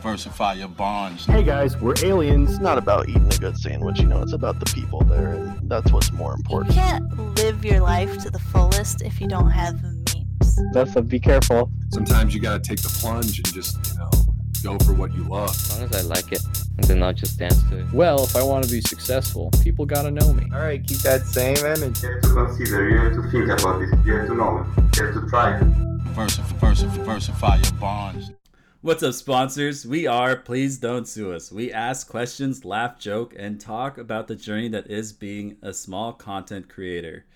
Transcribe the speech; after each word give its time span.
diversify 0.00 0.54
your 0.54 0.68
bonds. 0.68 1.26
Hey 1.26 1.42
guys, 1.42 1.76
we're 1.76 1.92
aliens. 2.02 2.52
It's 2.52 2.58
not 2.58 2.78
about 2.78 3.10
eating 3.10 3.30
a 3.30 3.36
good 3.36 3.58
sandwich, 3.58 4.00
you 4.00 4.06
know, 4.06 4.22
it's 4.22 4.32
about 4.32 4.58
the 4.58 4.64
people 4.74 5.02
there, 5.02 5.34
and 5.34 5.68
that's 5.68 5.92
what's 5.92 6.10
more 6.12 6.32
important. 6.32 6.74
You 6.74 6.80
can't 6.80 7.36
live 7.36 7.62
your 7.66 7.80
life 7.80 8.16
to 8.22 8.30
the 8.30 8.38
fullest 8.38 9.02
if 9.02 9.20
you 9.20 9.28
don't 9.28 9.50
have 9.50 9.82
the 9.82 9.88
memes. 9.88 10.58
That's 10.72 10.94
be 11.02 11.20
careful. 11.20 11.70
Sometimes 11.90 12.34
you 12.34 12.40
gotta 12.40 12.60
take 12.60 12.80
the 12.80 12.88
plunge 12.88 13.40
and 13.40 13.52
just, 13.52 13.92
you 13.92 13.98
know, 13.98 14.10
go 14.62 14.82
for 14.86 14.94
what 14.94 15.12
you 15.12 15.22
love. 15.24 15.50
As 15.50 15.78
long 15.78 15.90
as 15.90 15.94
I 15.94 16.08
like 16.08 16.32
it, 16.32 16.42
and 16.78 16.84
then 16.86 17.02
I'll 17.02 17.12
just 17.12 17.38
dance 17.38 17.62
to 17.64 17.80
it. 17.80 17.92
Well, 17.92 18.24
if 18.24 18.34
I 18.36 18.42
want 18.42 18.64
to 18.64 18.70
be 18.70 18.80
successful, 18.80 19.50
people 19.62 19.84
gotta 19.84 20.10
know 20.10 20.32
me. 20.32 20.48
All 20.54 20.60
right, 20.60 20.82
keep 20.82 21.00
that 21.00 21.26
same 21.26 21.58
energy. 21.58 22.06
You 22.06 22.14
have 22.14 22.22
to 22.22 22.56
consider, 22.56 22.88
you 22.88 22.96
have 22.96 23.22
to 23.22 23.30
think 23.30 23.50
about 23.50 23.82
it, 23.82 23.90
you 24.06 24.14
have 24.14 24.28
to 24.28 24.34
know, 24.34 24.64
you 24.96 25.04
have 25.04 25.14
to 25.14 25.28
try. 25.28 25.58
Diversify, 25.58 26.48
diversify, 26.52 26.96
diversify 26.96 27.56
your 27.56 27.72
bonds. 27.72 28.30
What's 28.82 29.02
up, 29.02 29.12
sponsors? 29.12 29.86
We 29.86 30.06
are 30.06 30.36
Please 30.36 30.78
Don't 30.78 31.06
Sue 31.06 31.34
Us. 31.34 31.52
We 31.52 31.70
ask 31.70 32.08
questions, 32.08 32.64
laugh, 32.64 32.98
joke, 32.98 33.34
and 33.36 33.60
talk 33.60 33.98
about 33.98 34.26
the 34.26 34.34
journey 34.34 34.68
that 34.68 34.90
is 34.90 35.12
being 35.12 35.58
a 35.60 35.74
small 35.74 36.14
content 36.14 36.70
creator. 36.70 37.26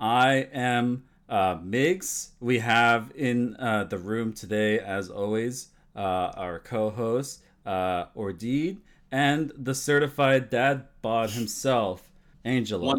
I 0.00 0.48
am 0.52 1.04
uh, 1.28 1.58
Migs. 1.58 2.30
We 2.40 2.58
have 2.58 3.12
in 3.14 3.54
uh, 3.60 3.84
the 3.84 3.98
room 3.98 4.32
today, 4.32 4.80
as 4.80 5.10
always, 5.10 5.68
uh, 5.94 6.32
our 6.34 6.58
co 6.58 6.90
host, 6.90 7.44
uh, 7.64 8.06
Ordeed, 8.16 8.80
and 9.12 9.52
the 9.56 9.76
certified 9.76 10.50
dad 10.50 10.88
bod 11.02 11.30
himself, 11.30 12.10
Angelo. 12.44 12.96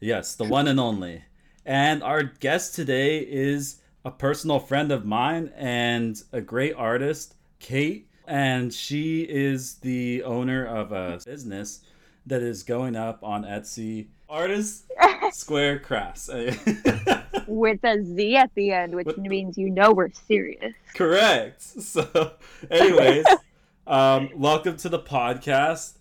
Yes, 0.00 0.34
the 0.34 0.42
one 0.42 0.66
and 0.66 0.80
only. 0.80 1.22
And 1.64 2.02
our 2.02 2.24
guest 2.24 2.74
today 2.74 3.18
is 3.18 3.76
a 4.06 4.10
personal 4.12 4.60
friend 4.60 4.92
of 4.92 5.04
mine 5.04 5.50
and 5.56 6.22
a 6.32 6.40
great 6.40 6.72
artist, 6.76 7.34
Kate. 7.58 8.08
And 8.28 8.72
she 8.72 9.22
is 9.22 9.74
the 9.76 10.22
owner 10.22 10.64
of 10.64 10.92
a 10.92 11.18
business 11.26 11.80
that 12.24 12.40
is 12.40 12.62
going 12.62 12.94
up 12.94 13.24
on 13.24 13.42
Etsy. 13.42 14.06
Artist 14.28 14.84
Square 15.32 15.80
Crafts. 15.80 16.28
with 17.48 17.84
a 17.84 18.04
Z 18.04 18.36
at 18.36 18.50
the 18.54 18.70
end, 18.72 18.94
which 18.94 19.06
What- 19.06 19.18
means 19.18 19.58
you 19.58 19.70
know 19.70 19.92
we're 19.92 20.10
serious. 20.12 20.74
Correct. 20.94 21.60
So, 21.62 22.32
anyways, 22.70 23.26
um, 23.88 24.30
welcome 24.36 24.76
to 24.78 24.88
the 24.88 25.00
podcast. 25.00 25.94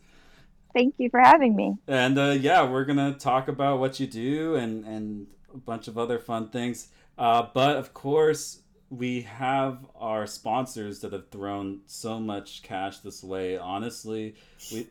Thank 0.73 0.95
you 0.99 1.09
for 1.09 1.19
having 1.19 1.55
me. 1.55 1.75
And 1.87 2.19
uh, 2.19 2.35
yeah, 2.39 2.69
we're 2.69 2.85
gonna 2.85 3.13
talk 3.13 3.47
about 3.47 3.79
what 3.79 3.99
you 3.99 4.05
do 4.07 4.55
and 4.55 4.83
and 4.85 5.27
a 5.55 5.59
bunch 5.59 5.87
of 5.87 5.97
other 5.97 6.19
fun 6.19 6.49
things. 6.49 6.89
Uh, 7.17 7.47
but 7.53 7.77
of 7.77 7.93
course, 7.93 8.59
we 8.89 9.21
have 9.21 9.79
our 9.95 10.27
sponsors 10.27 10.99
that 11.01 11.13
have 11.13 11.29
thrown 11.29 11.79
so 11.87 12.19
much 12.19 12.61
cash 12.61 12.99
this 12.99 13.23
way. 13.23 13.57
Honestly, 13.57 14.35
we. 14.71 14.87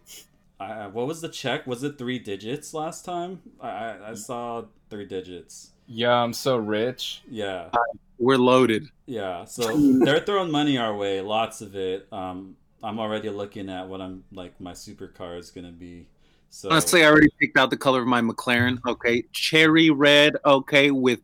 Uh, 0.60 0.88
what 0.90 1.06
was 1.06 1.20
the 1.20 1.28
check? 1.28 1.66
Was 1.66 1.82
it 1.82 1.98
three 1.98 2.18
digits 2.18 2.72
last 2.72 3.04
time? 3.04 3.42
I, 3.60 3.68
I, 3.68 4.10
I 4.10 4.14
saw 4.14 4.64
three 4.88 5.04
digits. 5.04 5.70
Yeah, 5.86 6.12
I'm 6.14 6.32
so 6.32 6.56
rich. 6.56 7.22
Yeah, 7.28 7.70
We're 8.18 8.36
loaded. 8.38 8.86
yeah. 9.04 9.44
So 9.46 9.76
they're 10.04 10.20
throwing 10.20 10.50
money 10.52 10.78
our 10.78 10.96
way, 10.96 11.20
lots 11.20 11.60
of 11.60 11.74
it. 11.74 12.06
Um, 12.12 12.56
I'm 12.82 13.00
already 13.00 13.30
looking 13.30 13.68
at 13.68 13.88
what 13.88 14.00
I'm 14.00 14.24
like 14.32 14.60
my 14.60 14.72
supercar 14.72 15.38
is 15.38 15.50
gonna 15.50 15.72
be. 15.72 16.06
So 16.54 16.70
Honestly, 16.70 17.02
I 17.02 17.08
already 17.08 17.30
picked 17.40 17.58
out 17.58 17.70
the 17.70 17.76
color 17.76 18.00
of 18.00 18.06
my 18.06 18.20
McLaren. 18.20 18.78
Okay, 18.86 19.24
cherry 19.32 19.90
red. 19.90 20.36
Okay, 20.46 20.92
with 20.92 21.18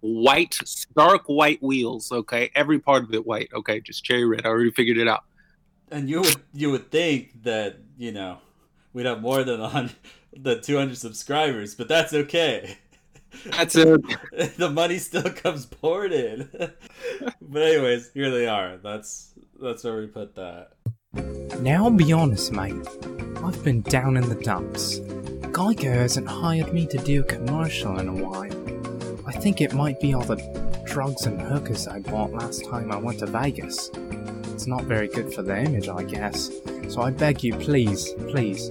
white, 0.00 0.58
dark 0.94 1.22
white 1.28 1.62
wheels. 1.62 2.12
Okay, 2.12 2.50
every 2.54 2.78
part 2.78 3.02
of 3.02 3.14
it 3.14 3.26
white. 3.26 3.48
Okay, 3.54 3.80
just 3.80 4.04
cherry 4.04 4.26
red. 4.26 4.44
I 4.44 4.50
already 4.50 4.70
figured 4.70 4.98
it 4.98 5.08
out. 5.08 5.24
And 5.90 6.10
you 6.10 6.20
would 6.20 6.42
you 6.52 6.70
would 6.72 6.90
think 6.90 7.42
that 7.42 7.78
you 7.96 8.12
know 8.12 8.36
we'd 8.92 9.06
have 9.06 9.22
more 9.22 9.44
than 9.44 9.62
on 9.62 9.92
the 10.36 10.60
200 10.60 10.98
subscribers, 10.98 11.74
but 11.74 11.88
that's 11.88 12.12
okay. 12.12 12.76
That's 13.46 13.76
it. 13.76 14.02
the 14.58 14.70
money 14.70 14.98
still 14.98 15.30
comes 15.30 15.64
poured 15.64 16.12
in. 16.12 16.50
but 17.40 17.62
anyways, 17.62 18.10
here 18.12 18.30
they 18.30 18.46
are. 18.46 18.76
That's 18.76 19.32
that's 19.58 19.84
where 19.84 19.96
we 19.96 20.06
put 20.06 20.34
that. 20.34 20.72
Now, 21.60 21.84
I'll 21.84 21.90
be 21.90 22.12
honest, 22.12 22.52
mate. 22.52 22.74
I've 23.44 23.62
been 23.64 23.80
down 23.82 24.16
in 24.16 24.28
the 24.28 24.34
dumps. 24.34 25.00
Geico 25.00 25.94
hasn't 25.94 26.28
hired 26.28 26.72
me 26.72 26.86
to 26.86 26.98
do 26.98 27.20
a 27.20 27.24
commercial 27.24 27.98
in 27.98 28.08
a 28.08 28.12
while. 28.12 29.26
I 29.26 29.32
think 29.32 29.60
it 29.60 29.72
might 29.72 30.00
be 30.00 30.14
all 30.14 30.22
the 30.22 30.36
drugs 30.84 31.26
and 31.26 31.40
hookers 31.40 31.88
I 31.88 32.00
bought 32.00 32.32
last 32.32 32.64
time 32.66 32.92
I 32.92 32.96
went 32.96 33.20
to 33.20 33.26
Vegas. 33.26 33.90
It's 34.52 34.66
not 34.66 34.84
very 34.84 35.08
good 35.08 35.32
for 35.34 35.42
the 35.42 35.58
image, 35.58 35.88
I 35.88 36.04
guess. 36.04 36.50
So 36.88 37.02
I 37.02 37.10
beg 37.10 37.42
you, 37.42 37.54
please, 37.56 38.12
please, 38.28 38.68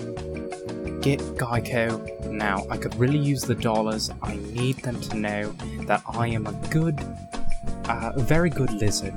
get 1.01 1.19
Geico 1.37 2.31
now. 2.31 2.65
I 2.69 2.77
could 2.77 2.95
really 2.95 3.19
use 3.19 3.43
the 3.43 3.55
dollars. 3.55 4.09
I 4.21 4.35
need 4.37 4.77
them 4.77 4.99
to 5.01 5.17
know 5.17 5.51
that 5.81 6.01
I 6.07 6.27
am 6.27 6.47
a 6.47 6.53
good, 6.69 6.99
uh, 7.87 8.13
very 8.17 8.49
good 8.49 8.71
lizard. 8.71 9.13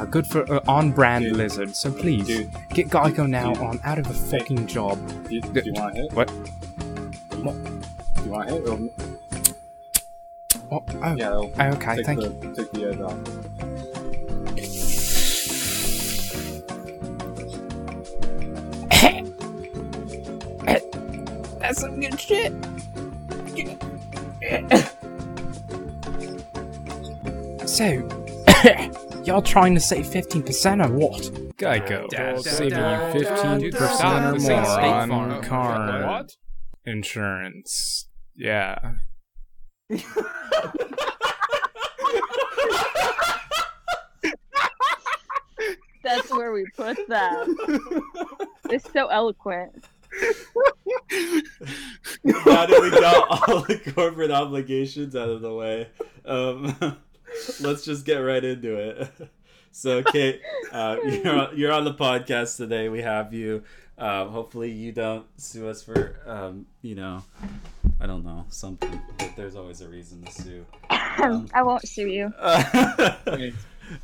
A 0.00 0.06
good 0.06 0.26
for 0.26 0.50
uh, 0.52 0.60
on-brand 0.66 1.24
Dude. 1.24 1.36
lizard. 1.36 1.76
So 1.76 1.92
please, 1.92 2.26
Dude. 2.26 2.50
get 2.70 2.88
Geico 2.88 3.28
now. 3.28 3.52
Dude. 3.52 3.62
or 3.62 3.68
I'm 3.70 3.80
out 3.84 3.98
of 3.98 4.06
a 4.08 4.14
fucking 4.14 4.66
job. 4.66 4.98
Do 5.28 5.34
you, 5.34 5.40
do 5.42 5.60
you 5.64 5.72
want 5.74 5.94
to 5.94 6.00
hit? 6.02 6.12
What? 6.12 6.28
Do 6.28 7.34
you 8.24 8.30
want 8.30 8.48
to 8.48 8.54
hit? 8.54 8.62
It'll- 8.64 8.90
Oh, 10.72 10.84
oh, 11.02 11.16
yeah, 11.16 11.30
oh, 11.32 11.50
okay, 11.58 11.96
take 11.96 12.06
thank 12.06 12.20
the, 12.20 12.28
you. 12.28 12.54
Take 12.54 12.70
the 12.70 12.84
edge 12.90 13.00
off. 13.00 14.30
That's 21.60 21.80
some 21.80 22.00
good 22.00 22.18
shit. 22.20 22.52
so, 27.68 28.08
y'all 29.30 29.40
trying 29.40 29.74
to 29.74 29.80
save 29.80 30.06
15% 30.06 30.84
or 30.84 30.92
what? 30.92 31.22
Geico, 31.56 32.10
saving 32.42 32.78
you 32.78 33.70
15% 33.70 34.34
or 34.34 34.38
more 34.40 35.12
on 35.12 35.42
car 35.42 36.26
insurance. 36.84 38.08
Yeah. 38.34 38.94
That's 46.02 46.30
where 46.30 46.52
we 46.52 46.64
put 46.76 46.98
that. 47.06 47.46
it's 48.70 48.90
so 48.92 49.06
eloquent. 49.06 49.86
now 52.24 52.66
that 52.66 52.80
we 52.80 52.90
got 52.90 53.48
all 53.48 53.60
the 53.60 53.78
corporate 53.94 54.32
obligations 54.32 55.14
out 55.14 55.28
of 55.28 55.40
the 55.40 55.54
way, 55.54 55.88
um, 56.24 56.74
let's 57.60 57.84
just 57.84 58.04
get 58.04 58.18
right 58.18 58.42
into 58.42 58.76
it. 58.76 59.10
So, 59.72 60.02
Kate, 60.02 60.42
uh, 60.72 60.96
you're, 61.04 61.28
on, 61.32 61.56
you're 61.56 61.72
on 61.72 61.84
the 61.84 61.94
podcast 61.94 62.56
today. 62.56 62.88
We 62.88 63.02
have 63.02 63.32
you. 63.32 63.62
Um, 63.98 64.30
hopefully, 64.30 64.72
you 64.72 64.90
don't 64.90 65.24
sue 65.36 65.68
us 65.68 65.80
for, 65.80 66.18
um, 66.26 66.66
you 66.82 66.96
know, 66.96 67.22
I 68.00 68.08
don't 68.08 68.24
know, 68.24 68.46
something. 68.48 69.00
But 69.16 69.36
there's 69.36 69.54
always 69.54 69.80
a 69.80 69.88
reason 69.88 70.24
to 70.24 70.32
sue. 70.32 70.66
Um, 71.22 71.48
I 71.54 71.62
won't 71.62 71.86
sue 71.86 72.06
you 72.06 72.32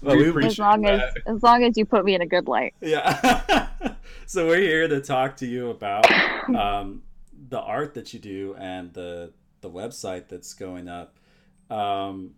but 0.03 0.17
We 0.17 0.31
we, 0.31 0.45
as 0.45 0.59
long 0.59 0.87
as 0.87 1.15
as 1.27 1.43
long 1.43 1.63
as 1.65 1.77
you 1.77 1.85
put 1.85 2.05
me 2.05 2.15
in 2.15 2.23
a 2.23 2.27
good 2.27 2.49
light. 2.49 2.75
Yeah. 2.81 3.69
so 4.27 4.47
we're 4.47 4.61
here 4.61 4.89
to 4.89 5.01
talk 5.01 5.37
to 5.39 5.47
you 5.47 5.71
about 5.71 6.07
um, 6.55 7.03
the 7.49 7.61
art 7.61 7.95
that 7.95 8.13
you 8.13 8.21
do 8.21 8.57
and 8.59 8.93
the 8.93 9.33
the 9.61 9.71
website 9.71 10.29
that's 10.29 10.55
going 10.55 10.89
up. 10.89 11.17
Um, 11.71 12.35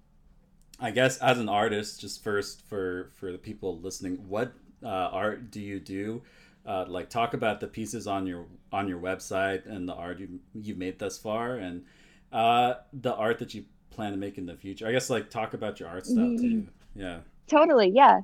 I 0.80 0.90
guess 0.90 1.18
as 1.18 1.38
an 1.38 1.48
artist, 1.48 2.00
just 2.00 2.22
first 2.22 2.62
for 2.68 3.10
for 3.14 3.32
the 3.32 3.38
people 3.38 3.78
listening, 3.80 4.16
what 4.28 4.52
uh, 4.82 4.88
art 4.88 5.50
do 5.50 5.60
you 5.60 5.80
do? 5.80 6.22
Uh, 6.66 6.84
like 6.86 7.08
talk 7.08 7.34
about 7.34 7.60
the 7.60 7.66
pieces 7.66 8.06
on 8.06 8.26
your 8.26 8.46
on 8.72 8.88
your 8.88 9.00
website 9.00 9.66
and 9.66 9.88
the 9.88 9.94
art 9.94 10.20
you 10.20 10.40
you've 10.54 10.78
made 10.78 10.98
thus 10.98 11.18
far, 11.18 11.56
and 11.56 11.84
uh, 12.32 12.74
the 12.92 13.14
art 13.14 13.38
that 13.38 13.54
you 13.54 13.64
plan 13.90 14.12
to 14.12 14.18
make 14.18 14.38
in 14.38 14.46
the 14.46 14.54
future. 14.54 14.86
I 14.86 14.92
guess 14.92 15.10
like 15.10 15.30
talk 15.30 15.54
about 15.54 15.80
your 15.80 15.88
art 15.88 16.06
style 16.06 16.36
too. 16.36 16.66
Yeah. 16.94 17.20
Totally, 17.48 17.88
yeah. 17.88 18.20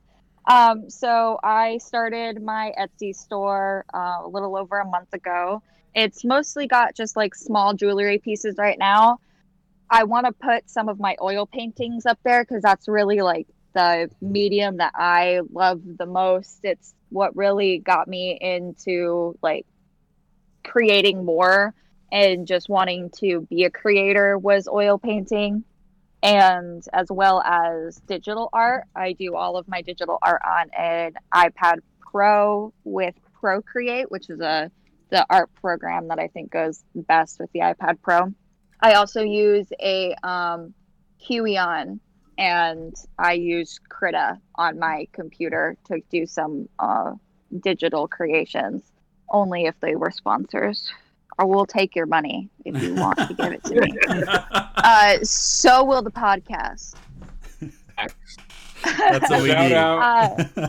Um, 0.46 0.90
so 0.90 1.38
I 1.42 1.78
started 1.78 2.42
my 2.42 2.72
Etsy 2.78 3.14
store 3.16 3.84
uh, 3.94 4.18
a 4.22 4.28
little 4.28 4.56
over 4.56 4.78
a 4.78 4.84
month 4.84 5.12
ago. 5.14 5.62
It's 5.94 6.24
mostly 6.24 6.66
got 6.66 6.94
just 6.94 7.16
like 7.16 7.34
small 7.34 7.72
jewelry 7.72 8.18
pieces 8.18 8.56
right 8.58 8.78
now. 8.78 9.20
I 9.90 10.04
want 10.04 10.26
to 10.26 10.32
put 10.32 10.68
some 10.70 10.88
of 10.88 10.98
my 10.98 11.16
oil 11.20 11.46
paintings 11.46 12.06
up 12.06 12.18
there 12.24 12.42
because 12.42 12.62
that's 12.62 12.88
really 12.88 13.20
like 13.20 13.46
the 13.74 14.10
medium 14.20 14.78
that 14.78 14.92
I 14.94 15.40
love 15.52 15.80
the 15.84 16.06
most. 16.06 16.60
It's 16.62 16.94
what 17.10 17.36
really 17.36 17.78
got 17.78 18.08
me 18.08 18.38
into 18.40 19.36
like 19.42 19.66
creating 20.64 21.24
more 21.24 21.74
and 22.10 22.46
just 22.46 22.68
wanting 22.68 23.10
to 23.18 23.42
be 23.50 23.64
a 23.64 23.70
creator 23.70 24.38
was 24.38 24.68
oil 24.68 24.98
painting 24.98 25.64
and 26.22 26.82
as 26.92 27.08
well 27.10 27.42
as 27.42 28.00
digital 28.06 28.48
art. 28.52 28.84
I 28.96 29.12
do 29.12 29.36
all 29.36 29.56
of 29.56 29.68
my 29.68 29.82
digital 29.82 30.18
art 30.22 30.40
on 30.46 30.70
an 30.70 31.14
iPad 31.32 31.78
Pro 32.00 32.72
with 32.84 33.14
Procreate, 33.40 34.10
which 34.10 34.30
is 34.30 34.40
a 34.40 34.70
the 35.10 35.26
art 35.28 35.50
program 35.60 36.08
that 36.08 36.18
I 36.18 36.28
think 36.28 36.50
goes 36.50 36.82
best 36.94 37.38
with 37.38 37.52
the 37.52 37.60
iPad 37.60 38.00
Pro. 38.02 38.32
I 38.84 38.96
also 38.96 39.22
use 39.22 39.66
a 39.80 40.14
um, 40.22 40.74
Huion 41.26 42.00
and 42.36 42.94
I 43.18 43.32
use 43.32 43.80
Krita 43.88 44.38
on 44.56 44.78
my 44.78 45.08
computer 45.12 45.78
to 45.86 46.02
do 46.10 46.26
some 46.26 46.68
uh, 46.78 47.12
digital 47.60 48.06
creations. 48.06 48.82
Only 49.30 49.64
if 49.64 49.80
they 49.80 49.96
were 49.96 50.10
sponsors. 50.10 50.92
Or 51.38 51.46
we'll 51.46 51.64
take 51.64 51.96
your 51.96 52.04
money 52.04 52.50
if 52.66 52.80
you 52.82 52.94
want 52.94 53.16
to 53.20 53.32
give 53.32 53.52
it 53.52 53.64
to 53.64 53.80
me. 53.80 53.92
Uh, 54.86 55.16
so 55.22 55.82
will 55.82 56.02
the 56.02 56.10
podcast. 56.10 56.94
That's 57.96 59.30
what 59.30 59.42
we 59.42 59.48
Shout 59.48 59.72
out. 59.72 60.40
Uh, 60.58 60.68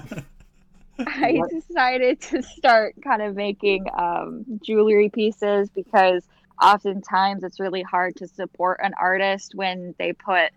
I 1.06 1.42
decided 1.52 2.22
to 2.22 2.42
start 2.42 2.96
kind 3.04 3.22
of 3.22 3.36
making 3.36 3.88
um, 3.94 4.46
jewelry 4.64 5.10
pieces 5.10 5.70
because 5.70 6.24
oftentimes 6.62 7.44
it's 7.44 7.60
really 7.60 7.82
hard 7.82 8.16
to 8.18 8.28
support 8.28 8.80
an 8.84 8.94
artist 9.00 9.54
when 9.56 9.96
they 9.98 10.14
put 10.14 10.52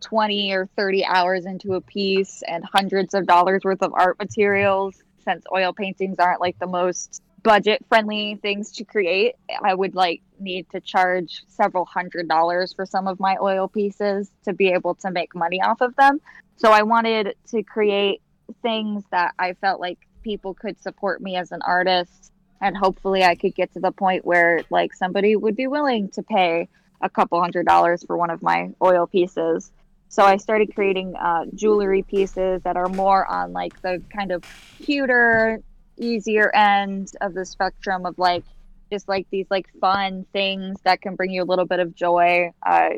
20 0.00 0.52
or 0.52 0.68
30 0.76 1.04
hours 1.04 1.44
into 1.46 1.74
a 1.74 1.80
piece 1.80 2.42
and 2.46 2.64
hundreds 2.64 3.14
of 3.14 3.26
dollars 3.26 3.62
worth 3.64 3.82
of 3.82 3.92
art 3.94 4.18
materials. 4.18 5.02
Since 5.24 5.44
oil 5.54 5.72
paintings 5.72 6.18
aren't 6.18 6.40
like 6.40 6.58
the 6.58 6.66
most 6.66 7.22
budget 7.42 7.84
friendly 7.88 8.38
things 8.42 8.72
to 8.72 8.84
create 8.84 9.34
i 9.62 9.74
would 9.74 9.94
like 9.94 10.20
need 10.38 10.68
to 10.70 10.80
charge 10.80 11.42
several 11.48 11.84
hundred 11.84 12.28
dollars 12.28 12.72
for 12.72 12.84
some 12.86 13.06
of 13.06 13.18
my 13.20 13.36
oil 13.40 13.68
pieces 13.68 14.30
to 14.44 14.52
be 14.52 14.68
able 14.68 14.94
to 14.94 15.10
make 15.10 15.34
money 15.34 15.60
off 15.60 15.80
of 15.80 15.94
them. 15.96 16.20
So 16.56 16.70
i 16.70 16.82
wanted 16.82 17.34
to 17.48 17.62
create 17.62 18.22
things 18.62 19.04
that 19.10 19.32
i 19.38 19.54
felt 19.54 19.80
like 19.80 19.98
people 20.22 20.54
could 20.54 20.80
support 20.80 21.20
me 21.20 21.36
as 21.36 21.52
an 21.52 21.62
artist 21.62 22.32
and 22.60 22.76
hopefully 22.76 23.22
i 23.22 23.34
could 23.34 23.54
get 23.54 23.72
to 23.72 23.80
the 23.80 23.92
point 23.92 24.24
where 24.24 24.62
like 24.70 24.92
somebody 24.94 25.36
would 25.36 25.56
be 25.56 25.66
willing 25.66 26.08
to 26.08 26.22
pay 26.22 26.68
a 27.00 27.08
couple 27.08 27.40
hundred 27.40 27.66
dollars 27.66 28.04
for 28.04 28.16
one 28.16 28.30
of 28.30 28.42
my 28.42 28.70
oil 28.82 29.06
pieces 29.06 29.70
so 30.10 30.24
I 30.24 30.38
started 30.38 30.74
creating 30.74 31.14
uh, 31.14 31.44
jewelry 31.54 32.02
pieces 32.02 32.62
that 32.64 32.76
are 32.76 32.88
more 32.88 33.24
on 33.24 33.52
like 33.52 33.80
the 33.80 34.02
kind 34.12 34.32
of 34.32 34.42
cuter, 34.84 35.62
easier 35.96 36.50
end 36.52 37.12
of 37.20 37.32
the 37.32 37.46
spectrum 37.46 38.04
of 38.04 38.18
like 38.18 38.42
just 38.90 39.08
like 39.08 39.28
these 39.30 39.46
like 39.50 39.68
fun 39.80 40.26
things 40.32 40.80
that 40.82 41.00
can 41.00 41.14
bring 41.14 41.30
you 41.30 41.44
a 41.44 41.46
little 41.46 41.64
bit 41.64 41.78
of 41.78 41.94
joy. 41.94 42.50
Uh, 42.66 42.88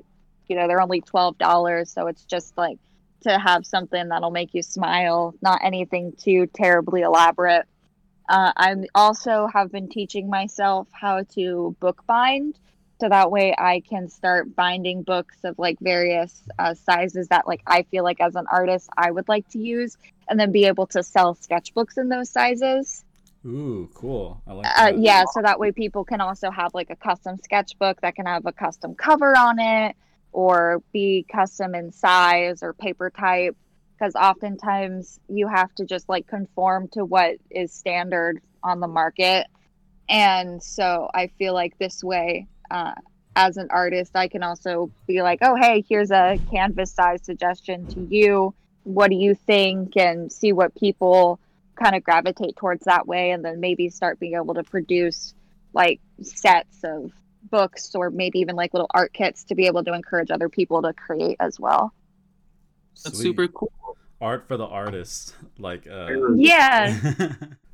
you 0.49 0.57
know, 0.57 0.67
they're 0.67 0.81
only 0.81 1.03
twelve 1.03 1.37
dollars, 1.37 1.93
so 1.93 2.07
it's 2.07 2.25
just 2.25 2.57
like 2.57 2.79
to 3.25 3.39
have 3.39 3.67
something 3.67 4.09
that'll 4.09 4.31
make 4.31 4.55
you 4.55 4.63
smile, 4.63 5.35
not 5.43 5.61
anything 5.63 6.15
too 6.17 6.47
terribly 6.47 7.03
elaborate. 7.03 7.67
Uh, 8.33 8.51
I 8.57 8.75
also 8.95 9.47
have 9.53 9.71
been 9.71 9.89
teaching 9.89 10.31
myself 10.31 10.89
how 10.91 11.23
to 11.35 11.77
bookbind 11.81 12.55
so 12.99 13.09
that 13.11 13.31
way 13.31 13.55
I 13.59 13.81
can 13.81 14.09
start 14.09 14.57
binding 14.57 15.03
books 15.03 15.37
of 15.45 15.59
like 15.59 15.79
various 15.81 16.41
uh, 16.59 16.73
sizes 16.73 17.29
that 17.29 17.47
like 17.47 17.61
I 17.67 17.83
feel 17.83 18.05
like 18.05 18.21
as 18.21 18.35
an 18.35 18.47
artist 18.51 18.89
I 18.97 19.11
would 19.11 19.29
like 19.29 19.47
to 19.51 19.59
use, 19.59 19.99
and 20.29 20.41
then 20.41 20.51
be 20.51 20.65
able 20.65 20.87
to 20.87 21.03
sell 21.03 21.35
sketchbooks 21.35 21.99
in 21.99 22.09
those 22.09 22.31
sizes. 22.31 23.05
Ooh, 23.45 23.91
cool. 23.93 24.41
I 24.47 24.53
like 24.53 24.67
Uh, 24.79 24.93
yeah, 24.97 25.25
so 25.33 25.43
that 25.43 25.59
way 25.59 25.73
people 25.73 26.05
can 26.05 26.23
also 26.23 26.51
have 26.51 26.73
like 26.73 26.89
a 26.91 26.97
custom 26.97 27.37
sketchbook 27.43 28.01
that 28.01 28.15
can 28.15 28.25
have 28.25 28.47
a 28.47 28.53
custom 28.53 28.95
cover 28.95 29.37
on 29.37 29.59
it, 29.59 29.95
or 30.33 30.83
be 30.93 31.27
custom 31.31 31.75
in 31.75 31.93
size 31.93 32.63
or 32.63 32.73
paper 32.73 33.11
type. 33.11 33.57
Because 33.95 34.15
oftentimes 34.15 35.21
you 35.29 35.49
have 35.49 35.75
to 35.77 35.85
just 35.85 36.09
like 36.09 36.27
conform 36.27 36.89
to 36.89 37.05
what 37.05 37.37
is 37.51 37.73
standard 37.73 38.41
on 38.63 38.81
the 38.81 38.89
market. 38.89 39.47
And 40.09 40.63
so 40.63 41.09
I 41.15 41.29
feel 41.39 41.55
like 41.55 41.79
this 41.79 42.03
way 42.03 42.49
uh, 42.71 42.95
as 43.37 43.57
an 43.57 43.69
artist, 43.71 44.13
I 44.15 44.29
can 44.29 44.43
also 44.43 44.91
be 45.07 45.23
like, 45.23 45.39
oh, 45.43 45.57
hey, 45.57 45.85
here's 45.89 46.11
a 46.11 46.39
canvas 46.51 46.93
size 46.93 47.21
suggestion 47.23 47.87
to 47.89 48.01
you. 48.01 48.55
What 48.85 49.11
do 49.11 49.17
you 49.17 49.35
think? 49.35 49.97
And 49.97 50.31
see 50.31 50.53
what 50.53 50.75
people 50.75 51.39
kind 51.77 51.95
of 51.95 52.03
gravitate 52.03 52.57
towards 52.57 52.85
that 52.85 53.07
way. 53.07 53.31
And 53.31 53.45
then 53.45 53.61
maybe 53.61 53.89
start 53.89 54.19
being 54.19 54.35
able 54.35 54.55
to 54.55 54.65
produce 54.65 55.35
like 55.73 56.01
sets 56.21 56.85
of 56.85 57.13
books 57.51 57.95
or 57.95 58.11
maybe 58.11 58.41
even 58.41 58.57
like 58.57 58.75
little 58.75 58.91
art 58.93 59.13
kits 59.13 59.45
to 59.45 59.55
be 59.55 59.67
able 59.67 59.85
to 59.85 59.95
encourage 59.95 60.31
other 60.31 60.49
people 60.49 60.83
to 60.83 60.93
create 60.93 61.37
as 61.41 61.59
well. 61.59 61.93
That's 63.05 63.17
Sweet. 63.17 63.29
super 63.29 63.49
cool. 63.49 63.73
Art 64.21 64.47
for 64.47 64.57
the 64.57 64.67
artist. 64.67 65.35
Like 65.59 65.87
uh 65.87 66.09
Yeah. 66.37 66.97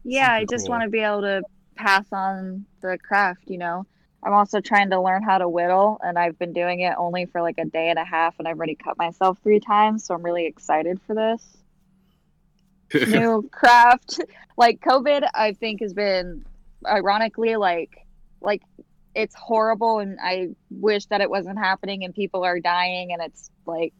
Yeah, 0.04 0.32
I 0.32 0.44
just 0.48 0.66
cool. 0.66 0.70
want 0.70 0.84
to 0.84 0.88
be 0.88 1.00
able 1.00 1.20
to 1.22 1.42
pass 1.76 2.06
on 2.12 2.64
the 2.80 2.98
craft, 2.98 3.42
you 3.46 3.58
know. 3.58 3.84
I'm 4.24 4.32
also 4.32 4.60
trying 4.60 4.90
to 4.90 5.00
learn 5.00 5.22
how 5.22 5.38
to 5.38 5.48
whittle, 5.48 6.00
and 6.02 6.18
I've 6.18 6.38
been 6.38 6.52
doing 6.52 6.80
it 6.80 6.94
only 6.98 7.26
for 7.26 7.40
like 7.40 7.56
a 7.58 7.64
day 7.64 7.88
and 7.90 7.98
a 7.98 8.04
half, 8.04 8.34
and 8.38 8.48
I've 8.48 8.56
already 8.56 8.74
cut 8.74 8.98
myself 8.98 9.38
three 9.42 9.60
times, 9.60 10.04
so 10.04 10.14
I'm 10.14 10.22
really 10.22 10.46
excited 10.46 11.00
for 11.06 11.14
this 11.14 11.56
new 13.08 13.48
craft. 13.52 14.20
Like 14.56 14.80
COVID, 14.80 15.28
I 15.34 15.52
think 15.52 15.82
has 15.82 15.92
been 15.94 16.44
ironically 16.86 17.56
like 17.56 18.06
like 18.40 18.62
it's 19.14 19.34
horrible, 19.34 19.98
and 20.00 20.18
I 20.22 20.48
wish 20.70 21.06
that 21.06 21.20
it 21.20 21.30
wasn't 21.30 21.58
happening, 21.58 22.02
and 22.04 22.14
people 22.14 22.44
are 22.44 22.58
dying, 22.60 23.12
and 23.12 23.22
it's 23.22 23.50
like 23.66 23.92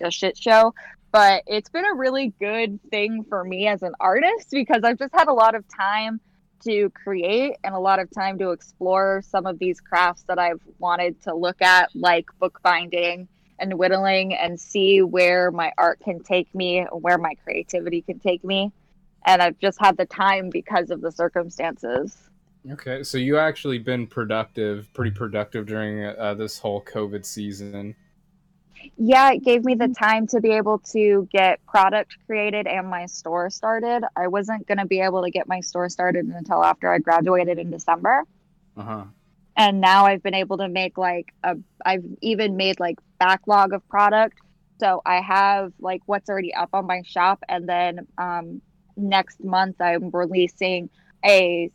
a 0.00 0.10
shit 0.10 0.36
show. 0.36 0.74
But 1.12 1.44
it's 1.46 1.70
been 1.70 1.84
a 1.84 1.94
really 1.94 2.32
good 2.40 2.80
thing 2.90 3.24
for 3.28 3.44
me 3.44 3.68
as 3.68 3.82
an 3.82 3.92
artist 4.00 4.48
because 4.50 4.82
I've 4.82 4.98
just 4.98 5.14
had 5.14 5.28
a 5.28 5.32
lot 5.32 5.54
of 5.54 5.64
time 5.68 6.20
to 6.64 6.90
create 6.90 7.56
and 7.62 7.74
a 7.74 7.78
lot 7.78 8.00
of 8.00 8.10
time 8.10 8.38
to 8.38 8.50
explore 8.50 9.22
some 9.24 9.46
of 9.46 9.58
these 9.58 9.80
crafts 9.80 10.24
that 10.24 10.38
I've 10.38 10.60
wanted 10.78 11.22
to 11.22 11.34
look 11.34 11.62
at, 11.62 11.90
like 11.94 12.26
bookbinding 12.40 13.28
and 13.60 13.74
whittling, 13.74 14.34
and 14.34 14.58
see 14.58 15.02
where 15.02 15.52
my 15.52 15.72
art 15.78 16.00
can 16.00 16.20
take 16.20 16.52
me, 16.52 16.84
where 16.90 17.18
my 17.18 17.34
creativity 17.44 18.02
can 18.02 18.18
take 18.18 18.42
me. 18.42 18.72
And 19.24 19.40
I've 19.40 19.58
just 19.60 19.80
had 19.80 19.96
the 19.96 20.06
time 20.06 20.50
because 20.50 20.90
of 20.90 21.00
the 21.00 21.12
circumstances. 21.12 22.18
Okay, 22.72 23.04
so 23.04 23.18
you 23.18 23.38
actually 23.38 23.78
been 23.78 24.06
productive, 24.06 24.92
pretty 24.94 25.12
productive 25.12 25.66
during 25.66 26.04
uh, 26.04 26.34
this 26.34 26.58
whole 26.58 26.82
COVID 26.82 27.24
season. 27.24 27.94
Yeah, 28.96 29.32
it 29.32 29.44
gave 29.44 29.64
me 29.64 29.74
the 29.74 29.88
time 29.88 30.26
to 30.28 30.40
be 30.40 30.50
able 30.52 30.78
to 30.92 31.28
get 31.32 31.64
product 31.66 32.16
created 32.26 32.66
and 32.66 32.88
my 32.88 33.06
store 33.06 33.50
started. 33.50 34.04
I 34.16 34.28
wasn't 34.28 34.66
going 34.66 34.78
to 34.78 34.86
be 34.86 35.00
able 35.00 35.22
to 35.24 35.30
get 35.30 35.48
my 35.48 35.60
store 35.60 35.88
started 35.88 36.26
until 36.26 36.64
after 36.64 36.92
I 36.92 36.98
graduated 36.98 37.58
in 37.58 37.70
December. 37.70 38.24
Uh 38.76 38.82
huh. 38.82 39.04
and 39.56 39.80
now 39.80 40.06
I've 40.06 40.22
been 40.22 40.34
able 40.34 40.58
to 40.58 40.68
make 40.68 40.98
like 40.98 41.32
a 41.44 41.56
I've 41.84 42.04
even 42.22 42.56
made 42.56 42.80
like 42.80 42.98
backlog 43.18 43.72
of 43.72 43.86
product. 43.88 44.38
So 44.80 45.02
I 45.06 45.20
have 45.20 45.72
like 45.78 46.02
what's 46.06 46.28
already 46.28 46.52
up 46.54 46.70
on 46.72 46.86
my 46.86 47.02
shop 47.04 47.42
and 47.48 47.68
then 47.68 48.06
um 48.18 48.62
next 48.96 49.42
month 49.44 49.80
I'm 49.80 50.10
releasing 50.10 50.90
a 51.24 51.70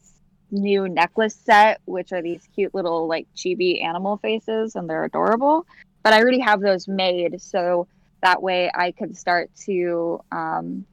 new 0.51 0.89
necklace 0.89 1.35
set 1.35 1.79
which 1.85 2.11
are 2.11 2.21
these 2.21 2.47
cute 2.55 2.73
little 2.73 3.07
like 3.07 3.27
chibi 3.35 3.83
animal 3.83 4.17
faces 4.17 4.75
and 4.75 4.89
they're 4.89 5.05
adorable. 5.05 5.65
But 6.09 6.15
I 6.15 6.21
already 6.21 6.39
have 6.39 6.59
those 6.59 6.87
made 6.87 7.39
so 7.39 7.87
that 8.23 8.41
way 8.41 8.71
I 8.73 8.93
can 8.93 9.13
start 9.13 9.51
to 9.65 10.19
um 10.31 10.83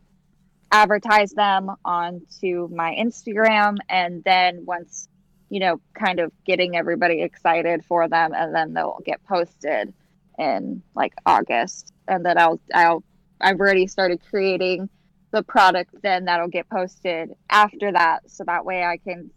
advertise 0.71 1.31
them 1.33 1.71
onto 1.87 2.69
my 2.69 2.95
Instagram 3.01 3.79
and 3.89 4.23
then 4.25 4.67
once 4.67 5.09
you 5.49 5.59
know, 5.61 5.81
kind 5.95 6.21
of 6.21 6.33
getting 6.45 6.77
everybody 6.77 7.23
excited 7.23 7.83
for 7.87 8.09
them, 8.09 8.35
and 8.35 8.55
then 8.55 8.75
they'll 8.75 9.01
get 9.07 9.25
posted 9.25 9.95
in 10.39 10.83
like 10.95 11.15
August, 11.25 11.95
and 12.09 12.23
then 12.23 12.37
I'll 12.37 12.61
I'll 12.75 13.03
I've 13.41 13.59
already 13.59 13.87
started 13.87 14.21
creating 14.29 14.91
the 15.31 15.43
product 15.43 15.95
then 16.03 16.27
that'll 16.27 16.49
get 16.49 16.69
posted 16.69 17.35
after 17.49 17.91
that, 17.93 18.31
so 18.31 18.45
that 18.45 18.67
way 18.67 18.85
I 18.85 18.99
can 18.99 19.31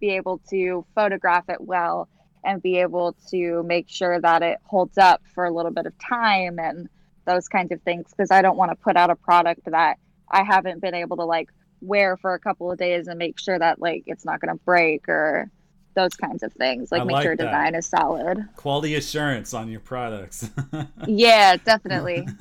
be 0.00 0.10
able 0.16 0.38
to 0.50 0.84
photograph 0.96 1.48
it 1.48 1.60
well 1.60 2.08
and 2.44 2.62
be 2.62 2.78
able 2.78 3.16
to 3.30 3.62
make 3.64 3.88
sure 3.88 4.20
that 4.20 4.42
it 4.42 4.58
holds 4.64 4.98
up 4.98 5.22
for 5.34 5.44
a 5.44 5.50
little 5.50 5.70
bit 5.70 5.86
of 5.86 5.92
time 5.98 6.58
and 6.58 6.88
those 7.24 7.48
kinds 7.48 7.72
of 7.72 7.80
things 7.82 8.06
because 8.10 8.30
I 8.30 8.42
don't 8.42 8.56
want 8.56 8.70
to 8.72 8.76
put 8.76 8.96
out 8.96 9.10
a 9.10 9.16
product 9.16 9.60
that 9.66 9.98
I 10.28 10.42
haven't 10.42 10.80
been 10.80 10.94
able 10.94 11.16
to 11.18 11.24
like 11.24 11.50
wear 11.80 12.16
for 12.16 12.34
a 12.34 12.38
couple 12.38 12.70
of 12.70 12.78
days 12.78 13.06
and 13.06 13.18
make 13.18 13.38
sure 13.38 13.58
that 13.58 13.80
like 13.80 14.04
it's 14.06 14.24
not 14.24 14.40
going 14.40 14.56
to 14.56 14.64
break 14.64 15.08
or 15.08 15.50
those 15.94 16.14
kinds 16.14 16.42
of 16.42 16.52
things 16.54 16.90
like 16.90 17.02
I 17.02 17.04
make 17.04 17.14
like 17.14 17.22
sure 17.22 17.36
that. 17.36 17.44
design 17.44 17.74
is 17.74 17.86
solid 17.86 18.48
Quality 18.56 18.94
assurance 18.94 19.52
on 19.52 19.70
your 19.70 19.80
products. 19.80 20.50
yeah 21.06 21.56
definitely 21.56 22.26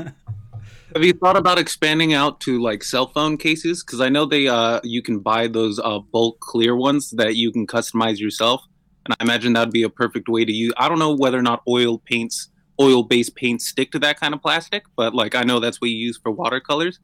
Have 0.93 1.05
you 1.05 1.13
thought 1.13 1.38
about 1.38 1.58
expanding 1.58 2.13
out 2.13 2.41
to 2.41 2.62
like 2.62 2.84
cell 2.84 3.08
phone 3.08 3.38
cases? 3.38 3.81
Because 3.81 4.01
I 4.01 4.10
know 4.10 4.25
they 4.25 4.50
uh 4.50 4.81
you 4.84 5.01
can 5.01 5.20
buy 5.20 5.48
those 5.48 5.79
uh 5.79 6.00
bulk 6.00 6.39
clear 6.41 6.75
ones 6.75 7.12
that 7.12 7.36
you 7.36 7.51
can 7.51 7.65
customize 7.65 8.20
yourself, 8.20 8.62
and 9.05 9.15
I 9.20 9.24
imagine 9.24 9.53
that'd 9.53 9.74
be 9.74 9.84
a 9.84 9.89
perfect 9.89 10.29
way 10.29 10.46
to 10.46 10.51
use. 10.51 10.74
I 10.77 10.88
don't 10.88 11.00
know 11.00 11.15
whether 11.15 11.38
or 11.38 11.41
not 11.41 11.62
oil 11.67 11.98
paints, 11.98 12.50
oil 12.79 13.03
based 13.03 13.36
paints 13.36 13.67
stick 13.67 13.91
to 13.91 14.00
that 14.00 14.20
kind 14.20 14.34
of 14.34 14.41
plastic, 14.41 14.84
but 14.96 15.13
like 15.15 15.36
I 15.36 15.43
know 15.43 15.60
that's 15.60 15.81
what 15.81 15.89
you 15.89 15.98
use 15.98 16.20
for 16.22 16.31
watercolors. 16.31 17.00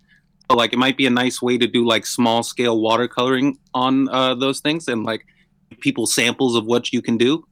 But 0.47 0.57
like 0.57 0.73
it 0.73 0.77
might 0.77 0.95
be 0.95 1.05
a 1.05 1.09
nice 1.09 1.41
way 1.41 1.57
to 1.57 1.67
do 1.67 1.85
like 1.85 2.05
small 2.05 2.43
scale 2.43 2.79
watercoloring 2.79 3.55
on 3.73 4.07
uh, 4.09 4.35
those 4.35 4.61
things 4.61 4.87
and 4.87 5.03
like 5.03 5.25
people 5.81 6.07
samples 6.07 6.55
of 6.55 6.65
what 6.65 6.93
you 6.93 7.01
can 7.01 7.17
do. 7.17 7.45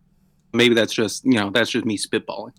Maybe 0.54 0.76
that's 0.76 0.94
just 0.94 1.26
you 1.26 1.34
know 1.34 1.50
that's 1.50 1.72
just 1.72 1.86
me 1.86 1.98
spitballing. 1.98 2.54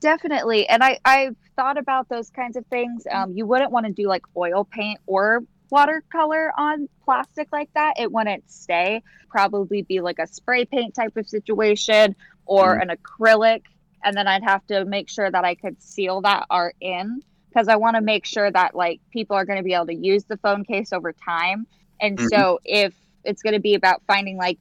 Definitely. 0.00 0.68
And 0.68 0.82
I, 0.82 0.98
I've 1.04 1.36
thought 1.56 1.76
about 1.76 2.08
those 2.08 2.30
kinds 2.30 2.56
of 2.56 2.64
things. 2.66 3.04
Um, 3.10 3.32
you 3.32 3.46
wouldn't 3.46 3.72
want 3.72 3.86
to 3.86 3.92
do 3.92 4.06
like 4.06 4.22
oil 4.36 4.64
paint 4.64 5.00
or 5.06 5.42
watercolor 5.70 6.52
on 6.58 6.88
plastic 7.04 7.48
like 7.52 7.70
that. 7.74 7.94
It 7.98 8.12
wouldn't 8.12 8.50
stay. 8.50 9.02
Probably 9.30 9.82
be 9.82 10.00
like 10.00 10.18
a 10.18 10.26
spray 10.26 10.64
paint 10.64 10.94
type 10.94 11.16
of 11.16 11.28
situation 11.28 12.16
or 12.46 12.78
Mhm. 12.78 12.82
an 12.82 12.96
acrylic. 12.96 13.62
And 14.04 14.16
then 14.16 14.28
I'd 14.28 14.44
have 14.44 14.66
to 14.68 14.84
make 14.84 15.08
sure 15.08 15.30
that 15.30 15.44
I 15.44 15.54
could 15.54 15.80
seal 15.82 16.20
that 16.22 16.46
art 16.50 16.76
in 16.80 17.22
because 17.48 17.68
I 17.68 17.76
want 17.76 17.96
to 17.96 18.02
make 18.02 18.26
sure 18.26 18.50
that 18.50 18.74
like 18.74 19.00
people 19.12 19.36
are 19.36 19.44
going 19.44 19.58
to 19.58 19.64
be 19.64 19.74
able 19.74 19.86
to 19.86 19.94
use 19.94 20.24
the 20.24 20.36
phone 20.38 20.64
case 20.64 20.92
over 20.92 21.12
time. 21.12 21.66
And 22.00 22.18
Mhm. 22.18 22.28
so 22.28 22.60
if 22.64 22.94
it's 23.24 23.42
going 23.42 23.54
to 23.54 23.60
be 23.60 23.74
about 23.74 24.02
finding 24.06 24.36
like 24.36 24.58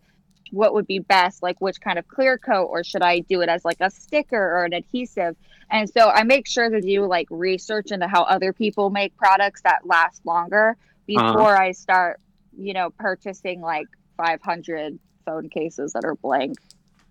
what 0.52 0.74
would 0.74 0.88
be 0.88 1.00
best, 1.00 1.44
like 1.44 1.60
which 1.60 1.80
kind 1.82 2.00
of 2.00 2.08
clear 2.08 2.38
coat, 2.38 2.66
or 2.66 2.84
should 2.84 3.04
I 3.04 3.20
do 3.20 3.42
it 3.42 3.50
as 3.50 3.66
like 3.66 3.78
a 3.82 3.92
sticker 3.92 4.38
or 4.38 4.64
an 4.66 4.74
adhesive? 4.74 5.36
And 5.70 5.90
so 5.90 6.10
I 6.10 6.24
make 6.24 6.48
sure 6.48 6.70
to 6.70 6.82
do 6.82 7.06
like 7.06 7.28
research 7.30 7.92
into 7.92 8.08
how 8.08 8.24
other 8.24 8.54
people 8.54 8.90
make 8.90 9.16
products 9.18 9.62
that 9.64 9.86
last 9.86 10.26
longer 10.26 10.78
Uh-huh. 11.16 11.34
before 11.34 11.56
I 11.56 11.72
start, 11.72 12.20
you 12.58 12.74
know, 12.74 12.90
purchasing 12.90 13.62
like 13.62 13.88
500 14.18 15.00
phone 15.26 15.50
cases 15.50 15.94
that 15.94 16.04
are 16.04 16.16
blank, 16.16 16.58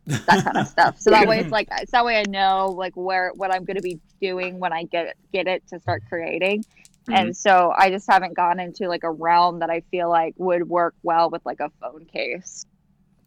that 0.06 0.44
kind 0.44 0.56
of 0.56 0.66
stuff. 0.68 1.00
So 1.00 1.10
that 1.10 1.26
way 1.26 1.40
it's 1.40 1.50
like, 1.50 1.68
so 1.70 1.84
that 1.92 2.04
way 2.04 2.18
I 2.18 2.24
know 2.28 2.74
like 2.76 2.94
where, 2.94 3.32
what 3.34 3.54
I'm 3.54 3.64
going 3.64 3.76
to 3.76 3.82
be 3.82 4.00
doing 4.20 4.58
when 4.58 4.72
I 4.72 4.84
get, 4.84 5.16
get 5.32 5.46
it 5.46 5.66
to 5.68 5.80
start 5.80 6.02
creating. 6.08 6.64
And 7.08 7.28
mm-hmm. 7.28 7.32
so 7.32 7.72
I 7.76 7.90
just 7.90 8.10
haven't 8.10 8.34
gone 8.34 8.58
into 8.58 8.88
like 8.88 9.04
a 9.04 9.10
realm 9.10 9.60
that 9.60 9.70
I 9.70 9.82
feel 9.92 10.08
like 10.08 10.34
would 10.38 10.68
work 10.68 10.94
well 11.02 11.30
with 11.30 11.44
like 11.46 11.60
a 11.60 11.70
phone 11.80 12.04
case 12.04 12.66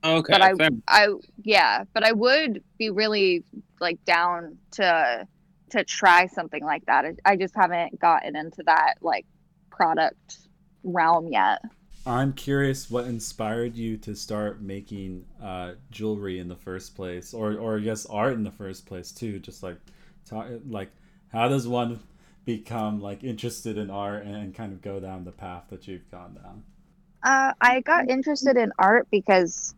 Okay, 0.04 0.32
but 0.32 0.42
I, 0.42 0.54
fair. 0.54 0.70
I, 0.88 1.08
yeah, 1.44 1.84
but 1.94 2.04
I 2.04 2.14
would 2.14 2.64
be 2.78 2.90
really 2.90 3.44
like 3.80 4.04
down 4.06 4.58
to 4.72 5.28
to 5.72 5.84
try 5.84 6.28
something 6.28 6.64
like 6.64 6.86
that. 6.86 7.06
I- 7.06 7.32
I 7.32 7.36
just 7.36 7.56
haven't 7.56 8.00
gotten 8.00 8.36
into 8.36 8.64
that 8.64 8.96
like 9.02 9.26
product 9.70 10.40
realm 10.84 11.28
yet. 11.32 11.62
I'm 12.06 12.34
curious 12.34 12.90
what 12.90 13.06
inspired 13.06 13.76
you 13.76 13.98
to 13.98 14.16
start 14.16 14.62
making 14.62 15.26
uh, 15.42 15.74
jewelry 15.92 16.40
in 16.40 16.48
the 16.48 16.56
first 16.56 16.96
place, 16.96 17.34
or 17.34 17.56
or 17.56 17.78
I 17.78 17.82
guess 17.82 18.06
art 18.06 18.34
in 18.34 18.44
the 18.44 18.52
first 18.52 18.86
place 18.86 19.12
too. 19.12 19.40
Just 19.40 19.64
like, 19.64 19.78
talk, 20.26 20.48
like 20.68 20.90
how 21.32 21.48
does 21.48 21.68
one 21.68 22.00
become 22.46 23.02
like 23.02 23.24
interested 23.24 23.78
in 23.78 23.90
art 23.90 24.26
and 24.26 24.56
kind 24.56 24.74
of 24.74 24.82
go 24.82 25.00
down 25.00 25.24
the 25.24 25.32
path 25.32 25.66
that 25.70 25.88
you've 25.88 26.10
gone 26.10 26.34
down? 26.34 26.64
Uh, 27.22 27.54
I 27.60 27.82
got 27.82 28.10
interested 28.10 28.58
in 28.58 28.72
art 28.80 29.08
because 29.12 29.76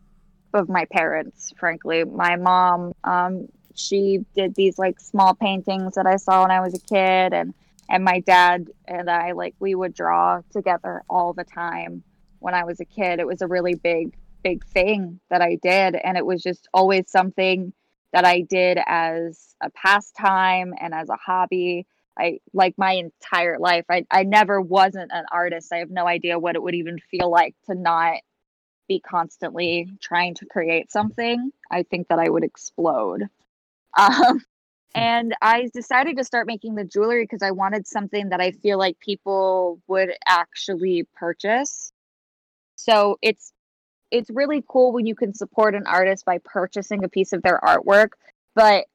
of 0.53 0.70
my 0.70 0.86
parents, 0.86 1.53
frankly. 1.58 2.03
My 2.03 2.36
mom, 2.36 2.93
um, 3.03 3.48
she 3.74 4.25
did 4.36 4.55
these 4.55 4.77
like 4.77 5.00
small 5.00 5.34
paintings 5.34 5.96
that 5.96 6.05
I 6.05 6.17
saw 6.17 6.43
when 6.43 6.51
I 6.51 6.62
was 6.62 6.75
a 6.75 6.79
kid, 6.79 7.34
and 7.34 7.53
and 7.91 8.05
my 8.05 8.21
dad 8.21 8.67
and 8.88 9.10
I 9.10 9.33
like 9.33 9.53
we 9.60 9.75
would 9.75 9.93
draw 9.93 10.41
together 10.51 11.03
all 11.10 11.33
the 11.33 11.43
time 11.43 12.03
when 12.39 12.55
I 12.55 12.63
was 12.63 12.79
a 12.79 12.86
kid. 12.86 13.19
It 13.19 13.27
was 13.27 13.41
a 13.41 13.48
really 13.48 13.75
big 13.75 14.15
big 14.43 14.65
thing 14.65 15.19
that 15.29 15.41
I 15.41 15.60
did, 15.62 15.95
and 15.95 16.17
it 16.17 16.25
was 16.25 16.41
just 16.41 16.67
always 16.74 17.12
something 17.12 17.74
that 18.13 18.25
I 18.25 18.41
did 18.41 18.79
as 18.88 19.55
a 19.62 19.69
pastime 19.69 20.74
and 20.79 20.93
as 20.93 21.10
a 21.10 21.17
hobby. 21.17 21.86
I 22.17 22.39
like 22.53 22.75
my 22.77 22.93
entire 22.93 23.60
life. 23.60 23.86
I, 23.89 24.05
I 24.10 24.24
never 24.24 24.60
wasn't 24.60 25.12
an 25.13 25.25
artist. 25.31 25.71
I 25.71 25.77
have 25.77 25.91
no 25.91 26.07
idea 26.07 26.39
what 26.39 26.55
it 26.55 26.63
would 26.63 26.75
even 26.75 26.98
feel 27.00 27.29
like 27.29 27.55
to 27.67 27.75
not 27.75 28.17
be 28.88 29.00
constantly 29.00 29.88
trying 30.01 30.36
to 30.36 30.45
create 30.45 30.91
something. 30.91 31.51
I 31.69 31.83
think 31.83 32.07
that 32.10 32.19
I 32.19 32.29
would 32.29 32.43
explode. 32.43 33.24
Um, 33.98 34.41
and 34.93 35.33
I 35.41 35.69
decided 35.74 36.17
to 36.17 36.24
start 36.24 36.48
making 36.48 36.75
the 36.75 36.83
jewelry 36.83 37.24
because 37.24 37.41
I 37.41 37.51
wanted 37.51 37.88
something 37.88 38.29
that 38.29 38.41
I 38.41 38.51
feel 38.51 38.77
like 38.77 39.00
people 39.00 39.79
would 39.88 40.12
actually 40.25 41.07
purchase. 41.15 41.93
So 42.75 43.17
it's 43.21 43.53
it's 44.12 44.29
really 44.29 44.63
cool 44.67 44.91
when 44.91 45.05
you 45.05 45.15
can 45.15 45.33
support 45.33 45.74
an 45.74 45.88
artist 45.88 46.25
by 46.25 46.39
purchasing 46.43 47.03
a 47.03 47.10
piece 47.10 47.31
of 47.31 47.41
their 47.41 47.60
artwork, 47.63 48.10
but 48.55 48.86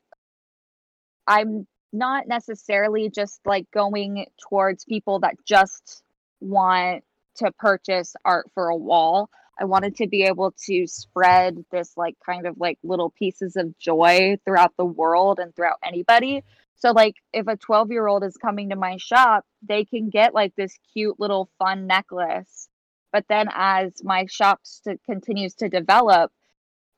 I'm 1.27 1.67
not 1.93 2.29
necessarily 2.29 3.09
just 3.09 3.41
like 3.47 3.71
going 3.71 4.27
towards 4.49 4.85
people 4.85 5.21
that 5.21 5.37
just 5.47 6.03
want 6.41 7.03
to 7.37 7.51
purchase 7.53 8.15
art 8.25 8.51
for 8.55 8.69
a 8.69 8.77
wall. 8.77 9.31
I 9.59 9.65
wanted 9.65 9.97
to 9.97 10.07
be 10.07 10.25
able 10.25 10.53
to 10.67 10.87
spread 10.87 11.65
this 11.71 11.93
like 11.97 12.17
kind 12.25 12.47
of 12.47 12.57
like 12.59 12.79
little 12.83 13.11
pieces 13.11 13.57
of 13.57 13.79
joy 13.79 14.37
throughout 14.45 14.75
the 14.77 14.85
world 14.85 15.39
and 15.39 15.55
throughout 15.55 15.79
anybody. 15.85 16.45
So 16.77 16.93
like 16.93 17.15
if 17.33 17.49
a 17.49 17.57
12 17.57 17.91
year 17.91 18.07
old 18.07 18.23
is 18.23 18.37
coming 18.37 18.71
to 18.71 18.77
my 18.77 18.99
shop, 18.99 19.45
they 19.67 19.85
can 19.85 20.11
get 20.11 20.35
like 20.35 20.55
this 20.57 20.77
cute 20.93 21.19
little 21.19 21.49
fun 21.59 21.87
necklace. 21.87 22.69
But 23.13 23.25
then 23.29 23.49
as 23.55 23.93
my 24.05 24.27
shop 24.27 24.61
continues 25.07 25.55
to 25.55 25.69
develop, 25.71 26.33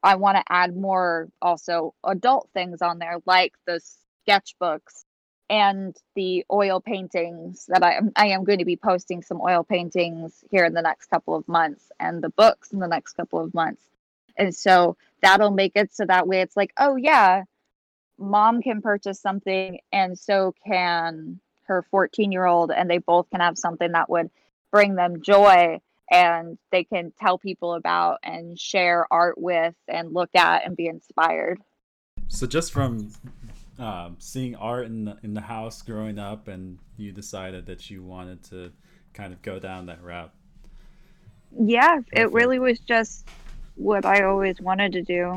I 0.03 0.17
want 0.17 0.37
to 0.37 0.45
add 0.49 0.77
more 0.77 1.29
also 1.41 1.95
adult 2.05 2.49
things 2.55 2.83
on 2.83 2.99
there, 2.99 3.19
like 3.25 3.53
the 3.67 3.81
sketchbooks 4.29 5.05
and 5.51 5.97
the 6.15 6.45
oil 6.51 6.81
paintings 6.81 7.67
that 7.69 7.83
I 7.83 7.95
am 7.95 8.13
I 8.17 8.29
am 8.29 8.45
going 8.45 8.59
to 8.59 8.65
be 8.65 8.77
posting 8.77 9.23
some 9.23 9.41
oil 9.41 9.65
paintings 9.65 10.45
here 10.51 10.65
in 10.65 10.75
the 10.75 10.83
next 10.83 11.07
couple 11.07 11.35
of 11.35 11.49
months 11.49 11.91
and 11.99 12.23
the 12.23 12.31
books 12.31 12.73
in 12.73 12.79
the 12.81 12.89
next 12.89 13.15
couple 13.15 13.41
of 13.41 13.55
months. 13.55 13.83
And 14.37 14.55
so 14.55 14.97
that'll 15.23 15.51
make 15.51 15.73
it 15.75 15.93
so 15.93 16.05
that 16.07 16.29
way 16.29 16.41
it's 16.41 16.57
like, 16.57 16.73
oh 16.77 16.97
yeah, 16.97 17.45
mom 18.19 18.63
can 18.63 18.83
purchase 18.83 19.21
something 19.21 19.79
and 19.93 20.19
so 20.19 20.55
can 20.67 21.41
her 21.65 21.83
14 21.91 22.33
year 22.33 22.47
old 22.47 22.71
and 22.71 22.91
they 22.91 22.99
both 22.99 23.29
can 23.31 23.41
have 23.41 23.59
something 23.59 23.93
that 23.93 24.11
would 24.11 24.31
bring 24.71 24.95
them 24.95 25.23
joy 25.23 25.81
and 26.11 26.59
they 26.73 26.85
can 26.85 27.13
tell 27.19 27.39
people 27.39 27.75
about 27.75 28.19
and 28.23 28.59
share 28.59 29.07
art 29.11 29.39
with 29.39 29.75
and 29.87 30.15
look 30.15 30.31
at 30.35 30.65
and 30.65 30.77
be 30.77 30.87
inspired. 30.87 31.61
So 32.29 32.47
just 32.47 32.73
from 32.73 33.13
um, 33.79 34.17
seeing 34.19 34.57
art 34.57 34.87
in 34.87 35.05
the, 35.05 35.19
in 35.23 35.35
the 35.35 35.41
house 35.41 35.83
growing 35.83 36.19
up, 36.19 36.49
and 36.49 36.79
you 36.97 37.13
decided 37.13 37.67
that 37.67 37.91
you 37.91 38.03
wanted 38.03 38.43
to 38.45 38.73
kind 39.15 39.33
of 39.33 39.41
go 39.43 39.59
down 39.59 39.87
that 39.87 40.03
route. 40.03 40.33
Yeah, 41.57 42.01
it 42.13 42.33
really 42.33 42.59
was 42.59 42.79
just 42.81 43.29
what 43.77 44.05
I 44.05 44.25
always 44.25 44.61
wanted 44.61 44.93
to 44.93 45.03
do. 45.03 45.37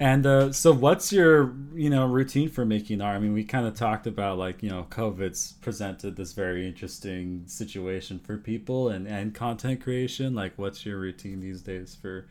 And 0.00 0.26
uh, 0.26 0.52
so, 0.52 0.72
what's 0.72 1.12
your 1.12 1.54
you 1.74 1.90
know 1.90 2.06
routine 2.06 2.50
for 2.50 2.64
making 2.64 3.00
art? 3.00 3.16
I 3.16 3.18
mean, 3.18 3.32
we 3.32 3.42
kind 3.42 3.66
of 3.66 3.74
talked 3.74 4.06
about 4.06 4.38
like 4.38 4.62
you 4.62 4.68
know 4.68 4.86
COVID's 4.90 5.54
presented 5.60 6.14
this 6.14 6.34
very 6.34 6.66
interesting 6.66 7.44
situation 7.46 8.18
for 8.18 8.36
people 8.36 8.90
and 8.90 9.08
and 9.08 9.34
content 9.34 9.80
creation. 9.80 10.34
Like, 10.34 10.52
what's 10.56 10.84
your 10.84 10.98
routine 10.98 11.40
these 11.40 11.62
days 11.62 11.96
for 12.00 12.26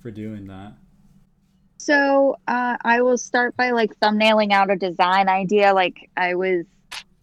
for 0.00 0.10
doing 0.10 0.46
that? 0.46 0.74
So 1.82 2.36
uh, 2.46 2.76
I 2.84 3.02
will 3.02 3.18
start 3.18 3.56
by 3.56 3.72
like 3.72 3.98
thumbnailing 3.98 4.52
out 4.52 4.70
a 4.70 4.76
design 4.76 5.28
idea. 5.28 5.74
Like 5.74 6.08
I 6.16 6.36
was 6.36 6.64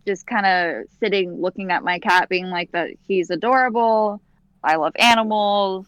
just 0.06 0.28
kind 0.28 0.46
of 0.46 0.86
sitting 1.00 1.42
looking 1.42 1.72
at 1.72 1.82
my 1.82 2.00
cat, 2.00 2.28
being 2.28 2.48
like 2.48 2.72
that 2.74 2.90
he's 3.08 3.30
adorable. 3.30 4.22
I 4.62 4.76
love 4.76 4.92
animals. 5.00 5.88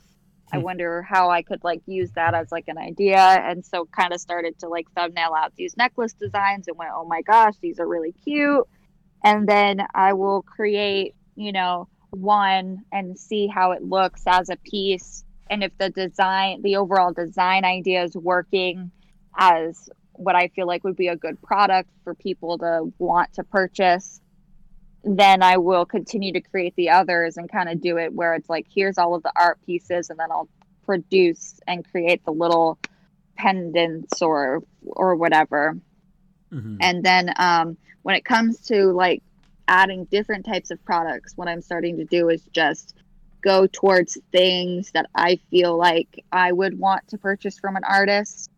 I 0.54 0.60
wonder 0.60 1.02
how 1.02 1.30
I 1.30 1.42
could 1.42 1.64
like 1.66 1.82
use 1.86 2.12
that 2.12 2.34
as 2.34 2.50
like 2.52 2.70
an 2.70 2.78
idea. 2.78 3.20
And 3.20 3.66
so 3.66 3.86
kind 3.86 4.14
of 4.14 4.22
started 4.22 4.58
to 4.60 4.70
like 4.70 4.90
thumbnail 4.96 5.34
out 5.38 5.54
these 5.56 5.76
necklace 5.76 6.14
designs 6.14 6.70
and 6.70 6.78
went, 6.78 6.92
oh 6.94 7.06
my 7.06 7.22
gosh, 7.24 7.56
these 7.62 7.80
are 7.80 7.88
really 7.88 8.14
cute. 8.24 8.66
And 9.24 9.48
then 9.48 9.86
I 9.94 10.14
will 10.14 10.44
create, 10.44 11.14
you 11.36 11.52
know, 11.52 11.90
one 12.12 12.84
and 12.92 13.20
see 13.20 13.48
how 13.48 13.72
it 13.72 13.84
looks 13.84 14.24
as 14.28 14.50
a 14.50 14.56
piece. 14.58 15.26
And 15.52 15.66
if 15.66 15.78
the 15.78 15.90
design, 15.90 16.62
the 16.62 16.78
overall 16.78 17.12
design 17.12 17.66
idea 17.66 18.04
is 18.04 18.16
working 18.16 18.90
as 19.38 19.90
what 20.14 20.34
I 20.36 20.48
feel 20.48 20.66
like 20.66 20.86
would 20.86 20.96
be 20.96 21.10
a 21.10 21.16
good 21.16 21.42
product 21.42 21.90
for 22.06 22.16
people 22.16 22.58
to 22.60 22.92
want 23.00 23.34
to 23.34 23.44
purchase, 23.44 24.22
then 25.04 25.44
I 25.44 25.58
will 25.58 25.86
continue 25.86 26.32
to 26.34 26.42
create 26.42 26.76
the 26.78 26.92
others 26.92 27.36
and 27.36 27.52
kind 27.52 27.68
of 27.68 27.82
do 27.82 27.98
it 27.98 28.14
where 28.14 28.34
it's 28.36 28.50
like, 28.50 28.66
here's 28.74 28.98
all 28.98 29.14
of 29.14 29.24
the 29.24 29.32
art 29.36 29.60
pieces, 29.66 30.10
and 30.10 30.18
then 30.18 30.32
I'll 30.32 30.48
produce 30.86 31.60
and 31.68 31.84
create 31.90 32.24
the 32.24 32.32
little 32.32 32.80
pendants 33.36 34.22
or 34.22 34.64
or 34.86 35.16
whatever. 35.16 35.78
And 36.82 37.04
then 37.04 37.34
um, 37.38 37.78
when 38.04 38.16
it 38.16 38.24
comes 38.24 38.60
to 38.68 38.92
like 38.92 39.22
adding 39.68 40.06
different 40.06 40.46
types 40.46 40.72
of 40.72 40.84
products, 40.86 41.34
what 41.36 41.48
I'm 41.48 41.62
starting 41.62 41.98
to 41.98 42.06
do 42.06 42.30
is 42.30 42.44
just 42.54 42.96
go 43.42 43.68
towards 43.68 44.18
things 44.32 44.92
that 44.92 45.10
I 45.16 45.40
feel 45.50 45.78
like 45.78 46.24
I 46.32 46.52
would 46.52 46.78
want 46.78 47.08
to 47.10 47.18
purchase 47.18 47.60
from 47.60 47.76
an 47.76 47.84
artist 47.84 48.50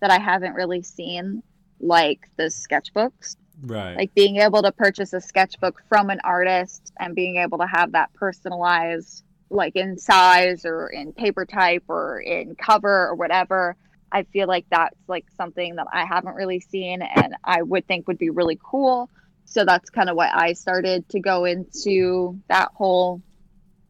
that 0.00 0.10
I 0.10 0.18
haven't 0.18 0.54
really 0.54 0.82
seen, 0.82 1.42
like 1.80 2.28
the 2.36 2.44
sketchbooks. 2.44 3.36
Right. 3.62 3.96
Like 3.96 4.14
being 4.14 4.36
able 4.36 4.62
to 4.62 4.72
purchase 4.72 5.12
a 5.12 5.20
sketchbook 5.20 5.82
from 5.88 6.10
an 6.10 6.20
artist 6.24 6.92
and 6.98 7.14
being 7.14 7.36
able 7.36 7.58
to 7.58 7.66
have 7.66 7.92
that 7.92 8.12
personalized, 8.14 9.22
like 9.50 9.76
in 9.76 9.98
size 9.98 10.64
or 10.64 10.88
in 10.88 11.12
paper 11.12 11.44
type 11.44 11.84
or 11.88 12.20
in 12.20 12.54
cover 12.54 13.08
or 13.08 13.14
whatever. 13.14 13.76
I 14.12 14.22
feel 14.24 14.48
like 14.48 14.66
that's 14.70 14.96
like 15.08 15.26
something 15.36 15.76
that 15.76 15.86
I 15.92 16.04
haven't 16.04 16.34
really 16.34 16.60
seen 16.60 17.02
and 17.02 17.34
I 17.44 17.62
would 17.62 17.86
think 17.86 18.08
would 18.08 18.18
be 18.18 18.30
really 18.30 18.58
cool. 18.62 19.10
So 19.44 19.64
that's 19.64 19.90
kind 19.90 20.08
of 20.08 20.16
why 20.16 20.30
I 20.32 20.54
started 20.54 21.08
to 21.10 21.20
go 21.20 21.44
into 21.44 22.40
that 22.48 22.70
whole 22.74 23.20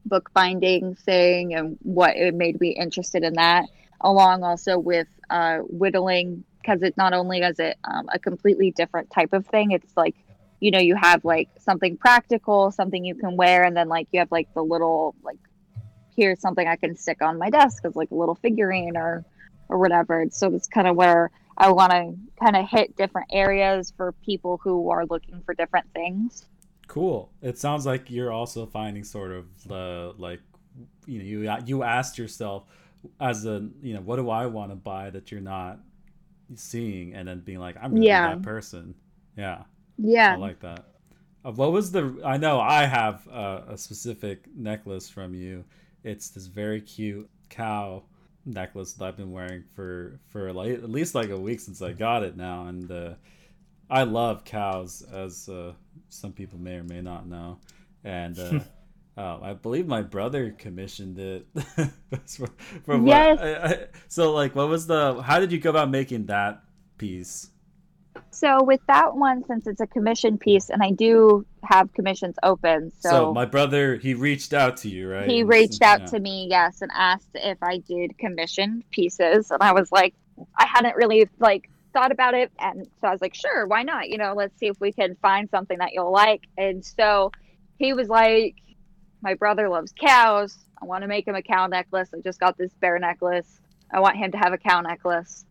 bookbinding 0.04 0.94
thing 0.96 1.54
and 1.54 1.78
what 1.82 2.16
it 2.16 2.34
made 2.34 2.60
me 2.60 2.70
interested 2.70 3.22
in 3.22 3.34
that, 3.34 3.66
along 4.00 4.42
also 4.42 4.78
with 4.78 5.08
uh, 5.28 5.58
whittling 5.58 6.44
because 6.60 6.82
it 6.82 6.96
not 6.96 7.14
only 7.14 7.38
is 7.40 7.58
it 7.58 7.78
um, 7.84 8.08
a 8.12 8.18
completely 8.18 8.70
different 8.70 9.10
type 9.10 9.32
of 9.32 9.46
thing, 9.46 9.70
it's 9.70 9.96
like 9.96 10.14
you 10.60 10.70
know 10.70 10.78
you 10.78 10.94
have 10.94 11.24
like 11.24 11.48
something 11.58 11.96
practical, 11.96 12.70
something 12.70 13.04
you 13.04 13.14
can 13.14 13.36
wear, 13.36 13.64
and 13.64 13.76
then 13.76 13.88
like 13.88 14.08
you 14.12 14.18
have 14.18 14.30
like 14.30 14.52
the 14.54 14.62
little 14.62 15.14
like 15.22 15.38
here's 16.16 16.40
something 16.40 16.66
I 16.66 16.76
can 16.76 16.96
stick 16.96 17.22
on 17.22 17.38
my 17.38 17.50
desk 17.50 17.84
as 17.84 17.96
like 17.96 18.10
a 18.10 18.14
little 18.14 18.34
figurine 18.34 18.96
or 18.96 19.24
or 19.68 19.78
whatever. 19.78 20.26
So 20.30 20.52
it's 20.54 20.66
kind 20.66 20.86
of 20.86 20.96
where 20.96 21.30
I 21.56 21.70
want 21.72 21.92
to 21.92 22.14
kind 22.42 22.56
of 22.56 22.68
hit 22.68 22.96
different 22.96 23.28
areas 23.32 23.92
for 23.96 24.12
people 24.24 24.60
who 24.62 24.90
are 24.90 25.06
looking 25.06 25.42
for 25.44 25.54
different 25.54 25.92
things. 25.92 26.46
Cool. 26.90 27.30
It 27.40 27.56
sounds 27.56 27.86
like 27.86 28.10
you're 28.10 28.32
also 28.32 28.66
finding 28.66 29.04
sort 29.04 29.30
of 29.30 29.46
the 29.68 30.12
like 30.18 30.40
you 31.06 31.18
know 31.20 31.24
you 31.24 31.56
you 31.64 31.82
asked 31.84 32.18
yourself 32.18 32.64
as 33.20 33.46
a 33.46 33.68
you 33.80 33.94
know 33.94 34.00
what 34.00 34.16
do 34.16 34.28
I 34.28 34.46
want 34.46 34.72
to 34.72 34.74
buy 34.74 35.08
that 35.10 35.30
you're 35.30 35.40
not 35.40 35.78
seeing 36.56 37.14
and 37.14 37.28
then 37.28 37.42
being 37.42 37.60
like 37.60 37.76
I'm 37.80 37.92
gonna 37.92 38.04
Yeah. 38.04 38.28
that 38.30 38.42
person. 38.42 38.96
Yeah. 39.36 39.62
Yeah. 39.98 40.32
I 40.32 40.36
like 40.38 40.58
that. 40.60 40.86
Uh, 41.44 41.52
what 41.52 41.70
was 41.70 41.92
the? 41.92 42.20
I 42.24 42.36
know 42.38 42.58
I 42.58 42.86
have 42.86 43.26
uh, 43.28 43.60
a 43.68 43.78
specific 43.78 44.48
necklace 44.56 45.08
from 45.08 45.32
you. 45.32 45.64
It's 46.02 46.30
this 46.30 46.46
very 46.46 46.80
cute 46.80 47.30
cow 47.50 48.02
necklace 48.44 48.94
that 48.94 49.04
I've 49.04 49.16
been 49.16 49.30
wearing 49.30 49.62
for 49.76 50.18
for 50.30 50.52
like 50.52 50.72
at 50.72 50.90
least 50.90 51.14
like 51.14 51.30
a 51.30 51.38
week 51.38 51.60
since 51.60 51.82
I 51.82 51.92
got 51.92 52.24
it 52.24 52.36
now, 52.36 52.66
and 52.66 52.90
uh, 52.90 53.14
I 53.88 54.02
love 54.02 54.44
cows, 54.44 55.02
as 55.12 55.48
uh, 55.48 55.72
some 56.10 56.32
people 56.32 56.58
may 56.58 56.76
or 56.76 56.84
may 56.84 57.00
not 57.00 57.26
know, 57.26 57.58
and. 58.04 58.38
Uh, 58.38 58.60
Oh, 59.16 59.40
I 59.42 59.54
believe 59.54 59.88
my 59.88 60.02
brother 60.02 60.54
commissioned 60.56 61.18
it. 61.18 61.46
from, 62.26 62.48
from 62.84 63.04
what- 63.04 63.08
Yes. 63.08 63.38
I- 63.40 63.68
I- 63.68 63.86
so, 64.08 64.32
like, 64.32 64.54
what 64.54 64.68
was 64.68 64.86
the? 64.86 65.20
How 65.20 65.40
did 65.40 65.50
you 65.50 65.58
go 65.58 65.68
about 65.68 65.90
making 65.90 66.26
that 66.26 66.62
piece? 66.96 67.50
So 68.30 68.62
with 68.62 68.80
that 68.86 69.16
one, 69.16 69.44
since 69.46 69.66
it's 69.66 69.80
a 69.80 69.86
commission 69.86 70.38
piece, 70.38 70.70
and 70.70 70.82
I 70.82 70.92
do 70.92 71.44
have 71.64 71.92
commissions 71.92 72.36
open, 72.42 72.92
So, 73.00 73.10
so, 73.10 73.34
my 73.34 73.44
brother, 73.44 73.96
he 73.96 74.14
reached 74.14 74.52
out 74.52 74.76
to 74.78 74.88
you, 74.88 75.08
right? 75.10 75.28
he 75.28 75.42
reached 75.42 75.82
out 75.82 76.00
yeah. 76.00 76.06
to 76.06 76.20
me, 76.20 76.46
yes, 76.48 76.80
and 76.82 76.90
asked 76.94 77.30
if 77.34 77.58
I 77.62 77.78
did 77.78 78.16
commission 78.18 78.84
pieces, 78.90 79.50
and 79.50 79.62
I 79.62 79.72
was 79.72 79.90
like, 79.92 80.14
I 80.56 80.66
hadn't 80.66 80.96
really 80.96 81.28
like 81.38 81.68
thought 81.92 82.12
about 82.12 82.34
it, 82.34 82.50
and 82.58 82.86
so 83.00 83.08
I 83.08 83.10
was 83.10 83.20
like, 83.20 83.34
sure, 83.34 83.66
why 83.66 83.82
not? 83.82 84.08
You 84.08 84.18
know, 84.18 84.34
let's 84.34 84.58
see 84.58 84.66
if 84.66 84.80
we 84.80 84.92
can 84.92 85.16
find 85.22 85.48
something 85.50 85.78
that 85.78 85.92
you'll 85.92 86.12
like. 86.12 86.42
And 86.56 86.84
so 86.84 87.32
he 87.78 87.92
was 87.92 88.08
like, 88.08 88.56
my 89.22 89.34
brother 89.34 89.68
loves 89.68 89.92
cows. 89.92 90.56
I 90.80 90.86
want 90.86 91.02
to 91.02 91.08
make 91.08 91.26
him 91.26 91.34
a 91.34 91.42
cow 91.42 91.66
necklace. 91.66 92.10
I 92.14 92.20
just 92.20 92.40
got 92.40 92.56
this 92.56 92.72
bear 92.74 92.98
necklace. 92.98 93.60
I 93.92 94.00
want 94.00 94.16
him 94.16 94.32
to 94.32 94.38
have 94.38 94.52
a 94.52 94.58
cow 94.58 94.80
necklace. 94.80 95.44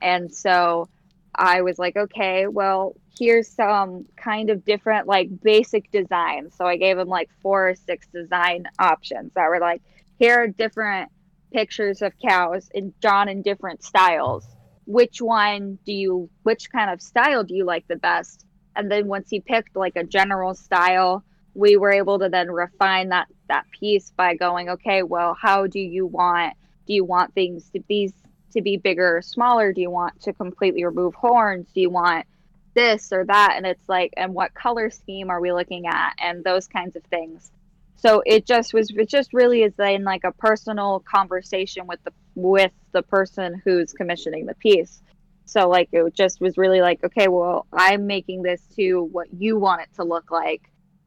And 0.00 0.32
so 0.32 0.88
I 1.34 1.62
was 1.62 1.78
like, 1.78 1.96
okay, 1.96 2.46
well, 2.46 2.94
here's 3.18 3.48
some 3.48 4.06
kind 4.16 4.50
of 4.50 4.64
different, 4.64 5.06
like 5.06 5.28
basic 5.42 5.90
designs. 5.90 6.54
So 6.56 6.66
I 6.66 6.76
gave 6.76 6.98
him 6.98 7.08
like 7.08 7.30
four 7.42 7.70
or 7.70 7.74
six 7.74 8.06
design 8.08 8.64
options 8.78 9.32
that 9.34 9.48
were 9.48 9.60
like, 9.60 9.82
here 10.18 10.42
are 10.42 10.48
different 10.48 11.10
pictures 11.52 12.02
of 12.02 12.12
cows 12.18 12.68
and 12.74 12.98
drawn 13.00 13.28
in 13.28 13.42
different 13.42 13.82
styles. 13.82 14.44
Which 14.86 15.20
one 15.20 15.78
do 15.86 15.92
you, 15.92 16.28
which 16.42 16.70
kind 16.70 16.90
of 16.90 17.00
style 17.00 17.44
do 17.44 17.54
you 17.54 17.64
like 17.64 17.86
the 17.88 17.96
best? 17.96 18.44
And 18.76 18.90
then 18.90 19.06
once 19.06 19.30
he 19.30 19.40
picked 19.40 19.76
like 19.76 19.96
a 19.96 20.04
general 20.04 20.54
style, 20.54 21.24
we 21.54 21.76
were 21.76 21.92
able 21.92 22.18
to 22.18 22.28
then 22.28 22.50
refine 22.50 23.10
that 23.10 23.28
that 23.48 23.66
piece 23.70 24.10
by 24.10 24.34
going, 24.34 24.70
okay, 24.70 25.02
well, 25.02 25.36
how 25.40 25.66
do 25.66 25.78
you 25.78 26.06
want? 26.06 26.54
Do 26.86 26.94
you 26.94 27.04
want 27.04 27.34
things 27.34 27.70
to 27.70 27.80
be 27.80 28.12
to 28.52 28.62
be 28.62 28.76
bigger 28.76 29.18
or 29.18 29.22
smaller? 29.22 29.72
Do 29.72 29.80
you 29.80 29.90
want 29.90 30.20
to 30.22 30.32
completely 30.32 30.84
remove 30.84 31.14
horns? 31.14 31.66
Do 31.74 31.80
you 31.80 31.90
want 31.90 32.26
this 32.74 33.12
or 33.12 33.24
that? 33.24 33.54
And 33.56 33.66
it's 33.66 33.88
like, 33.88 34.12
and 34.16 34.34
what 34.34 34.54
color 34.54 34.90
scheme 34.90 35.30
are 35.30 35.40
we 35.40 35.52
looking 35.52 35.86
at? 35.86 36.14
And 36.18 36.44
those 36.44 36.66
kinds 36.66 36.96
of 36.96 37.04
things. 37.04 37.50
So 37.96 38.22
it 38.26 38.46
just 38.46 38.74
was, 38.74 38.90
it 38.90 39.08
just 39.08 39.32
really 39.32 39.62
is 39.62 39.72
in 39.78 40.04
like 40.04 40.24
a 40.24 40.32
personal 40.32 41.00
conversation 41.00 41.86
with 41.86 42.02
the 42.04 42.12
with 42.34 42.72
the 42.92 43.02
person 43.02 43.62
who's 43.64 43.92
commissioning 43.92 44.46
the 44.46 44.54
piece. 44.54 45.00
So 45.46 45.68
like 45.68 45.88
it 45.92 46.14
just 46.14 46.40
was 46.40 46.58
really 46.58 46.80
like, 46.80 47.02
okay, 47.04 47.28
well, 47.28 47.66
I'm 47.72 48.06
making 48.06 48.42
this 48.42 48.60
to 48.76 49.02
what 49.02 49.28
you 49.32 49.58
want 49.58 49.82
it 49.82 49.88
to 49.96 50.04
look 50.04 50.30
like. 50.30 50.62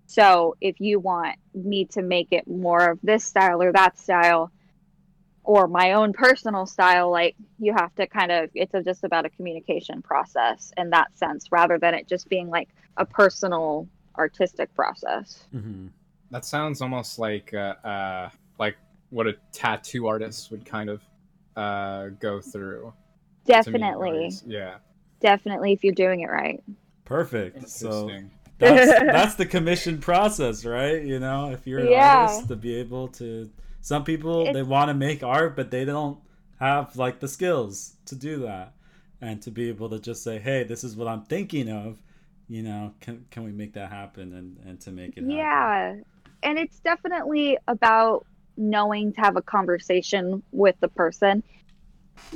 So 0.05 0.55
if 0.61 0.79
you 0.79 0.99
want 0.99 1.35
me 1.53 1.85
to 1.85 2.01
make 2.01 2.29
it 2.31 2.47
more 2.47 2.91
of 2.91 2.99
this 3.03 3.25
style 3.25 3.61
or 3.61 3.73
that 3.73 3.99
style, 3.99 4.51
or 5.43 5.67
my 5.67 5.93
own 5.93 6.11
personal 6.11 6.65
style, 6.65 7.09
like 7.09 7.35
you 7.57 7.73
have 7.73 7.93
to 7.95 8.05
kind 8.05 8.31
of, 8.31 8.49
it's 8.53 8.73
a, 8.73 8.83
just 8.83 9.05
about 9.05 9.25
a 9.25 9.29
communication 9.29 10.01
process 10.01 10.73
in 10.77 10.89
that 10.89 11.17
sense, 11.17 11.51
rather 11.51 11.77
than 11.77 11.93
it 11.93 12.07
just 12.07 12.27
being 12.27 12.49
like 12.49 12.69
a 12.97 13.05
personal 13.05 13.87
artistic 14.17 14.73
process. 14.75 15.45
Mm-hmm. 15.55 15.87
That 16.31 16.45
sounds 16.45 16.81
almost 16.81 17.19
like 17.19 17.53
uh, 17.53 17.75
uh, 17.83 18.29
like 18.59 18.77
what 19.09 19.27
a 19.27 19.35
tattoo 19.51 20.07
artist 20.07 20.51
would 20.51 20.65
kind 20.65 20.89
of 20.89 21.01
uh, 21.55 22.09
go 22.19 22.41
through. 22.41 22.93
Definitely. 23.45 24.31
Yeah. 24.45 24.75
definitely, 25.21 25.71
if 25.73 25.83
you're 25.83 25.93
doing 25.93 26.21
it 26.21 26.27
right. 26.29 26.61
Perfect. 27.05 27.69
So 27.69 28.11
that's 28.59 28.87
that's 29.11 29.35
the 29.35 29.45
commission 29.45 29.99
process, 29.99 30.65
right? 30.65 31.01
You 31.01 31.19
know, 31.19 31.51
if 31.51 31.65
you're 31.65 31.79
an 31.79 31.89
Yeah. 31.91 32.17
artist, 32.17 32.47
to 32.49 32.55
be 32.55 32.75
able 32.75 33.07
to. 33.09 33.49
Some 33.81 34.03
people 34.03 34.51
they 34.51 34.63
want 34.63 34.89
to 34.89 34.93
make 34.93 35.23
art, 35.23 35.55
but 35.55 35.71
they 35.71 35.85
don't 35.85 36.19
have 36.59 36.97
like 36.97 37.19
the 37.21 37.27
skills 37.27 37.93
to 38.07 38.15
do 38.15 38.39
that, 38.39 38.73
and 39.21 39.41
to 39.43 39.51
be 39.51 39.69
able 39.69 39.89
to 39.89 39.99
just 39.99 40.23
say, 40.23 40.39
"Hey, 40.39 40.63
this 40.63 40.83
is 40.83 40.95
what 40.97 41.07
I'm 41.07 41.21
thinking 41.23 41.69
of." 41.69 42.01
You 42.49 42.63
know, 42.63 42.93
can 42.99 43.25
can 43.31 43.43
we 43.43 43.51
make 43.51 43.73
that 43.73 43.89
happen 43.91 44.33
and 44.33 44.57
and 44.65 44.79
to 44.81 44.91
make 44.91 45.15
it 45.17 45.21
happen? 45.21 45.29
Yeah. 45.37 45.95
And 46.43 46.57
it's 46.57 46.79
definitely 46.79 47.57
about 47.67 48.25
knowing 48.57 49.13
to 49.13 49.21
have 49.21 49.35
a 49.35 49.41
conversation 49.41 50.41
with 50.51 50.75
the 50.79 50.87
person 50.87 51.43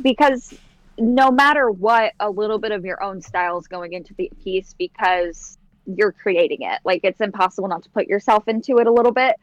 because 0.02 0.54
no 0.98 1.32
matter 1.32 1.70
what, 1.72 2.14
a 2.20 2.30
little 2.30 2.60
bit 2.60 2.72
of 2.72 2.86
your 2.86 3.02
own 3.02 3.22
style 3.22 3.58
is 3.60 3.68
going 3.68 3.94
into 3.94 4.14
the 4.14 4.32
piece 4.44 4.76
because 4.78 5.58
you're 5.86 6.12
creating 6.12 6.62
it. 6.62 6.80
Like 6.86 7.02
it's 7.04 7.22
impossible 7.22 7.68
not 7.68 7.84
to 7.84 7.90
put 7.90 8.08
yourself 8.08 8.48
into 8.48 8.78
it 8.78 8.88
a 8.88 8.92
little 8.92 9.12
bit. 9.12 9.36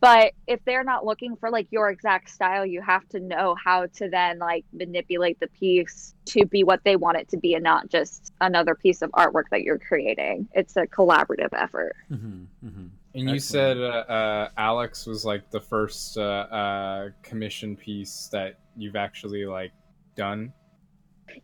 But 0.00 0.32
if 0.48 0.58
they're 0.64 0.82
not 0.82 1.06
looking 1.06 1.36
for 1.36 1.48
like 1.48 1.68
your 1.70 1.88
exact 1.88 2.28
style, 2.30 2.66
you 2.66 2.82
have 2.82 3.08
to 3.10 3.20
know 3.20 3.54
how 3.54 3.86
to 3.98 4.08
then 4.08 4.40
like 4.40 4.64
manipulate 4.72 5.38
the 5.38 5.46
piece 5.46 6.12
to 6.26 6.44
be 6.44 6.64
what 6.64 6.80
they 6.82 6.96
want 6.96 7.18
it 7.18 7.28
to 7.28 7.36
be 7.36 7.54
and 7.54 7.62
not 7.62 7.88
just 7.88 8.32
another 8.40 8.74
piece 8.74 9.02
of 9.02 9.12
artwork 9.12 9.44
that 9.52 9.62
you're 9.62 9.78
creating. 9.78 10.48
It's 10.54 10.76
a 10.76 10.88
collaborative 10.88 11.50
effort. 11.52 11.94
Mm-hmm, 12.10 12.66
mm-hmm. 12.66 12.86
And 13.14 13.28
you 13.28 13.36
Excellent. 13.36 13.78
said 13.78 13.78
uh, 13.78 14.12
uh, 14.12 14.48
Alex 14.56 15.06
was 15.06 15.24
like 15.24 15.50
the 15.50 15.60
first 15.60 16.16
uh, 16.16 16.20
uh, 16.20 17.10
commission 17.22 17.76
piece 17.76 18.28
that 18.32 18.58
you've 18.76 18.96
actually 18.96 19.44
like 19.44 19.72
done. 20.16 20.52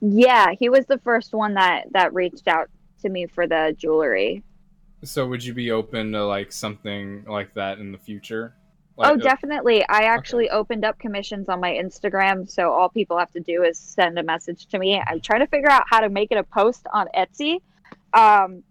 Yeah, 0.01 0.53
he 0.59 0.69
was 0.69 0.87
the 0.87 0.99
first 0.99 1.35
one 1.35 1.55
that 1.55 1.93
that 1.93 2.15
reached 2.15 2.49
out 2.49 2.69
to 3.03 3.09
me 3.09 3.27
for 3.27 3.47
the 3.47 3.75
jewelry. 3.79 4.43
So 5.05 5.27
would 5.29 5.45
you 5.45 5.55
be 5.55 5.71
open 5.71 6.13
to 6.13 6.25
like 6.25 6.53
something 6.53 7.25
like 7.27 7.55
that 7.55 7.79
in 7.79 7.93
the 7.93 7.99
future? 7.99 8.55
Like, 8.97 9.11
oh, 9.11 9.15
uh, 9.15 9.17
definitely. 9.17 9.87
I 9.89 10.03
actually 10.03 10.51
opened 10.51 10.85
up 10.85 10.99
commissions 10.99 11.49
on 11.49 11.61
my 11.61 11.71
Instagram, 11.71 12.51
so 12.51 12.73
all 12.73 12.89
people 12.89 13.17
have 13.17 13.31
to 13.33 13.41
do 13.41 13.63
is 13.63 13.79
send 13.79 14.19
a 14.19 14.25
message 14.25 14.67
to 14.69 14.79
me. 14.79 15.01
I'm 15.07 15.21
trying 15.21 15.41
to 15.41 15.47
figure 15.47 15.71
out 15.71 15.85
how 15.89 16.01
to 16.01 16.09
make 16.09 16.33
it 16.33 16.39
a 16.39 16.43
post 16.43 16.85
on 16.93 17.07
Etsy. 17.17 17.61
Um, 18.13 18.65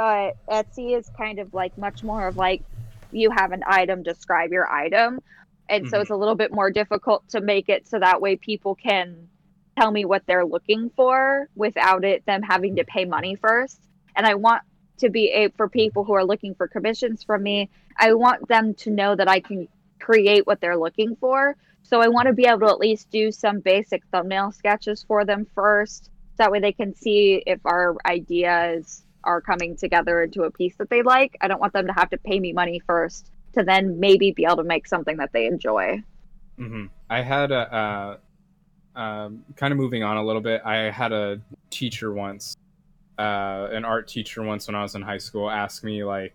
but 0.00 0.34
Etsy 0.50 0.96
is 0.96 1.10
kind 1.10 1.38
of 1.38 1.52
like 1.52 1.76
much 1.76 2.02
more 2.02 2.26
of 2.26 2.34
like 2.34 2.62
you 3.10 3.30
have 3.36 3.52
an 3.52 3.62
item, 3.66 4.02
describe 4.02 4.50
your 4.50 4.66
item. 4.72 5.20
And 5.68 5.86
so 5.86 5.98
Mhm. 5.98 6.00
it's 6.00 6.10
a 6.10 6.16
little 6.16 6.36
bit 6.36 6.54
more 6.54 6.70
difficult 6.70 7.28
to 7.28 7.42
make 7.42 7.68
it 7.68 7.86
so 7.86 7.98
that 7.98 8.22
way 8.22 8.36
people 8.36 8.74
can 8.74 9.28
tell 9.78 9.90
me 9.90 10.06
what 10.06 10.22
they're 10.26 10.46
looking 10.46 10.88
for 10.96 11.48
without 11.54 12.02
it 12.02 12.24
them 12.24 12.40
having 12.42 12.76
to 12.76 12.84
pay 12.84 13.04
money 13.04 13.36
first. 13.36 13.78
And 14.16 14.26
I 14.26 14.36
want 14.36 14.62
to 15.00 15.10
be 15.10 15.32
a 15.32 15.50
for 15.50 15.68
people 15.68 16.04
who 16.04 16.14
are 16.14 16.24
looking 16.24 16.54
for 16.54 16.66
commissions 16.66 17.22
from 17.22 17.42
me, 17.42 17.68
I 17.98 18.14
want 18.14 18.48
them 18.48 18.72
to 18.76 18.90
know 18.90 19.14
that 19.14 19.28
I 19.28 19.40
can 19.40 19.68
create 20.00 20.46
what 20.46 20.62
they're 20.62 20.78
looking 20.78 21.14
for. 21.16 21.58
So 21.82 22.00
I 22.00 22.08
want 22.08 22.28
to 22.28 22.32
be 22.32 22.46
able 22.46 22.60
to 22.60 22.68
at 22.68 22.78
least 22.78 23.10
do 23.10 23.30
some 23.32 23.60
basic 23.60 24.02
thumbnail 24.06 24.52
sketches 24.52 25.04
for 25.06 25.26
them 25.26 25.44
first. 25.54 26.08
That 26.38 26.50
way 26.50 26.60
they 26.60 26.72
can 26.72 26.94
see 26.94 27.42
if 27.46 27.60
our 27.66 27.96
idea 28.06 28.72
is 28.76 29.04
are 29.24 29.40
coming 29.40 29.76
together 29.76 30.22
into 30.22 30.42
a 30.42 30.50
piece 30.50 30.76
that 30.76 30.90
they 30.90 31.02
like. 31.02 31.36
I 31.40 31.48
don't 31.48 31.60
want 31.60 31.72
them 31.72 31.86
to 31.86 31.92
have 31.92 32.10
to 32.10 32.18
pay 32.18 32.40
me 32.40 32.52
money 32.52 32.80
first 32.86 33.30
to 33.54 33.62
then 33.64 33.98
maybe 34.00 34.32
be 34.32 34.44
able 34.44 34.56
to 34.56 34.64
make 34.64 34.86
something 34.86 35.16
that 35.16 35.32
they 35.32 35.46
enjoy. 35.46 36.02
hmm 36.56 36.86
I 37.08 37.22
had 37.22 37.50
a 37.50 38.18
uh, 38.94 38.98
um, 38.98 39.44
kind 39.56 39.72
of 39.72 39.78
moving 39.78 40.02
on 40.02 40.16
a 40.16 40.24
little 40.24 40.42
bit. 40.42 40.62
I 40.64 40.90
had 40.90 41.12
a 41.12 41.40
teacher 41.70 42.12
once, 42.12 42.56
uh, 43.18 43.68
an 43.72 43.84
art 43.84 44.06
teacher 44.08 44.42
once 44.42 44.68
when 44.68 44.74
I 44.74 44.82
was 44.82 44.94
in 44.94 45.02
high 45.02 45.18
school, 45.18 45.50
ask 45.50 45.82
me 45.82 46.04
like, 46.04 46.34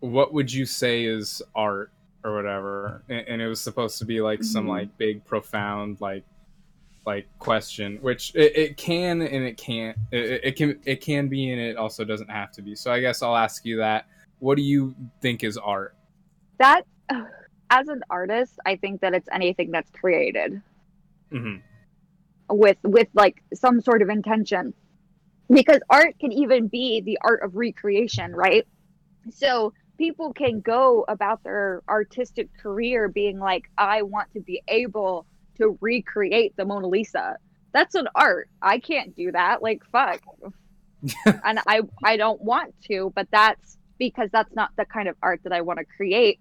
"What 0.00 0.32
would 0.32 0.52
you 0.52 0.66
say 0.66 1.04
is 1.04 1.42
art?" 1.54 1.90
or 2.22 2.34
whatever, 2.34 3.02
and, 3.08 3.26
and 3.28 3.42
it 3.42 3.48
was 3.48 3.60
supposed 3.60 3.98
to 3.98 4.04
be 4.04 4.20
like 4.20 4.42
some 4.42 4.66
Mhm. 4.66 4.68
like 4.70 4.98
big, 4.98 5.24
profound 5.24 6.00
like 6.00 6.24
like 7.06 7.26
question, 7.38 7.98
which 8.00 8.32
it, 8.34 8.56
it 8.56 8.76
can 8.76 9.20
and 9.22 9.44
it 9.44 9.56
can't. 9.56 9.96
It, 10.10 10.40
it- 10.44 10.56
can 10.56 10.80
it 10.84 11.00
can 11.00 11.28
be 11.28 11.50
and 11.50 11.60
it 11.60 11.76
also 11.76 12.04
doesn't 12.04 12.30
have 12.30 12.50
to 12.52 12.62
be. 12.62 12.74
So 12.74 12.92
I 12.92 13.00
guess 13.00 13.22
I'll 13.22 13.36
ask 13.36 13.64
you 13.64 13.78
that. 13.78 14.06
What 14.38 14.56
do 14.56 14.62
you 14.62 14.94
think 15.20 15.44
is 15.44 15.56
art? 15.56 15.94
That 16.58 16.82
as 17.70 17.88
an 17.88 18.02
artist, 18.10 18.58
I 18.66 18.76
think 18.76 19.00
that 19.00 19.14
it's 19.14 19.28
anything 19.32 19.70
that's 19.70 19.90
created. 19.90 20.60
hmm 21.30 21.56
with 22.50 22.76
with 22.82 23.08
like 23.14 23.42
some 23.54 23.80
sort 23.80 24.02
of 24.02 24.10
intention 24.10 24.74
because 25.50 25.80
art 25.88 26.14
can 26.20 26.30
even 26.30 26.68
be 26.68 27.00
the 27.00 27.18
art 27.22 27.42
of 27.42 27.56
recreation 27.56 28.32
right 28.32 28.66
so 29.30 29.72
people 29.96 30.30
can 30.34 30.60
go 30.60 31.06
about 31.08 31.42
their 31.42 31.80
artistic 31.88 32.50
career 32.58 33.08
being 33.08 33.38
like 33.38 33.64
i 33.78 34.02
want 34.02 34.30
to 34.34 34.40
be 34.40 34.62
able 34.68 35.24
to 35.56 35.78
recreate 35.80 36.56
the 36.56 36.64
mona 36.64 36.86
lisa. 36.86 37.36
That's 37.72 37.94
an 37.94 38.08
art. 38.14 38.48
I 38.62 38.78
can't 38.78 39.16
do 39.16 39.32
that. 39.32 39.62
Like 39.62 39.82
fuck. 39.90 40.20
And 41.26 41.60
i 41.66 41.82
i 42.02 42.16
don't 42.16 42.40
want 42.40 42.74
to 42.88 43.12
but 43.14 43.28
that's 43.30 43.76
because 43.98 44.30
that's 44.32 44.54
not 44.54 44.70
the 44.78 44.86
kind 44.86 45.06
of 45.06 45.16
art 45.22 45.40
that 45.44 45.52
i 45.52 45.60
want 45.60 45.78
to 45.78 45.84
create. 45.84 46.40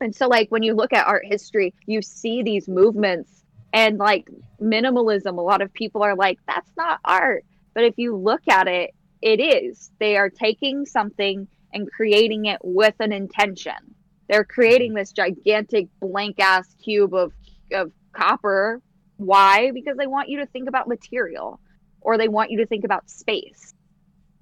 And 0.00 0.16
so 0.16 0.26
like 0.26 0.48
when 0.50 0.62
you 0.62 0.72
look 0.74 0.94
at 0.94 1.06
art 1.06 1.26
history 1.26 1.74
you 1.86 2.00
see 2.00 2.42
these 2.42 2.66
movements 2.66 3.44
and 3.72 3.98
like 3.98 4.28
minimalism. 4.60 5.36
A 5.36 5.42
lot 5.42 5.60
of 5.60 5.72
people 5.72 6.02
are 6.02 6.16
like 6.16 6.38
that's 6.46 6.70
not 6.76 7.00
art. 7.04 7.44
But 7.74 7.84
if 7.84 7.98
you 7.98 8.16
look 8.16 8.42
at 8.48 8.68
it 8.68 8.94
it 9.22 9.40
is. 9.40 9.90
They 9.98 10.16
are 10.16 10.30
taking 10.30 10.86
something 10.86 11.46
and 11.72 11.90
creating 11.90 12.46
it 12.46 12.60
with 12.62 12.94
an 13.00 13.12
intention. 13.12 13.94
They're 14.28 14.44
creating 14.44 14.90
mm-hmm. 14.90 14.98
this 14.98 15.12
gigantic 15.12 15.88
blank 16.00 16.40
ass 16.40 16.74
cube 16.82 17.14
of 17.14 17.32
of 17.72 17.92
copper. 18.12 18.80
Why? 19.16 19.70
Because 19.72 19.96
they 19.96 20.06
want 20.06 20.28
you 20.28 20.38
to 20.38 20.46
think 20.46 20.68
about 20.68 20.88
material 20.88 21.60
or 22.00 22.16
they 22.16 22.28
want 22.28 22.50
you 22.50 22.58
to 22.58 22.66
think 22.66 22.84
about 22.84 23.08
space. 23.10 23.74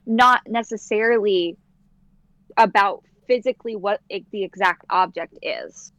Not 0.06 0.42
necessarily 0.46 1.56
about 2.56 3.02
physically 3.26 3.76
what 3.76 4.00
it, 4.08 4.24
the 4.30 4.42
exact 4.44 4.84
object 4.90 5.38
is. 5.42 5.92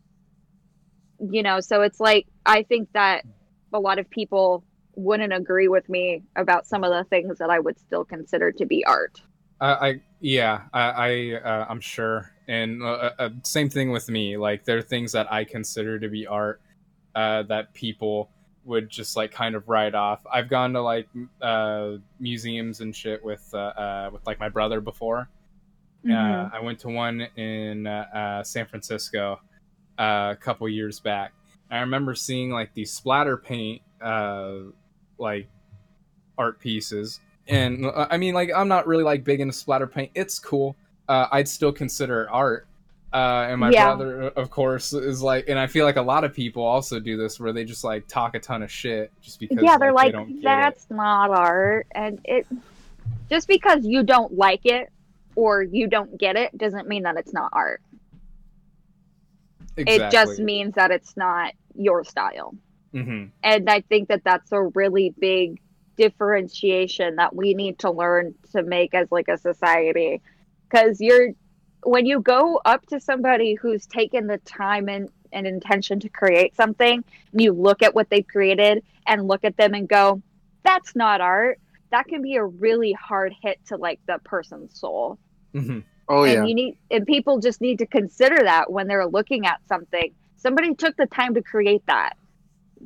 You 1.19 1.43
know 1.43 1.59
so 1.59 1.81
it's 1.81 1.99
like 1.99 2.27
i 2.45 2.63
think 2.63 2.87
that 2.93 3.25
a 3.73 3.79
lot 3.79 3.99
of 3.99 4.09
people 4.09 4.63
wouldn't 4.95 5.33
agree 5.33 5.67
with 5.67 5.87
me 5.89 6.23
about 6.37 6.65
some 6.65 6.85
of 6.85 6.91
the 6.91 7.03
things 7.09 7.39
that 7.39 7.49
i 7.49 7.59
would 7.59 7.77
still 7.77 8.05
consider 8.05 8.53
to 8.53 8.65
be 8.65 8.85
art. 8.85 9.21
I, 9.61 9.89
I 9.89 10.01
yeah, 10.21 10.61
I, 10.73 10.81
I 10.81 11.33
uh, 11.35 11.65
I'm 11.69 11.81
sure, 11.81 12.31
and 12.47 12.81
uh, 12.83 13.11
uh, 13.19 13.29
same 13.43 13.69
thing 13.69 13.91
with 13.91 14.09
me. 14.09 14.37
Like 14.37 14.65
there 14.65 14.77
are 14.77 14.81
things 14.81 15.11
that 15.13 15.31
I 15.31 15.43
consider 15.43 15.99
to 15.99 16.09
be 16.09 16.27
art 16.27 16.61
uh, 17.15 17.43
that 17.43 17.73
people 17.73 18.29
would 18.65 18.89
just 18.89 19.15
like 19.15 19.31
kind 19.31 19.55
of 19.55 19.67
write 19.67 19.95
off. 19.95 20.21
I've 20.31 20.49
gone 20.49 20.73
to 20.73 20.81
like 20.81 21.07
uh, 21.41 21.93
museums 22.19 22.81
and 22.81 22.95
shit 22.95 23.23
with 23.23 23.49
uh, 23.53 23.57
uh, 23.57 24.09
with 24.13 24.25
like 24.27 24.39
my 24.39 24.49
brother 24.49 24.81
before. 24.81 25.29
Uh, 26.05 26.09
Mhm. 26.09 26.53
I 26.53 26.59
went 26.61 26.79
to 26.79 26.89
one 26.89 27.21
in 27.35 27.85
uh, 27.87 28.43
San 28.43 28.65
Francisco 28.67 29.41
uh, 29.97 30.29
a 30.31 30.37
couple 30.39 30.67
years 30.69 30.99
back. 30.99 31.33
I 31.69 31.79
remember 31.79 32.15
seeing 32.15 32.51
like 32.51 32.73
these 32.73 32.91
splatter 32.91 33.37
paint 33.37 33.81
uh, 34.01 34.53
like 35.17 35.47
art 36.37 36.59
pieces 36.59 37.19
and 37.47 37.85
i 37.95 38.15
mean 38.17 38.33
like 38.33 38.49
i'm 38.55 38.67
not 38.69 38.87
really 38.87 39.03
like 39.03 39.23
big 39.23 39.41
into 39.41 39.51
splatter 39.51 39.87
paint 39.87 40.09
it's 40.15 40.39
cool 40.39 40.75
uh, 41.09 41.27
i'd 41.33 41.47
still 41.47 41.71
consider 41.71 42.29
art 42.29 42.67
uh, 43.13 43.47
and 43.49 43.59
my 43.59 43.71
Yeah. 43.71 43.95
brother 43.95 44.21
of 44.29 44.49
course 44.49 44.93
is 44.93 45.21
like 45.21 45.49
and 45.49 45.57
i 45.57 45.65
feel 45.67 45.85
like 45.85 45.95
a 45.95 46.01
lot 46.01 46.23
of 46.23 46.33
people 46.33 46.63
also 46.63 46.99
do 46.99 47.17
this 47.17 47.39
where 47.39 47.51
they 47.51 47.63
just 47.65 47.83
like 47.83 48.07
talk 48.07 48.35
a 48.35 48.39
ton 48.39 48.61
of 48.61 48.71
shit 48.71 49.11
just 49.21 49.39
because 49.39 49.63
yeah 49.63 49.77
they're 49.77 49.93
like 49.93 50.13
they 50.13 50.33
get 50.41 50.59
it. 50.59 50.59
that's 50.61 50.85
not 50.89 51.31
art 51.31 51.87
and 51.95 52.19
it 52.23 52.47
just 53.29 53.47
because 53.47 53.85
you 53.85 54.03
don't 54.03 54.33
like 54.33 54.61
it 54.65 54.89
or 55.35 55.63
you 55.63 55.87
don't 55.87 56.19
get 56.19 56.35
it 56.35 56.55
doesn't 56.57 56.87
mean 56.87 57.03
that 57.03 57.17
it's 57.17 57.33
not 57.33 57.49
art 57.53 57.81
Exactly. 59.77 59.97
it 59.97 60.11
just 60.11 60.39
means 60.39 60.73
that 60.75 60.91
it's 60.91 61.15
not 61.17 61.53
your 61.75 62.03
style 62.03 62.53
hmm 62.93 63.25
and 63.43 63.69
i 63.69 63.81
think 63.81 64.09
that 64.09 64.23
that's 64.23 64.51
a 64.51 64.61
really 64.75 65.13
big 65.19 65.59
differentiation 65.97 67.15
that 67.17 67.35
we 67.35 67.53
need 67.53 67.77
to 67.79 67.91
learn 67.91 68.33
to 68.51 68.63
make 68.63 68.93
as 68.93 69.07
like 69.11 69.27
a 69.27 69.37
society 69.37 70.21
because 70.69 70.99
you're 71.01 71.29
when 71.83 72.05
you 72.05 72.19
go 72.19 72.59
up 72.65 72.85
to 72.87 72.99
somebody 72.99 73.55
who's 73.55 73.85
taken 73.85 74.27
the 74.27 74.37
time 74.39 74.89
and, 74.89 75.09
and 75.31 75.47
intention 75.47 75.99
to 76.01 76.09
create 76.09 76.55
something 76.55 77.03
and 77.31 77.41
you 77.41 77.53
look 77.53 77.81
at 77.81 77.95
what 77.95 78.09
they've 78.09 78.27
created 78.27 78.83
and 79.07 79.27
look 79.27 79.43
at 79.43 79.57
them 79.57 79.73
and 79.73 79.87
go 79.87 80.21
that's 80.63 80.95
not 80.95 81.21
art. 81.21 81.59
That 81.91 82.07
can 82.07 82.21
be 82.21 82.35
a 82.35 82.43
really 82.43 82.91
hard 82.91 83.33
hit 83.41 83.59
to 83.67 83.77
like 83.77 83.99
the 84.05 84.19
person's 84.23 84.79
soul. 84.79 85.17
Hmm 85.53 85.79
Oh 86.09 86.23
yeah. 86.23 86.39
and 86.39 86.49
you 86.49 86.55
need 86.55 86.77
and 86.89 87.05
people 87.05 87.39
just 87.39 87.61
need 87.61 87.77
to 87.77 87.85
consider 87.85 88.43
that 88.43 88.71
when 88.71 88.87
they're 88.87 89.07
looking 89.07 89.45
at 89.45 89.59
something. 89.67 90.11
Somebody 90.37 90.73
took 90.73 90.97
the 90.97 91.05
time 91.05 91.35
to 91.35 91.43
create 91.43 91.85
that. 91.85 92.17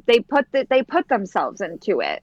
They 0.06 0.20
put 0.20 0.52
the, 0.52 0.68
they 0.70 0.84
put 0.84 1.08
themselves 1.08 1.62
into 1.62 2.02
it. 2.02 2.22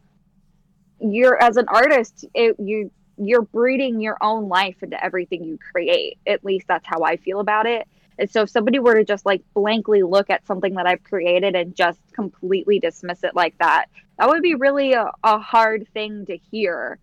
You're 1.01 1.43
as 1.43 1.57
an 1.57 1.67
artist 1.69 2.27
it, 2.35 2.57
you 2.59 2.91
you're 3.29 3.43
breeding 3.43 4.01
your 4.01 4.17
own 4.21 4.49
life 4.49 4.83
into 4.83 5.03
everything 5.03 5.45
you 5.45 5.59
create 5.73 6.19
at 6.27 6.45
least 6.45 6.67
that's 6.69 6.87
how 6.87 7.03
i 7.03 7.17
feel 7.17 7.41
about 7.41 7.67
it 7.67 7.87
and 8.19 8.31
so 8.31 8.43
if 8.43 8.51
somebody 8.51 8.79
were 8.79 8.95
to 8.95 9.05
just 9.05 9.27
like 9.27 9.43
blankly 9.55 10.03
look 10.03 10.31
at 10.31 10.47
something 10.47 10.75
that 10.75 10.87
i've 10.87 11.03
created 11.03 11.55
and 11.55 11.75
just 11.75 12.01
completely 12.13 12.79
dismiss 12.79 13.23
it 13.25 13.35
like 13.35 13.57
that 13.59 13.87
that 14.19 14.29
would 14.29 14.43
be 14.43 14.55
really 14.55 14.93
a, 14.93 15.11
a 15.23 15.39
hard 15.39 15.87
thing 15.93 16.25
to 16.27 16.37
hear 16.51 16.99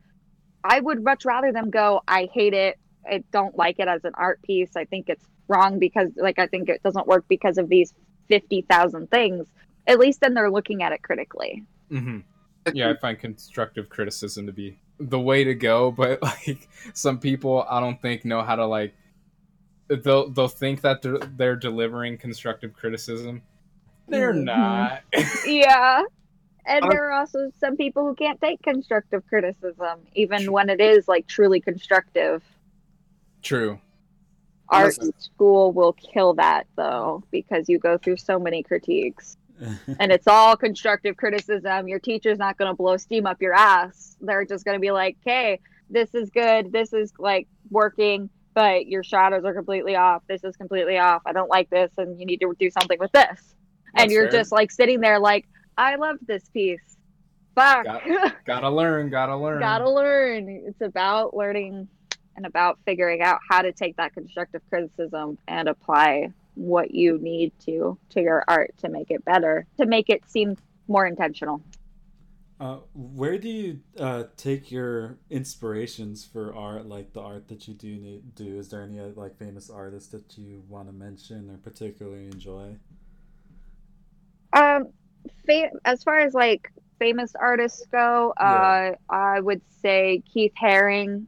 i 0.63 0.80
would 0.80 1.03
much 1.03 1.25
rather 1.25 1.51
them 1.51 1.69
go 1.69 2.01
i 2.08 2.27
hate 2.34 2.53
it 2.53 2.77
I 3.10 3.23
don't 3.32 3.58
like 3.58 3.80
it 3.80 3.88
as 3.88 4.03
an 4.03 4.13
art 4.15 4.41
piece. 4.41 4.75
I 4.75 4.86
think 4.86 5.10
it's 5.10 5.25
wrong 5.47 5.80
because, 5.80 6.10
like, 6.15 6.39
I 6.39 6.47
think 6.47 6.69
it 6.69 6.84
doesn't 6.84 7.08
work 7.08 7.25
because 7.27 7.58
of 7.58 7.69
these 7.69 7.93
50,000 8.27 9.10
things. 9.10 9.47
At 9.86 9.99
least 9.99 10.21
then 10.21 10.34
they're 10.34 10.51
looking 10.51 10.84
at 10.84 10.91
it 10.91 11.01
critically. 11.01 11.63
hmm 11.89 12.19
Yeah, 12.73 12.89
I 12.89 12.97
find 12.97 13.17
constructive 13.17 13.89
criticism 13.89 14.45
to 14.47 14.51
be 14.51 14.80
the 14.99 15.19
way 15.19 15.43
to 15.43 15.53
go, 15.53 15.91
but 15.97 16.21
like 16.21 16.67
some 16.93 17.19
people, 17.19 17.65
I 17.69 17.79
don't 17.79 18.01
think 18.01 18.25
know 18.25 18.41
how 18.41 18.55
to 18.55 18.65
like. 18.65 18.93
They'll 19.89 20.29
they'll 20.29 20.47
think 20.49 20.81
that 20.81 21.01
they're 21.01 21.17
they're 21.17 21.55
delivering 21.55 22.17
constructive 22.17 22.73
criticism. 22.73 23.41
They're 24.10 24.33
Mhm. 24.33 24.43
not. 24.43 25.01
Yeah. 25.45 26.03
And 26.65 26.83
there 26.91 27.10
are 27.10 27.13
also 27.13 27.49
some 27.62 27.77
people 27.77 28.05
who 28.05 28.13
can't 28.13 28.41
take 28.41 28.62
constructive 28.62 29.25
criticism, 29.27 29.99
even 30.15 30.51
when 30.51 30.69
it 30.69 30.81
is 30.81 31.07
like 31.07 31.25
truly 31.25 31.62
constructive. 31.62 32.43
True. 33.41 33.79
Art 34.67 34.97
Listen. 34.97 35.17
school 35.17 35.71
will 35.71 35.93
kill 35.93 36.33
that 36.33 36.67
though, 36.75 37.23
because 37.31 37.69
you 37.69 37.79
go 37.79 37.97
through 37.97 38.17
so 38.17 38.38
many 38.38 38.63
critiques. 38.63 39.38
And 39.99 40.11
it's 40.11 40.27
all 40.27 40.55
constructive 40.55 41.17
criticism. 41.17 41.87
Your 41.87 41.99
teacher's 41.99 42.37
not 42.37 42.57
going 42.57 42.69
to 42.69 42.75
blow 42.75 42.97
steam 42.97 43.25
up 43.25 43.41
your 43.41 43.53
ass. 43.53 44.17
They're 44.21 44.45
just 44.45 44.65
going 44.65 44.75
to 44.75 44.81
be 44.81 44.91
like, 44.91 45.17
"Okay, 45.25 45.59
this 45.89 46.13
is 46.13 46.29
good. 46.29 46.71
This 46.71 46.93
is 46.93 47.11
like 47.19 47.47
working, 47.69 48.29
but 48.53 48.87
your 48.87 49.03
shadows 49.03 49.43
are 49.45 49.53
completely 49.53 49.95
off. 49.95 50.23
This 50.27 50.43
is 50.43 50.55
completely 50.55 50.97
off. 50.97 51.21
I 51.25 51.33
don't 51.33 51.49
like 51.49 51.69
this, 51.69 51.91
and 51.97 52.19
you 52.19 52.25
need 52.25 52.39
to 52.41 52.53
do 52.59 52.69
something 52.69 52.99
with 52.99 53.11
this." 53.11 53.55
and 53.95 54.11
you're 54.11 54.29
fair. 54.29 54.39
just 54.41 54.51
like 54.51 54.69
sitting 54.71 54.99
there, 54.99 55.19
like, 55.19 55.47
"I 55.77 55.95
love 55.95 56.17
this 56.27 56.47
piece. 56.49 56.97
Fuck, 57.55 57.85
Got- 57.85 58.35
Gotta 58.45 58.69
learn. 58.69 59.09
Gotta 59.09 59.35
learn. 59.35 59.59
gotta 59.59 59.89
learn." 59.89 60.47
It's 60.67 60.81
about 60.81 61.35
learning 61.35 61.87
and 62.35 62.45
about 62.45 62.77
figuring 62.85 63.21
out 63.21 63.39
how 63.49 63.61
to 63.63 63.71
take 63.71 63.95
that 63.97 64.13
constructive 64.13 64.61
criticism 64.69 65.37
and 65.47 65.67
apply 65.67 66.29
what 66.57 66.93
you 66.93 67.19
need 67.19 67.53
to 67.65 67.97
to 68.09 68.21
your 68.21 68.43
art 68.47 68.73
to 68.79 68.89
make 68.89 69.11
it 69.11 69.23
better, 69.23 69.65
to 69.77 69.85
make 69.85 70.09
it 70.09 70.21
seem 70.27 70.57
more 70.87 71.05
intentional. 71.05 71.61
Uh, 72.59 72.77
where 72.95 73.37
do 73.37 73.47
you 73.47 73.79
uh, 73.99 74.23
take 74.35 74.71
your 74.71 75.17
inspirations 75.29 76.25
for 76.25 76.55
art, 76.55 76.87
like 76.87 77.13
the 77.13 77.21
art 77.21 77.47
that 77.49 77.67
you 77.67 77.75
do 77.75 77.95
need, 77.97 78.33
do? 78.33 78.57
Is 78.57 78.69
there 78.69 78.81
any 78.81 78.99
uh, 78.99 79.09
like 79.15 79.37
famous 79.37 79.69
artists 79.69 80.09
that 80.09 80.37
you 80.37 80.63
want 80.67 80.87
to 80.87 80.93
mention 80.93 81.51
or 81.51 81.57
particularly 81.57 82.25
enjoy? 82.25 82.75
Um, 84.53 84.87
fa- 85.45 85.69
as 85.85 86.01
far 86.01 86.19
as 86.19 86.33
like 86.33 86.71
famous 86.97 87.33
artists 87.39 87.85
go, 87.91 88.33
uh, 88.37 88.93
I 89.07 89.39
would 89.39 89.61
say 89.83 90.23
Keith 90.33 90.53
Haring 90.59 91.27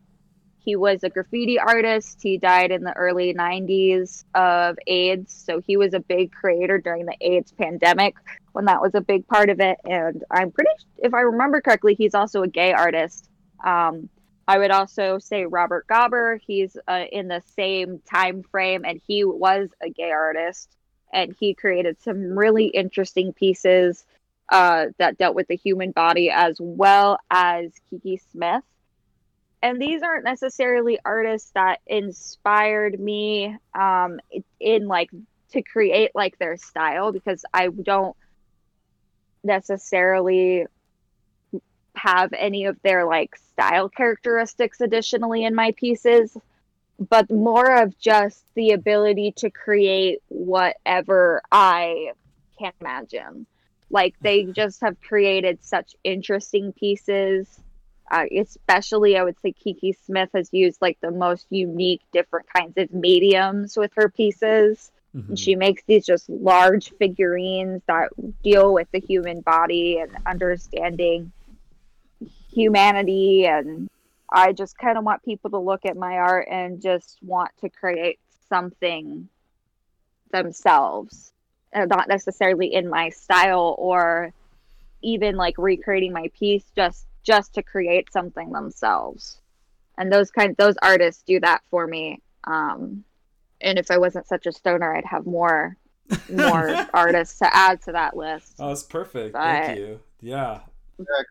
he 0.69 0.75
was 0.75 1.03
a 1.03 1.09
graffiti 1.09 1.57
artist. 1.57 2.19
He 2.21 2.37
died 2.37 2.69
in 2.69 2.83
the 2.83 2.93
early 2.93 3.33
90s 3.33 4.23
of 4.35 4.77
AIDS. 4.85 5.33
So 5.33 5.61
he 5.65 5.77
was 5.77 5.95
a 5.95 5.99
big 5.99 6.31
creator 6.31 6.77
during 6.77 7.07
the 7.07 7.15
AIDS 7.21 7.51
pandemic 7.51 8.13
when 8.51 8.65
that 8.65 8.79
was 8.79 8.93
a 8.93 9.01
big 9.01 9.27
part 9.27 9.49
of 9.49 9.59
it. 9.59 9.79
And 9.83 10.23
I'm 10.29 10.51
pretty, 10.51 10.69
if 10.99 11.15
I 11.15 11.21
remember 11.21 11.59
correctly, 11.59 11.95
he's 11.95 12.13
also 12.13 12.43
a 12.43 12.47
gay 12.47 12.71
artist. 12.71 13.31
Um, 13.65 14.09
I 14.47 14.59
would 14.59 14.69
also 14.69 15.17
say 15.17 15.47
Robert 15.47 15.87
Gober. 15.87 16.39
He's 16.45 16.77
uh, 16.87 17.05
in 17.11 17.27
the 17.27 17.41
same 17.55 17.99
time 18.07 18.43
frame, 18.43 18.85
and 18.85 19.01
he 19.07 19.23
was 19.23 19.69
a 19.81 19.89
gay 19.89 20.11
artist, 20.11 20.69
and 21.11 21.35
he 21.39 21.55
created 21.55 21.99
some 21.99 22.37
really 22.37 22.67
interesting 22.67 23.33
pieces 23.33 24.05
uh, 24.49 24.87
that 24.99 25.17
dealt 25.17 25.33
with 25.33 25.47
the 25.47 25.55
human 25.55 25.89
body 25.89 26.29
as 26.29 26.57
well 26.59 27.17
as 27.31 27.71
Kiki 27.89 28.21
Smith. 28.31 28.63
And 29.61 29.81
these 29.81 30.01
aren't 30.01 30.23
necessarily 30.23 30.99
artists 31.03 31.51
that 31.51 31.81
inspired 31.85 32.99
me 32.99 33.57
um, 33.73 34.19
in 34.59 34.87
like 34.87 35.09
to 35.51 35.61
create 35.61 36.11
like 36.15 36.37
their 36.37 36.57
style 36.57 37.11
because 37.11 37.43
I 37.53 37.67
don't 37.67 38.15
necessarily 39.43 40.65
have 41.95 42.31
any 42.33 42.65
of 42.65 42.81
their 42.83 43.05
like 43.05 43.35
style 43.35 43.89
characteristics 43.89 44.79
additionally 44.79 45.43
in 45.43 45.55
my 45.55 45.71
pieces 45.71 46.37
but 47.09 47.29
more 47.31 47.81
of 47.81 47.97
just 47.97 48.43
the 48.55 48.71
ability 48.71 49.33
to 49.37 49.49
create 49.49 50.19
whatever 50.27 51.41
i 51.51 52.11
can 52.59 52.73
imagine. 52.81 53.45
Like 53.89 54.15
they 54.21 54.43
just 54.43 54.81
have 54.81 55.01
created 55.01 55.63
such 55.63 55.95
interesting 56.03 56.73
pieces 56.73 57.59
uh, 58.11 58.25
especially 58.37 59.17
i 59.17 59.23
would 59.23 59.39
say 59.41 59.51
kiki 59.51 59.93
smith 60.05 60.29
has 60.33 60.49
used 60.51 60.81
like 60.81 60.97
the 61.01 61.11
most 61.11 61.45
unique 61.49 62.01
different 62.11 62.45
kinds 62.53 62.73
of 62.77 62.91
mediums 62.93 63.77
with 63.77 63.91
her 63.95 64.09
pieces 64.09 64.91
Mm-hmm. 65.15 65.29
and 65.29 65.39
she 65.39 65.55
makes 65.55 65.81
these 65.87 66.05
just 66.05 66.29
large 66.29 66.91
figurines 66.99 67.81
that 67.87 68.09
deal 68.43 68.73
with 68.73 68.87
the 68.91 68.99
human 68.99 69.41
body 69.41 69.97
and 69.97 70.15
understanding 70.27 71.31
humanity 72.51 73.47
and 73.47 73.89
i 74.31 74.53
just 74.53 74.77
kind 74.77 74.99
of 74.99 75.03
want 75.03 75.23
people 75.23 75.49
to 75.49 75.57
look 75.57 75.83
at 75.85 75.97
my 75.97 76.17
art 76.17 76.47
and 76.51 76.79
just 76.79 77.17
want 77.23 77.49
to 77.59 77.69
create 77.69 78.19
something 78.49 79.27
themselves 80.31 81.33
uh, 81.73 81.85
not 81.85 82.07
necessarily 82.07 82.71
in 82.71 82.87
my 82.87 83.09
style 83.09 83.75
or 83.79 84.31
even 85.01 85.35
like 85.37 85.55
recreating 85.57 86.13
my 86.13 86.29
piece 86.37 86.65
just 86.75 87.07
just 87.29 87.53
to 87.53 87.61
create 87.61 88.11
something 88.11 88.51
themselves 88.51 89.39
and 89.99 90.11
those 90.11 90.31
kind 90.31 90.55
those 90.57 90.75
artists 90.81 91.21
do 91.21 91.39
that 91.39 91.61
for 91.69 91.85
me 91.85 92.19
um 92.45 93.03
and 93.61 93.77
if 93.77 93.91
i 93.91 93.97
wasn't 93.99 94.25
such 94.25 94.47
a 94.47 94.51
stoner 94.51 94.95
i'd 94.95 95.05
have 95.05 95.27
more 95.27 95.77
more 96.31 96.75
artists 96.93 97.37
to 97.37 97.55
add 97.55 97.79
to 97.83 97.91
that 97.91 98.17
list 98.17 98.55
Oh, 98.57 98.71
it's 98.71 98.81
perfect. 98.81 99.33
But- 99.33 99.43
Thank 99.65 99.77
you. 99.79 99.99
Yeah. 100.21 100.61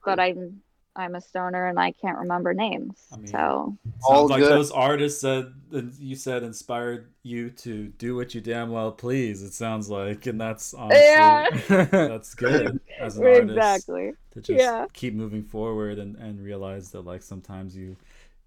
but 0.04 0.20
i'm 0.20 0.62
i'm 0.98 1.14
a 1.14 1.20
stoner 1.20 1.66
and 1.68 1.78
i 1.80 1.90
can't 1.92 2.18
remember 2.18 2.52
names 2.52 2.98
so 3.26 3.76
Sounds 4.06 4.30
like 4.30 4.42
those 4.42 4.70
artists 4.70 5.22
that 5.22 5.52
that 5.70 5.92
you 5.98 6.14
said 6.16 6.42
inspired 6.42 7.08
you 7.22 7.50
to 7.50 7.88
do 7.98 8.14
what 8.16 8.34
you 8.34 8.40
damn 8.40 8.70
well 8.70 8.90
please. 8.92 9.42
It 9.42 9.52
sounds 9.52 9.88
like, 9.90 10.26
and 10.26 10.40
that's 10.40 10.72
honestly 10.74 11.04
Yeah. 11.04 11.48
that's 11.90 12.34
good 12.34 12.80
as 13.00 13.16
an 13.18 13.24
artist 13.26 13.50
Exactly. 13.50 14.12
to 14.32 14.40
just 14.40 14.58
Yeah. 14.58 14.86
keep 14.92 15.14
moving 15.14 15.42
forward 15.42 15.98
and 15.98 16.16
and 16.16 16.40
realize 16.40 16.90
that 16.92 17.02
like 17.02 17.22
sometimes 17.22 17.76
you 17.76 17.96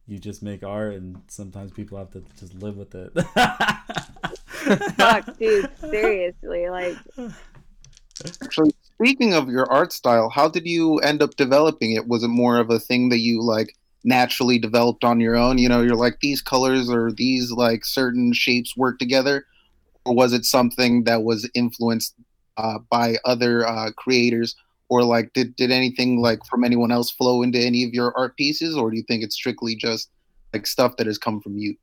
you 0.07 0.17
just 0.19 0.41
make 0.41 0.63
art 0.63 0.93
and 0.95 1.21
sometimes 1.27 1.71
people 1.71 1.97
have 1.97 2.11
to 2.11 2.23
just 2.39 2.53
live 2.55 2.75
with 2.77 2.95
it. 2.95 3.11
fuck 4.95 5.37
dude 5.37 5.69
seriously 5.79 6.69
like 6.69 6.95
Actually, 8.43 8.71
speaking 9.01 9.33
of 9.33 9.49
your 9.49 9.71
art 9.71 9.91
style, 9.91 10.29
how 10.29 10.47
did 10.47 10.67
you 10.67 10.99
end 10.99 11.23
up 11.23 11.35
developing 11.35 11.93
it? 11.93 12.07
Was 12.07 12.23
it 12.23 12.27
more 12.27 12.57
of 12.57 12.69
a 12.69 12.79
thing 12.79 13.09
that 13.09 13.17
you 13.17 13.41
like 13.41 13.75
naturally 14.03 14.59
developed 14.59 15.03
on 15.03 15.19
your 15.19 15.35
own? 15.35 15.57
You 15.57 15.69
know, 15.69 15.81
you're 15.81 15.95
like 15.95 16.19
these 16.19 16.39
colors 16.39 16.87
or 16.87 17.11
these 17.11 17.49
like 17.51 17.83
certain 17.83 18.31
shapes 18.31 18.77
work 18.77 18.99
together, 18.99 19.47
or 20.05 20.13
was 20.13 20.33
it 20.33 20.45
something 20.45 21.05
that 21.05 21.23
was 21.23 21.49
influenced 21.55 22.13
uh, 22.57 22.77
by 22.91 23.15
other 23.25 23.67
uh, 23.67 23.91
creators? 23.97 24.55
Or 24.87 25.03
like, 25.03 25.33
did 25.33 25.55
did 25.55 25.71
anything 25.71 26.21
like 26.21 26.45
from 26.45 26.63
anyone 26.63 26.91
else 26.91 27.09
flow 27.09 27.41
into 27.41 27.57
any 27.57 27.83
of 27.83 27.93
your 27.93 28.15
art 28.15 28.37
pieces, 28.37 28.75
or 28.75 28.91
do 28.91 28.97
you 28.97 29.03
think 29.07 29.23
it's 29.23 29.35
strictly 29.35 29.75
just 29.75 30.11
like 30.53 30.67
stuff 30.67 30.97
that 30.97 31.07
has 31.07 31.17
come 31.17 31.41
from 31.41 31.57
you? 31.57 31.75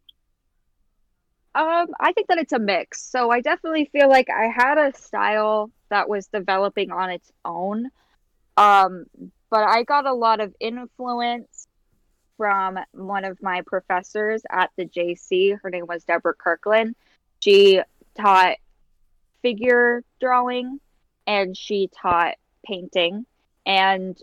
Um, 1.54 1.88
I 1.98 2.12
think 2.12 2.28
that 2.28 2.38
it's 2.38 2.52
a 2.52 2.58
mix. 2.58 3.02
So 3.02 3.30
I 3.30 3.40
definitely 3.40 3.86
feel 3.92 4.08
like 4.08 4.28
I 4.30 4.46
had 4.46 4.78
a 4.78 4.96
style 4.96 5.70
that 5.88 6.08
was 6.08 6.26
developing 6.26 6.90
on 6.90 7.10
its 7.10 7.32
own. 7.44 7.90
Um, 8.56 9.06
but 9.50 9.64
I 9.64 9.82
got 9.82 10.06
a 10.06 10.12
lot 10.12 10.40
of 10.40 10.54
influence 10.60 11.66
from 12.36 12.78
one 12.92 13.24
of 13.24 13.42
my 13.42 13.62
professors 13.62 14.42
at 14.50 14.70
the 14.76 14.86
JC. 14.86 15.58
Her 15.60 15.70
name 15.70 15.86
was 15.86 16.04
Deborah 16.04 16.34
Kirkland. 16.34 16.94
She 17.40 17.80
taught 18.14 18.56
figure 19.42 20.02
drawing 20.20 20.80
and 21.26 21.56
she 21.56 21.88
taught 22.00 22.34
painting. 22.64 23.26
And 23.66 24.20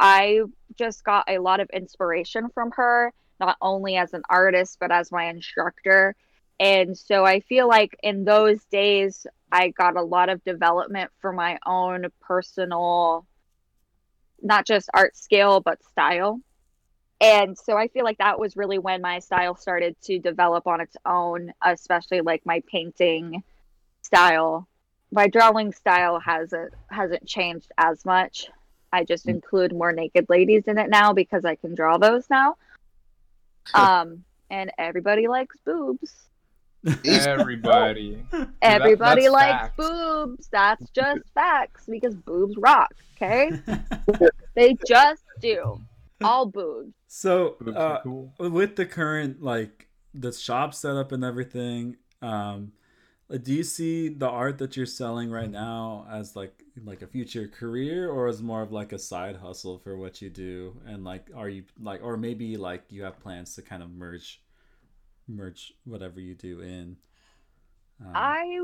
I 0.00 0.42
just 0.76 1.04
got 1.04 1.24
a 1.28 1.38
lot 1.38 1.60
of 1.60 1.68
inspiration 1.70 2.48
from 2.54 2.70
her, 2.72 3.12
not 3.40 3.56
only 3.60 3.96
as 3.96 4.14
an 4.14 4.22
artist, 4.28 4.78
but 4.80 4.92
as 4.92 5.12
my 5.12 5.26
instructor. 5.26 6.14
And 6.60 6.96
so 6.96 7.24
I 7.24 7.40
feel 7.40 7.68
like 7.68 7.96
in 8.02 8.24
those 8.24 8.64
days, 8.64 9.26
I 9.50 9.68
got 9.68 9.96
a 9.96 10.02
lot 10.02 10.28
of 10.28 10.44
development 10.44 11.10
for 11.20 11.32
my 11.32 11.58
own 11.64 12.06
personal, 12.20 13.26
not 14.42 14.66
just 14.66 14.90
art 14.92 15.16
skill, 15.16 15.60
but 15.60 15.82
style. 15.84 16.40
And 17.20 17.58
so 17.58 17.76
I 17.76 17.88
feel 17.88 18.04
like 18.04 18.18
that 18.18 18.38
was 18.38 18.56
really 18.56 18.78
when 18.78 19.02
my 19.02 19.18
style 19.18 19.56
started 19.56 19.96
to 20.02 20.18
develop 20.18 20.66
on 20.66 20.80
its 20.80 20.96
own, 21.04 21.52
especially 21.64 22.20
like 22.20 22.46
my 22.46 22.62
painting 22.70 23.42
style. 24.02 24.68
My 25.10 25.26
drawing 25.26 25.72
style 25.72 26.20
hasn't 26.20 26.74
hasn't 26.90 27.26
changed 27.26 27.72
as 27.76 28.04
much. 28.04 28.48
I 28.92 29.04
just 29.04 29.26
mm. 29.26 29.30
include 29.30 29.72
more 29.72 29.92
naked 29.92 30.26
ladies 30.28 30.64
in 30.66 30.78
it 30.78 30.90
now 30.90 31.12
because 31.12 31.44
I 31.44 31.56
can 31.56 31.74
draw 31.74 31.98
those 31.98 32.28
now. 32.30 32.56
Um, 33.74 34.24
and 34.50 34.70
everybody 34.78 35.28
likes 35.28 35.56
boobs. 35.64 36.14
Everybody. 37.04 38.24
Dude, 38.30 38.40
that- 38.40 38.48
Everybody 38.62 39.28
likes 39.28 39.62
fact. 39.62 39.76
boobs. 39.76 40.48
That's 40.50 40.88
just 40.90 41.20
facts 41.34 41.84
because 41.88 42.14
boobs 42.14 42.56
rock. 42.56 42.94
Okay, 43.20 43.50
they 44.54 44.76
just 44.86 45.24
do. 45.40 45.80
All 46.22 46.46
boobs. 46.46 46.92
So, 47.08 47.56
Boobs 47.60 47.76
uh, 47.76 48.00
cool. 48.04 48.32
with 48.38 48.76
the 48.76 48.86
current 48.86 49.42
like 49.42 49.88
the 50.14 50.32
shop 50.32 50.72
setup 50.74 51.10
and 51.12 51.24
everything, 51.24 51.96
um, 52.22 52.60
like, 52.60 52.70
do 53.36 53.52
you 53.52 53.62
see 53.62 54.08
the 54.08 54.28
art 54.28 54.58
that 54.58 54.76
you're 54.76 54.86
selling 54.86 55.30
right 55.30 55.50
now 55.50 56.06
as 56.10 56.34
like 56.34 56.64
like 56.84 57.02
a 57.02 57.06
future 57.06 57.46
career, 57.46 58.10
or 58.10 58.26
as 58.26 58.42
more 58.42 58.62
of 58.62 58.72
like 58.72 58.92
a 58.92 58.98
side 58.98 59.36
hustle 59.36 59.78
for 59.78 59.96
what 59.96 60.22
you 60.22 60.30
do? 60.30 60.80
And 60.86 61.04
like, 61.04 61.28
are 61.34 61.48
you 61.48 61.64
like, 61.80 62.02
or 62.02 62.16
maybe 62.16 62.56
like 62.56 62.84
you 62.88 63.02
have 63.02 63.20
plans 63.20 63.54
to 63.56 63.62
kind 63.62 63.82
of 63.82 63.90
merge 63.90 64.40
merge 65.26 65.74
whatever 65.84 66.20
you 66.20 66.34
do 66.34 66.60
in? 66.60 66.96
Um, 68.00 68.12
I 68.14 68.60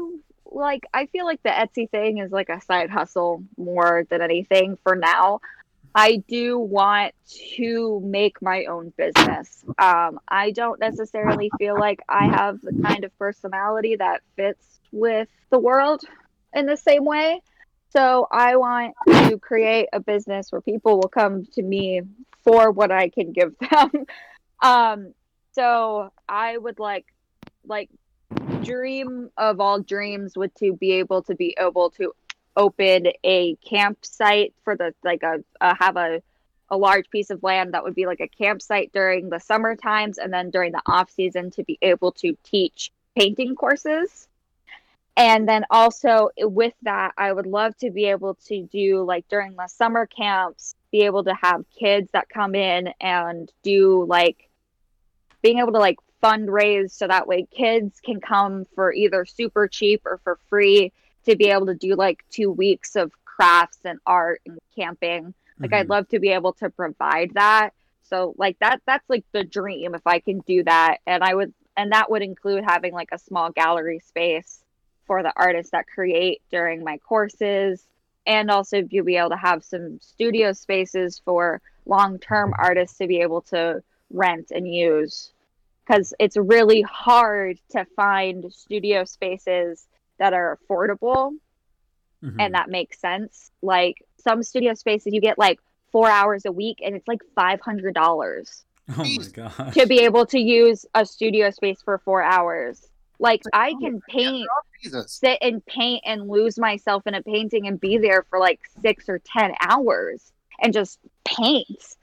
like. 0.47 0.85
I 0.95 1.07
feel 1.07 1.27
like 1.27 1.43
the 1.43 1.51
Etsy 1.51 1.91
thing 1.91 2.19
is 2.19 2.31
like 2.33 2.49
a 2.49 2.61
side 2.61 2.89
hustle 2.89 3.45
more 3.59 4.07
than 4.09 4.23
anything 4.23 4.79
for 4.83 4.97
now. 4.97 5.41
I 5.95 6.17
do 6.29 6.59
want 6.59 7.15
to 7.57 8.01
make 8.05 8.43
my 8.43 8.65
own 8.65 8.93
business. 8.97 9.65
Um, 9.79 10.19
I 10.27 10.51
don't 10.51 10.81
necessarily 10.81 11.53
feel 11.57 11.79
like 11.79 12.01
I 12.09 12.27
have 12.27 12.61
the 12.61 12.83
kind 12.83 13.05
of 13.05 13.17
personality 13.17 13.97
that 13.97 14.23
fits 14.35 14.81
with 14.91 15.29
the 15.51 15.59
world 15.59 16.03
in 16.53 16.67
the 16.67 16.77
same 16.77 17.05
way. 17.05 17.41
So 17.91 18.27
I 18.33 18.57
want 18.57 18.95
to 19.07 19.39
create 19.39 19.89
a 19.93 20.01
business 20.01 20.51
where 20.51 20.61
people 20.61 20.97
will 20.97 21.09
come 21.09 21.45
to 21.53 21.63
me 21.63 22.03
for 22.43 22.73
what 22.73 22.91
I 22.91 23.09
can 23.09 23.33
give 23.33 23.55
them. 23.71 24.07
um, 24.61 25.15
so 25.53 26.11
I 26.29 26.59
would 26.59 26.81
like, 26.81 27.07
like, 27.65 27.89
dream 28.63 29.31
of 29.37 29.61
all 29.61 29.81
dreams 29.81 30.37
would 30.37 30.55
to 30.57 30.73
be 30.73 30.93
able 30.93 31.23
to 31.23 31.37
be 31.37 31.57
able 31.59 31.91
to 31.91 32.13
open 32.57 33.09
a 33.25 33.57
campsite 33.57 34.55
for 34.63 34.77
the 34.77 34.95
like 35.03 35.23
a, 35.23 35.43
a 35.61 35.75
have 35.77 35.97
a 35.97 36.23
a 36.71 36.77
large 36.77 37.11
piece 37.11 37.31
of 37.31 37.43
land 37.43 37.75
that 37.75 37.85
would 37.85 37.95
be 37.95 38.07
like 38.07 38.21
a 38.21 38.29
campsite 38.29 38.93
during 38.93 39.29
the 39.29 39.39
summer 39.39 39.77
times 39.77 40.19
and 40.19 40.33
then 40.33 40.51
during 40.51 40.73
the 40.73 40.83
off 40.87 41.11
season 41.11 41.51
to 41.51 41.63
be 41.63 41.79
able 41.83 42.13
to 42.13 42.37
teach 42.43 42.91
painting 43.17 43.55
courses. 43.55 44.29
And 45.17 45.49
then 45.49 45.65
also 45.71 46.31
with 46.39 46.75
that 46.83 47.13
i 47.17 47.33
would 47.33 47.47
love 47.47 47.77
to 47.79 47.91
be 47.91 48.07
able 48.07 48.35
to 48.47 48.63
do 48.65 49.05
like 49.05 49.29
during 49.29 49.55
the 49.55 49.69
summer 49.69 50.07
camps 50.07 50.75
be 50.91 51.03
able 51.03 51.23
to 51.25 51.35
have 51.41 51.65
kids 51.79 52.11
that 52.13 52.29
come 52.29 52.57
in 52.57 52.89
and 53.01 53.53
do 53.63 54.05
like 54.09 54.49
being 55.41 55.59
able 55.61 55.73
to 55.73 55.79
like 55.79 55.99
fundraise 56.21 56.91
so 56.91 57.07
that 57.07 57.29
way 57.29 57.47
kids 57.55 58.01
can 58.01 58.21
come 58.21 58.65
for 58.75 58.93
either 58.93 59.25
super 59.25 59.69
cheap 59.69 60.03
or 60.05 60.19
for 60.25 60.39
free 60.49 60.91
to 61.25 61.37
be 61.37 61.51
able 61.51 61.67
to 61.67 61.75
do 61.75 61.95
like 61.95 62.25
two 62.31 62.51
weeks 62.51 62.97
of 62.97 63.13
crafts 63.25 63.79
and 63.85 63.99
art 64.07 64.41
and 64.47 64.59
camping. 64.77 65.35
Like 65.61 65.73
I'd 65.73 65.87
Mhm. 65.87 65.91
love 65.91 66.09
to 66.09 66.19
be 66.19 66.31
able 66.31 66.53
to 66.55 66.71
provide 66.71 67.33
that. 67.35 67.71
So 68.03 68.35
like 68.39 68.59
that 68.59 68.83
that's 68.87 69.09
like 69.09 69.25
the 69.33 69.45
dream 69.45 69.95
if 69.95 70.07
I 70.07 70.19
can 70.21 70.41
do 70.41 70.63
that. 70.65 70.99
And 71.07 71.23
I 71.25 71.35
would 71.35 71.53
and 71.77 71.93
that 71.93 72.11
would 72.11 72.23
include 72.23 72.65
having 72.65 72.93
like 72.93 73.09
a 73.13 73.19
small 73.19 73.51
gallery 73.51 73.99
space 73.99 74.63
for 75.07 75.23
the 75.23 75.33
artists 75.37 75.73
that 75.73 75.87
create 75.87 76.41
during 76.51 76.85
my 76.85 76.99
courses 76.99 77.87
and 78.27 78.51
also 78.51 78.83
to 78.83 79.03
be 79.03 79.17
able 79.17 79.31
to 79.31 79.37
have 79.37 79.65
some 79.65 79.99
studio 80.01 80.53
spaces 80.53 81.21
for 81.25 81.61
long-term 81.87 82.55
artists 82.57 82.97
to 82.99 83.07
be 83.07 83.21
able 83.21 83.43
to 83.43 83.83
rent 84.11 84.51
and 84.51 84.67
use 84.73 85.33
because 85.85 86.15
it's 86.19 86.37
really 86.37 86.81
hard 86.83 87.59
to 87.71 87.85
find 87.97 88.51
studio 88.53 89.05
spaces 89.05 89.87
that 90.19 90.33
are 90.33 90.59
affordable 90.69 91.33
Mm-hmm. 92.23 92.41
and 92.41 92.55
that 92.55 92.71
makes 92.71 92.99
sense 93.01 93.51
like 93.61 94.03
some 94.17 94.43
studio 94.43 94.73
spaces 94.73 95.13
you 95.13 95.21
get 95.21 95.39
like 95.39 95.61
four 95.93 96.09
hours 96.09 96.47
a 96.47 96.53
week 96.53 96.79
and 96.83 96.95
it's 96.97 97.07
like 97.07 97.21
$500 97.37 98.65
Oh 98.97 99.05
my 99.05 99.17
god. 99.35 99.73
to 99.75 99.87
be 99.87 100.01
able 100.01 100.25
to 100.27 100.39
use 100.39 100.87
a 100.95 101.05
studio 101.05 101.51
space 101.51 101.83
for 101.83 101.99
four 101.99 102.23
hours. 102.23 102.87
Like 103.19 103.43
I 103.53 103.75
can 103.81 104.01
paint, 104.09 104.47
sit 105.07 105.37
and 105.43 105.65
paint 105.67 106.03
and 106.07 106.29
lose 106.29 106.59
myself 106.59 107.07
in 107.07 107.13
a 107.15 107.23
painting 107.23 107.67
and 107.67 107.79
be 107.79 107.99
there 107.99 108.25
for 108.31 108.39
like 108.39 108.61
six 108.83 109.09
or 109.09 109.19
ten 109.21 109.53
hours 109.61 110.33
and 110.63 110.73
just 110.73 110.99
paint. 111.27 111.97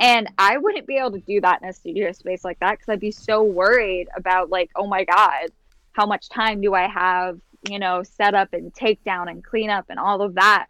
And 0.00 0.28
I 0.38 0.58
wouldn't 0.58 0.86
be 0.88 0.96
able 0.96 1.12
to 1.12 1.20
do 1.20 1.40
that 1.40 1.62
in 1.62 1.68
a 1.68 1.72
studio 1.72 2.10
space 2.12 2.44
like 2.44 2.58
that 2.60 2.72
because 2.78 2.88
I'd 2.88 3.00
be 3.00 3.10
so 3.12 3.42
worried 3.44 4.08
about 4.16 4.50
like, 4.50 4.70
oh 4.76 4.86
my 4.88 5.04
god, 5.04 5.50
how 5.92 6.04
much 6.06 6.28
time 6.28 6.60
do 6.60 6.74
I 6.74 6.88
have? 6.88 7.38
You 7.68 7.78
know, 7.78 8.02
set 8.02 8.34
up 8.34 8.52
and 8.52 8.72
take 8.72 9.02
down 9.04 9.28
and 9.28 9.42
clean 9.42 9.70
up 9.70 9.86
and 9.88 9.98
all 9.98 10.22
of 10.22 10.34
that. 10.34 10.66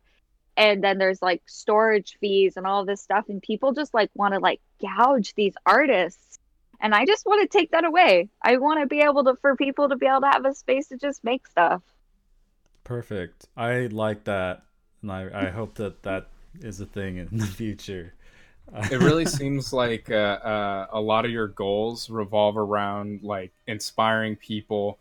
And 0.57 0.83
then 0.83 0.99
there's 0.99 1.23
like 1.23 1.43
storage 1.47 2.17
fees 2.21 2.57
and 2.57 2.67
all 2.67 2.85
this 2.85 3.01
stuff. 3.01 3.27
And 3.29 3.43
people 3.43 3.73
just 3.73 3.95
like 3.95 4.11
want 4.15 4.35
to 4.35 4.41
like 4.41 4.61
gouge 4.81 5.35
these 5.35 5.55
artists. 5.65 6.39
And 6.81 6.95
i 6.95 7.05
just 7.05 7.27
want 7.27 7.43
to 7.43 7.59
take 7.59 7.73
that 7.73 7.85
away. 7.85 8.29
I 8.43 8.57
want 8.59 8.81
to 8.81 8.87
be 8.87 9.01
able 9.01 9.25
to 9.25 9.35
for 9.41 9.57
people 9.57 9.89
to 9.89 9.97
be 9.97 10.07
able 10.07 10.21
to 10.21 10.29
have 10.29 10.45
a 10.45 10.55
space 10.55 10.89
to 10.89 10.97
just 10.97 11.25
make 11.25 11.47
stuff. 11.47 11.83
Perfect. 12.85 13.47
I 13.57 13.89
like 13.89 14.25
that, 14.25 14.63
and 15.03 15.13
I, 15.13 15.29
I 15.35 15.51
hope 15.51 15.75
that 15.75 16.03
that 16.05 16.29
is 16.61 16.81
a 16.81 16.87
thing 16.87 17.19
in 17.19 17.29
the 17.37 17.47
future. 17.47 18.15
it 18.91 19.01
really 19.01 19.27
seems 19.27 19.73
like 19.73 20.11
uh, 20.11 20.15
uh, 20.15 20.87
a 20.93 21.01
lot 21.01 21.25
of 21.25 21.31
your 21.31 21.49
goals 21.49 22.11
revolve 22.11 22.57
around 22.57 23.23
like 23.23 23.53
inspiring 23.67 24.37
people 24.37 24.99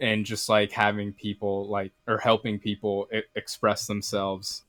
and 0.00 0.24
just 0.26 0.48
like 0.48 0.72
having 0.72 1.12
people 1.12 1.68
like 1.68 1.92
or 2.06 2.18
helping 2.18 2.58
people 2.58 3.08
e- 3.14 3.20
express 3.34 3.86
themselves 3.86 4.64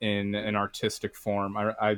in 0.00 0.34
an 0.34 0.56
artistic 0.56 1.14
form. 1.16 1.56
I, 1.56 1.72
I 1.80 1.96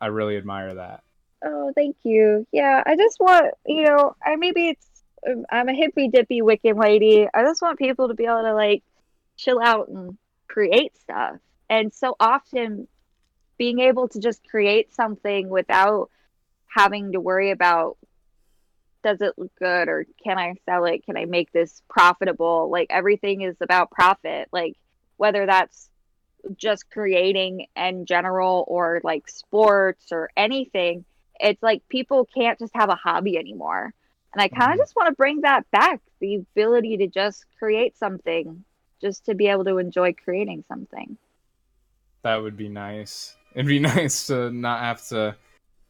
I 0.00 0.06
really 0.08 0.36
admire 0.36 0.74
that. 0.74 1.02
oh 1.44 1.72
thank 1.74 1.96
you 2.02 2.46
yeah 2.52 2.82
i 2.86 2.96
just 2.96 3.18
want 3.20 3.52
you 3.66 3.84
know 3.84 4.14
i 4.24 4.36
maybe 4.36 4.68
it's 4.68 4.88
um, 5.28 5.44
i'm 5.50 5.68
a 5.68 5.74
hippy 5.74 6.08
dippy 6.08 6.40
wiccan 6.40 6.80
lady 6.80 7.26
i 7.34 7.42
just 7.42 7.60
want 7.62 7.78
people 7.78 8.08
to 8.08 8.14
be 8.14 8.24
able 8.24 8.42
to 8.42 8.54
like 8.54 8.82
chill 9.36 9.60
out 9.60 9.88
and 9.88 10.16
create 10.48 10.96
stuff 10.98 11.36
and 11.68 11.92
so 11.92 12.14
often 12.20 12.88
being 13.58 13.80
able 13.80 14.08
to 14.08 14.20
just 14.20 14.40
create 14.48 14.94
something 14.94 15.48
without 15.48 16.10
having 16.74 17.12
to 17.12 17.20
worry 17.20 17.50
about 17.50 17.96
does 19.06 19.20
it 19.20 19.34
look 19.36 19.54
good 19.56 19.88
or 19.88 20.04
can 20.24 20.36
I 20.36 20.54
sell 20.64 20.84
it? 20.84 21.06
Can 21.06 21.16
I 21.16 21.26
make 21.26 21.52
this 21.52 21.80
profitable? 21.88 22.68
Like 22.68 22.88
everything 22.90 23.42
is 23.42 23.54
about 23.60 23.92
profit. 23.92 24.48
Like 24.50 24.76
whether 25.16 25.46
that's 25.46 25.88
just 26.56 26.90
creating 26.90 27.66
in 27.76 28.04
general 28.04 28.64
or 28.66 29.00
like 29.04 29.28
sports 29.28 30.06
or 30.10 30.28
anything, 30.36 31.04
it's 31.38 31.62
like 31.62 31.88
people 31.88 32.26
can't 32.36 32.58
just 32.58 32.74
have 32.74 32.88
a 32.88 32.96
hobby 32.96 33.38
anymore. 33.38 33.94
And 34.32 34.42
I 34.42 34.48
kind 34.48 34.72
of 34.72 34.78
just 34.78 34.96
want 34.96 35.08
to 35.08 35.14
bring 35.14 35.42
that 35.42 35.70
back 35.70 36.00
the 36.20 36.34
ability 36.34 36.96
to 36.96 37.06
just 37.06 37.44
create 37.60 37.96
something, 37.96 38.64
just 39.00 39.26
to 39.26 39.36
be 39.36 39.46
able 39.46 39.64
to 39.66 39.78
enjoy 39.78 40.14
creating 40.14 40.64
something. 40.66 41.16
That 42.22 42.42
would 42.42 42.56
be 42.56 42.68
nice. 42.68 43.36
It'd 43.54 43.68
be 43.68 43.78
nice 43.94 44.26
to 44.26 44.50
not 44.50 44.80
have 44.80 45.06
to 45.08 45.36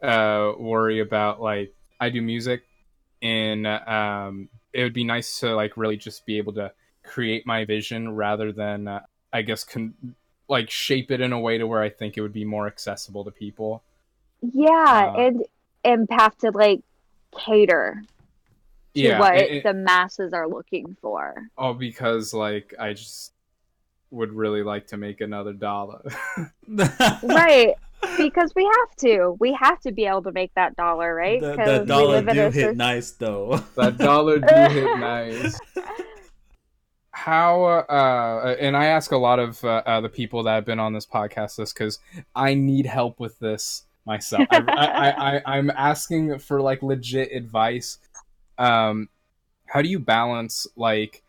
uh, 0.02 0.52
worry 0.58 1.00
about 1.00 1.40
like 1.40 1.74
I 1.98 2.10
do 2.10 2.20
music, 2.20 2.62
and 3.22 3.66
um, 3.66 4.48
it 4.72 4.82
would 4.82 4.92
be 4.94 5.04
nice 5.04 5.40
to 5.40 5.54
like 5.54 5.76
really 5.76 5.96
just 5.96 6.26
be 6.26 6.38
able 6.38 6.52
to 6.54 6.72
create 7.04 7.46
my 7.46 7.64
vision 7.64 8.14
rather 8.14 8.52
than 8.52 8.88
uh, 8.88 9.00
I 9.32 9.42
guess 9.42 9.64
con- 9.64 9.94
like 10.48 10.70
shape 10.70 11.10
it 11.10 11.20
in 11.20 11.32
a 11.32 11.40
way 11.40 11.58
to 11.58 11.66
where 11.66 11.82
I 11.82 11.90
think 11.90 12.16
it 12.16 12.20
would 12.22 12.32
be 12.32 12.44
more 12.44 12.66
accessible 12.66 13.24
to 13.24 13.30
people. 13.30 13.82
Yeah, 14.52 15.12
Uh, 15.14 15.18
and 15.18 15.42
and 15.84 16.08
have 16.10 16.36
to 16.38 16.50
like 16.50 16.80
cater 17.36 18.02
to 18.94 19.00
Yeah, 19.00 19.18
what 19.18 19.36
it- 19.36 19.50
it- 19.50 19.62
the 19.64 19.74
masses 19.74 20.32
are 20.32 20.48
looking 20.48 20.96
for. 21.00 21.34
Oh, 21.58 21.74
because 21.74 22.32
like 22.34 22.74
I 22.78 22.92
just 22.94 23.32
would 24.10 24.32
really 24.32 24.62
like 24.62 24.88
to 24.88 24.96
make 24.96 25.20
another 25.20 25.52
dollar. 25.52 26.02
right. 27.22 27.74
Because 28.16 28.52
we 28.54 28.64
have 28.64 28.96
to. 28.98 29.36
We 29.40 29.52
have 29.54 29.80
to 29.80 29.92
be 29.92 30.06
able 30.06 30.22
to 30.24 30.32
make 30.32 30.52
that 30.54 30.76
dollar, 30.76 31.14
right? 31.14 31.40
The, 31.40 31.56
'Cause 31.56 31.66
the 31.66 31.80
we 31.80 31.86
dollar 31.86 32.22
do 32.22 32.50
hit 32.50 32.68
soc- 32.68 32.76
nice 32.76 33.10
though. 33.12 33.56
that 33.76 33.98
dollar 33.98 34.38
do 34.38 34.54
hit 34.54 34.98
nice. 34.98 35.58
How 37.10 37.64
uh, 37.64 38.56
and 38.60 38.76
I 38.76 38.86
ask 38.86 39.10
a 39.12 39.16
lot 39.16 39.38
of 39.38 39.62
uh, 39.64 39.82
uh, 39.86 40.00
the 40.02 40.08
people 40.08 40.42
that 40.44 40.54
have 40.54 40.64
been 40.66 40.78
on 40.78 40.92
this 40.92 41.06
podcast 41.06 41.56
this 41.56 41.72
because 41.72 41.98
I 42.34 42.54
need 42.54 42.84
help 42.86 43.18
with 43.18 43.38
this 43.38 43.84
myself. 44.04 44.46
I, 44.50 44.58
I, 44.68 45.36
I, 45.36 45.42
I'm 45.58 45.70
asking 45.70 46.38
for 46.38 46.60
like 46.60 46.82
legit 46.82 47.32
advice. 47.32 47.98
Um, 48.58 49.08
how 49.66 49.80
do 49.82 49.88
you 49.88 49.98
balance 49.98 50.66
like 50.76 51.22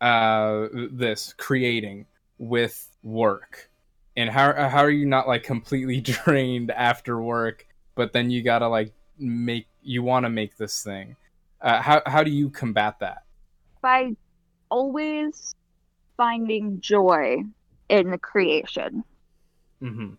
uh, 0.00 0.66
this 0.90 1.34
creating 1.36 2.06
with 2.38 2.88
work, 3.02 3.70
and 4.16 4.30
how 4.30 4.52
how 4.68 4.78
are 4.78 4.90
you 4.90 5.06
not 5.06 5.28
like 5.28 5.42
completely 5.42 6.00
drained 6.02 6.70
after 6.70 7.20
work, 7.20 7.66
but 7.94 8.12
then 8.12 8.30
you 8.30 8.42
gotta 8.42 8.68
like 8.68 8.92
make 9.18 9.66
you 9.82 10.02
want 10.02 10.24
to 10.24 10.30
make 10.30 10.56
this 10.56 10.82
thing? 10.82 11.16
Uh, 11.60 11.80
how 11.80 12.02
how 12.06 12.22
do 12.22 12.30
you 12.30 12.50
combat 12.50 12.98
that? 13.00 13.24
by 13.84 14.16
always 14.70 15.54
finding 16.16 16.80
joy 16.80 17.36
in 17.90 18.10
the 18.10 18.16
creation. 18.16 19.04
Mm-hmm. 19.82 20.14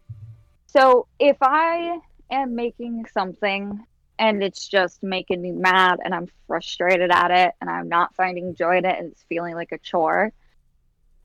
So 0.67 1.07
if 1.17 1.37
I 1.41 1.97
am 2.29 2.53
making 2.53 3.05
something 3.11 3.83
and 4.19 4.43
it's 4.43 4.67
just 4.67 5.01
making 5.01 5.41
me 5.41 5.51
mad 5.51 5.97
and 6.05 6.13
I'm 6.13 6.27
frustrated 6.45 7.09
at 7.09 7.31
it 7.31 7.55
and 7.59 7.67
I'm 7.67 7.89
not 7.89 8.15
finding 8.15 8.53
joy 8.53 8.77
in 8.77 8.85
it 8.85 8.99
and 8.99 9.11
it's 9.11 9.23
feeling 9.23 9.55
like 9.55 9.71
a 9.71 9.79
chore, 9.79 10.31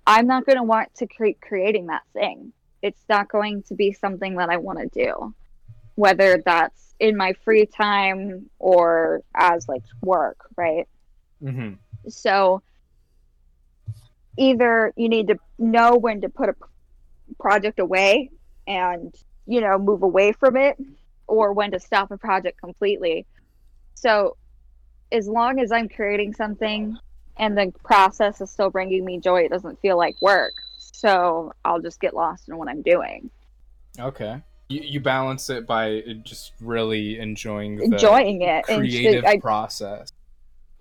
I'm 0.06 0.26
not 0.26 0.46
going 0.46 0.56
to 0.56 0.64
want 0.64 0.94
to 0.94 1.06
keep 1.06 1.42
creating 1.42 1.88
that 1.88 2.04
thing. 2.14 2.54
It's 2.82 3.02
not 3.08 3.28
going 3.28 3.62
to 3.64 3.74
be 3.74 3.92
something 3.92 4.36
that 4.36 4.48
I 4.48 4.56
want 4.56 4.78
to 4.78 4.86
do, 4.86 5.34
whether 5.94 6.42
that's 6.44 6.94
in 6.98 7.16
my 7.16 7.32
free 7.44 7.66
time 7.66 8.48
or 8.58 9.22
as 9.34 9.68
like 9.68 9.82
work, 10.02 10.38
right? 10.56 10.88
Mm-hmm. 11.42 11.74
So 12.08 12.62
either 14.38 14.92
you 14.96 15.08
need 15.08 15.28
to 15.28 15.38
know 15.58 15.96
when 15.96 16.20
to 16.22 16.28
put 16.28 16.48
a 16.48 16.54
project 17.38 17.78
away 17.78 18.30
and, 18.66 19.14
you 19.46 19.60
know, 19.60 19.78
move 19.78 20.02
away 20.02 20.32
from 20.32 20.56
it 20.56 20.76
or 21.26 21.52
when 21.52 21.70
to 21.72 21.80
stop 21.80 22.10
a 22.10 22.18
project 22.18 22.60
completely. 22.60 23.26
So 23.94 24.36
as 25.12 25.28
long 25.28 25.60
as 25.60 25.72
I'm 25.72 25.88
creating 25.88 26.34
something 26.34 26.96
and 27.36 27.56
the 27.56 27.72
process 27.84 28.40
is 28.40 28.50
still 28.50 28.70
bringing 28.70 29.04
me 29.04 29.18
joy, 29.18 29.42
it 29.42 29.50
doesn't 29.50 29.80
feel 29.80 29.96
like 29.96 30.20
work. 30.20 30.54
So 30.92 31.52
I'll 31.64 31.80
just 31.80 32.00
get 32.00 32.14
lost 32.14 32.48
in 32.48 32.56
what 32.56 32.68
I'm 32.68 32.82
doing. 32.82 33.30
Okay. 33.98 34.42
You, 34.68 34.80
you 34.82 35.00
balance 35.00 35.50
it 35.50 35.66
by 35.66 35.98
uh, 35.98 36.12
just 36.22 36.52
really 36.60 37.18
enjoying 37.18 37.76
the 37.76 37.84
Enjoying 37.84 38.42
it 38.42 38.64
and 38.68 38.86
sh- 38.86 38.92
creative 38.96 39.24
I- 39.24 39.38
process. 39.38 40.12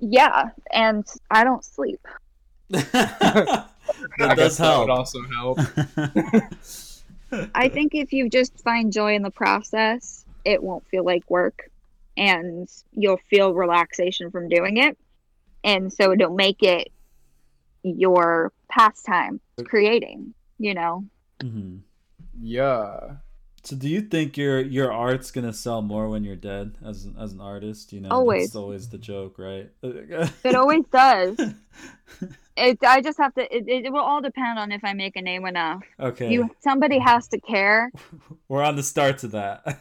Yeah, 0.01 0.51
and 0.71 1.05
I 1.29 1.43
don't 1.43 1.65
sleep. 1.65 1.99
that 2.69 3.67
I 4.19 4.35
does 4.35 4.37
guess 4.37 4.57
that 4.57 4.77
would 4.79 4.87
help. 4.87 4.99
also 4.99 5.19
help. 5.35 5.59
I 7.55 7.69
think 7.69 7.93
if 7.95 8.13
you 8.13 8.29
just 8.29 8.59
find 8.61 8.93
joy 8.93 9.15
in 9.15 9.23
the 9.23 9.31
process, 9.31 10.23
it 10.45 10.63
won't 10.63 10.87
feel 10.87 11.03
like 11.03 11.29
work 11.29 11.69
and 12.15 12.69
you'll 12.93 13.19
feel 13.29 13.53
relaxation 13.53 14.31
from 14.31 14.49
doing 14.49 14.77
it. 14.77 14.97
And 15.63 15.91
so 15.91 16.11
it'll 16.13 16.33
make 16.33 16.63
it 16.63 16.91
your 17.83 18.51
pastime 18.69 19.39
creating, 19.63 20.33
you 20.57 20.73
know? 20.73 21.05
Mm-hmm. 21.39 21.77
Yeah. 22.41 23.15
So 23.63 23.75
do 23.75 23.89
you 23.89 24.01
think 24.01 24.37
your 24.37 24.61
your 24.61 24.91
art's 24.91 25.31
gonna 25.31 25.53
sell 25.53 25.81
more 25.81 26.07
when 26.09 26.23
you're 26.23 26.35
dead 26.35 26.77
as 26.85 27.03
an, 27.05 27.15
as 27.19 27.33
an 27.33 27.41
artist? 27.41 27.91
You 27.91 28.01
know, 28.01 28.09
Always. 28.09 28.47
That's 28.47 28.55
always 28.55 28.89
the 28.89 28.97
joke, 28.97 29.37
right? 29.37 29.69
It 29.83 30.55
always 30.55 30.85
does. 30.91 31.37
It, 32.61 32.83
I 32.83 32.99
just 32.99 33.17
have 33.19 33.33
to. 33.35 33.55
It, 33.55 33.85
it 33.85 33.93
will 33.93 34.01
all 34.01 34.21
depend 34.21 34.59
on 34.59 34.73
if 34.73 34.83
I 34.83 34.91
make 34.91 35.15
a 35.15 35.21
name 35.21 35.45
enough. 35.45 35.81
Okay. 35.97 36.29
You 36.29 36.49
somebody 36.59 36.99
has 36.99 37.29
to 37.29 37.39
care, 37.39 37.89
We're 38.49 38.63
on 38.63 38.75
the 38.75 38.83
start 38.83 39.19
to 39.19 39.27
that. 39.29 39.79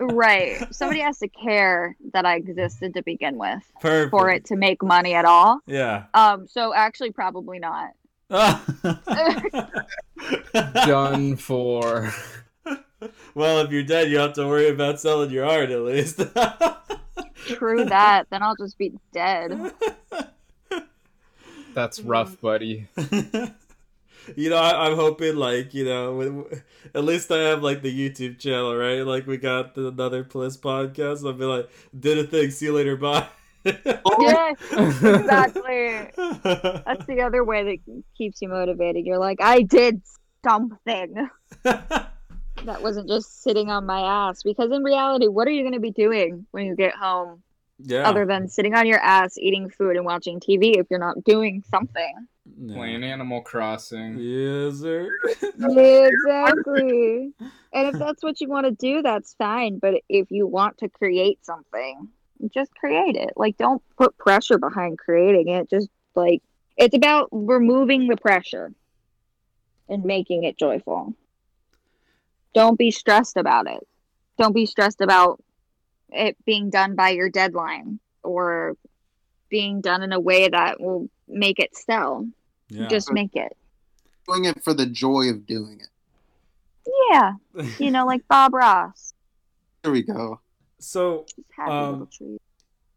right? 0.00 0.66
Somebody 0.74 1.00
has 1.00 1.18
to 1.18 1.28
care 1.28 1.96
that 2.14 2.24
I 2.24 2.36
existed 2.36 2.94
to 2.94 3.02
begin 3.02 3.36
with 3.36 3.62
Perfect. 3.82 4.10
for 4.12 4.30
it 4.30 4.46
to 4.46 4.56
make 4.56 4.82
money 4.82 5.12
at 5.12 5.26
all. 5.26 5.60
Yeah. 5.66 6.04
Um. 6.14 6.46
So 6.48 6.72
actually, 6.72 7.10
probably 7.10 7.58
not. 7.58 7.90
Done 10.86 11.36
for. 11.36 12.12
well, 13.34 13.58
if 13.58 13.72
you're 13.72 13.82
dead, 13.82 14.10
you 14.10 14.18
have 14.18 14.34
to 14.34 14.46
worry 14.46 14.68
about 14.68 15.00
selling 15.00 15.30
your 15.30 15.46
art 15.46 15.70
at 15.70 15.80
least. 15.80 16.18
True 17.46 17.84
that. 17.86 18.26
Then 18.30 18.42
I'll 18.42 18.54
just 18.56 18.78
be 18.78 18.92
dead. 19.12 19.72
That's 21.74 22.00
rough, 22.00 22.40
buddy. 22.40 22.86
you 24.36 24.50
know, 24.50 24.58
I, 24.58 24.86
I'm 24.86 24.96
hoping 24.96 25.36
like 25.36 25.74
you 25.74 25.84
know, 25.84 26.14
with, 26.14 26.62
at 26.94 27.04
least 27.04 27.32
I 27.32 27.38
have 27.38 27.62
like 27.62 27.82
the 27.82 27.92
YouTube 27.92 28.38
channel, 28.38 28.76
right? 28.76 29.00
Like 29.00 29.26
we 29.26 29.38
got 29.38 29.74
the 29.74 29.88
another 29.88 30.22
Plus 30.22 30.56
podcast. 30.56 31.26
I'll 31.26 31.32
be 31.32 31.44
like, 31.44 31.68
did 31.98 32.18
a 32.18 32.24
thing. 32.24 32.50
See 32.50 32.66
you 32.66 32.74
later. 32.74 32.96
Bye. 32.96 33.26
Oh. 33.66 34.16
yes, 34.20 34.56
exactly. 34.72 36.10
That's 36.42 37.06
the 37.06 37.22
other 37.24 37.44
way 37.44 37.64
that 37.64 38.02
keeps 38.16 38.40
you 38.40 38.48
motivated. 38.48 39.04
You're 39.04 39.18
like, 39.18 39.38
I 39.40 39.62
did 39.62 40.02
something. 40.42 41.28
that 41.62 42.82
wasn't 42.82 43.08
just 43.08 43.42
sitting 43.42 43.70
on 43.70 43.86
my 43.86 44.28
ass. 44.28 44.42
Because 44.42 44.70
in 44.72 44.82
reality, 44.82 45.28
what 45.28 45.46
are 45.46 45.50
you 45.50 45.62
going 45.62 45.74
to 45.74 45.80
be 45.80 45.90
doing 45.90 46.46
when 46.50 46.66
you 46.66 46.76
get 46.76 46.94
home? 46.94 47.42
Yeah. 47.82 48.08
Other 48.08 48.26
than 48.26 48.48
sitting 48.48 48.74
on 48.74 48.86
your 48.86 48.98
ass, 48.98 49.38
eating 49.38 49.70
food, 49.70 49.96
and 49.96 50.04
watching 50.04 50.38
TV 50.38 50.76
if 50.76 50.86
you're 50.90 51.00
not 51.00 51.24
doing 51.24 51.62
something. 51.70 52.26
Playing 52.68 53.04
Animal 53.04 53.40
Crossing. 53.42 54.18
Yes, 54.18 54.80
sir. 54.80 55.08
Yeah, 55.58 56.08
exactly. 56.08 57.32
and 57.72 57.88
if 57.88 57.98
that's 57.98 58.22
what 58.22 58.40
you 58.40 58.48
want 58.48 58.66
to 58.66 58.72
do, 58.72 59.02
that's 59.02 59.34
fine. 59.34 59.78
But 59.78 59.94
if 60.08 60.30
you 60.30 60.46
want 60.46 60.78
to 60.78 60.88
create 60.88 61.38
something, 61.44 62.08
just 62.48 62.74
create 62.74 63.16
it. 63.16 63.32
Like, 63.36 63.56
don't 63.56 63.82
put 63.96 64.16
pressure 64.16 64.58
behind 64.58 64.98
creating 64.98 65.48
it. 65.48 65.68
Just 65.68 65.88
like, 66.14 66.42
it's 66.76 66.96
about 66.96 67.28
removing 67.30 68.08
the 68.08 68.16
pressure 68.16 68.72
and 69.88 70.04
making 70.04 70.44
it 70.44 70.58
joyful. 70.58 71.14
Don't 72.54 72.78
be 72.78 72.90
stressed 72.90 73.36
about 73.36 73.68
it. 73.68 73.86
Don't 74.38 74.54
be 74.54 74.66
stressed 74.66 75.00
about 75.00 75.42
it 76.10 76.36
being 76.44 76.70
done 76.70 76.94
by 76.94 77.10
your 77.10 77.28
deadline 77.28 78.00
or 78.22 78.76
being 79.48 79.80
done 79.80 80.02
in 80.02 80.12
a 80.12 80.20
way 80.20 80.48
that 80.48 80.80
will 80.80 81.08
make 81.28 81.58
it 81.58 81.76
sell. 81.76 82.26
Yeah. 82.68 82.88
Just 82.88 83.12
make 83.12 83.34
it. 83.34 83.56
Doing 84.26 84.44
it 84.44 84.62
for 84.62 84.72
the 84.72 84.86
joy 84.86 85.28
of 85.28 85.46
doing 85.46 85.80
it. 85.80 85.88
Yeah. 87.10 87.32
you 87.78 87.90
know, 87.90 88.06
like 88.06 88.26
Bob 88.28 88.54
Ross. 88.54 89.12
There 89.82 89.92
we 89.92 90.02
go. 90.02 90.40
So, 90.80 91.26
um, 91.58 92.08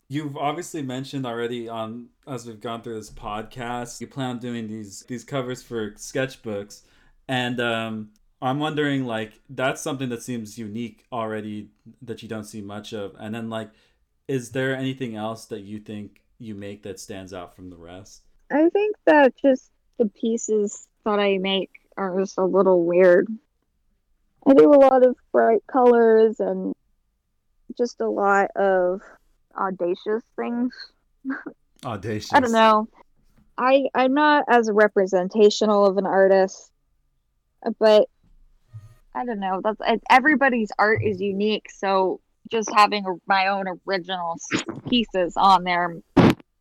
you've 0.07 0.37
obviously 0.37 0.81
mentioned 0.81 1.25
already 1.25 1.67
on 1.67 2.07
as 2.27 2.45
we've 2.45 2.59
gone 2.59 2.81
through 2.81 2.95
this 2.95 3.09
podcast, 3.09 3.99
you 3.99 4.07
plan 4.07 4.31
on 4.31 4.39
doing 4.39 4.67
these 4.67 5.01
these 5.07 5.23
covers 5.23 5.61
for 5.61 5.91
sketchbooks, 5.91 6.81
and 7.27 7.59
um, 7.59 8.09
I'm 8.41 8.59
wondering 8.59 9.05
like 9.05 9.41
that's 9.49 9.81
something 9.81 10.09
that 10.09 10.23
seems 10.23 10.57
unique 10.57 11.05
already 11.11 11.69
that 12.01 12.23
you 12.23 12.29
don't 12.29 12.45
see 12.45 12.61
much 12.61 12.93
of, 12.93 13.15
and 13.19 13.35
then 13.35 13.49
like, 13.49 13.71
is 14.27 14.51
there 14.51 14.75
anything 14.75 15.15
else 15.15 15.45
that 15.45 15.61
you 15.61 15.79
think 15.79 16.21
you 16.39 16.55
make 16.55 16.83
that 16.83 16.99
stands 16.99 17.33
out 17.33 17.55
from 17.55 17.69
the 17.69 17.77
rest? 17.77 18.23
I 18.51 18.69
think 18.69 18.95
that 19.05 19.33
just 19.41 19.71
the 19.97 20.07
pieces 20.07 20.87
that 21.05 21.19
I 21.19 21.37
make 21.37 21.71
are 21.97 22.19
just 22.19 22.37
a 22.37 22.45
little 22.45 22.85
weird. 22.85 23.27
I 24.45 24.53
do 24.53 24.73
a 24.73 24.75
lot 24.75 25.05
of 25.05 25.15
bright 25.31 25.63
colors 25.67 26.39
and 26.39 26.73
just 27.77 28.01
a 28.01 28.09
lot 28.09 28.49
of 28.55 29.01
audacious 29.55 30.23
things. 30.35 30.73
Audacious. 31.85 32.33
I 32.33 32.39
don't 32.39 32.51
know. 32.51 32.87
I 33.57 33.85
I'm 33.93 34.13
not 34.13 34.45
as 34.47 34.69
representational 34.71 35.85
of 35.85 35.97
an 35.97 36.05
artist, 36.05 36.71
but 37.79 38.09
I 39.13 39.25
don't 39.25 39.39
know. 39.39 39.61
That's 39.63 40.01
everybody's 40.09 40.71
art 40.79 41.03
is 41.03 41.21
unique, 41.21 41.69
so 41.69 42.19
just 42.51 42.69
having 42.73 43.05
my 43.27 43.47
own 43.47 43.65
original 43.87 44.37
pieces 44.89 45.33
on 45.37 45.63
there 45.63 45.97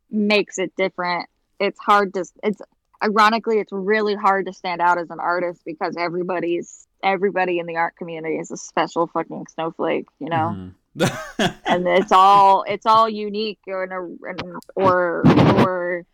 makes 0.09 0.57
it 0.59 0.75
different. 0.75 1.27
It's 1.59 1.79
hard 1.79 2.13
to 2.13 2.25
it's 2.43 2.61
ironically 3.03 3.59
it's 3.59 3.71
really 3.71 4.15
hard 4.15 4.45
to 4.45 4.53
stand 4.53 4.81
out 4.81 4.97
as 4.97 5.09
an 5.09 5.19
artist 5.19 5.61
because 5.65 5.95
everybody's 5.97 6.87
everybody 7.03 7.59
in 7.59 7.65
the 7.65 7.75
art 7.75 7.95
community 7.97 8.35
is 8.35 8.51
a 8.51 8.57
special 8.57 9.07
fucking 9.07 9.47
snowflake, 9.53 10.07
you 10.19 10.29
know 10.29 10.53
mm-hmm. 10.53 10.69
and 11.65 11.87
it's 11.87 12.11
all 12.11 12.63
it's 12.67 12.85
all 12.85 13.09
unique 13.09 13.59
or 13.67 13.87
or 14.75 15.23
or 15.25 16.05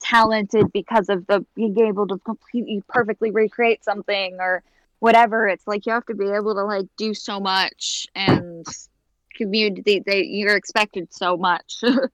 talented 0.00 0.72
because 0.72 1.08
of 1.08 1.26
the 1.26 1.44
being 1.54 1.78
able 1.78 2.06
to 2.06 2.18
completely 2.18 2.82
perfectly 2.88 3.30
recreate 3.30 3.84
something 3.84 4.38
or 4.40 4.62
whatever. 5.00 5.46
It's 5.46 5.66
like 5.66 5.84
you 5.86 5.92
have 5.92 6.06
to 6.06 6.14
be 6.14 6.30
able 6.30 6.54
to 6.54 6.64
like 6.64 6.86
do 6.96 7.12
so 7.12 7.38
much 7.40 8.06
and 8.14 8.64
community 9.36 10.02
they 10.04 10.24
you're 10.24 10.56
expected 10.56 11.06
so 11.12 11.36
much 11.36 11.78
to 11.80 12.10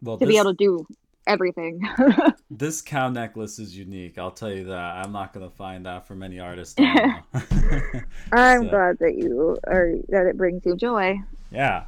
Well, 0.00 0.16
be 0.16 0.38
able 0.38 0.52
to 0.52 0.56
do 0.56 0.86
everything 1.26 1.80
This 2.50 2.82
cow 2.82 3.08
necklace 3.08 3.58
is 3.58 3.74
unique. 3.76 4.18
I'll 4.18 4.30
tell 4.30 4.52
you 4.52 4.64
that. 4.64 4.96
I'm 5.04 5.10
not 5.12 5.32
gonna 5.32 5.48
find 5.50 5.86
that 5.86 6.06
for 6.06 6.14
many 6.14 6.38
artists. 6.38 6.74
I 6.78 6.82
know. 7.32 8.00
i'm 8.32 8.62
So- 8.64 8.68
glad 8.70 8.98
that 8.98 9.14
you 9.16 9.56
are 9.66 9.94
that 10.08 10.26
it 10.26 10.36
brings 10.36 10.64
you 10.66 10.76
joy 10.76 11.18
Yeah. 11.50 11.84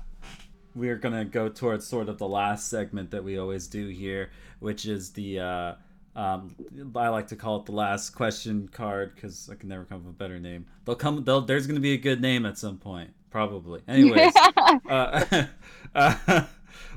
We're 0.76 0.97
going 0.97 1.14
to 1.14 1.24
go 1.24 1.49
towards 1.49 1.87
sort 1.87 2.09
of 2.09 2.18
the 2.18 2.26
last 2.26 2.68
segment 2.68 3.12
that 3.12 3.22
we 3.22 3.39
always 3.39 3.68
do 3.68 3.87
here, 3.87 4.30
which 4.59 4.87
is 4.87 5.12
the, 5.12 5.39
uh, 5.39 5.74
um, 6.16 6.53
I 6.97 7.07
like 7.11 7.28
to 7.28 7.37
call 7.37 7.61
it 7.61 7.66
the 7.66 7.72
last 7.72 8.11
question 8.11 8.66
card 8.72 9.14
because 9.14 9.49
I 9.49 9.55
can 9.55 9.68
never 9.68 9.85
come 9.85 9.99
up 9.99 10.05
with 10.07 10.14
a 10.16 10.18
better 10.18 10.41
name. 10.41 10.66
They'll 10.85 10.97
come, 10.97 11.22
they'll, 11.22 11.43
there's 11.43 11.68
going 11.68 11.76
to 11.76 11.80
be 11.80 11.93
a 11.93 11.97
good 11.97 12.20
name 12.20 12.45
at 12.45 12.59
some 12.59 12.78
point, 12.78 13.11
probably. 13.30 13.82
Anyways, 13.87 14.32
uh, 14.91 15.45
uh, 15.95 16.45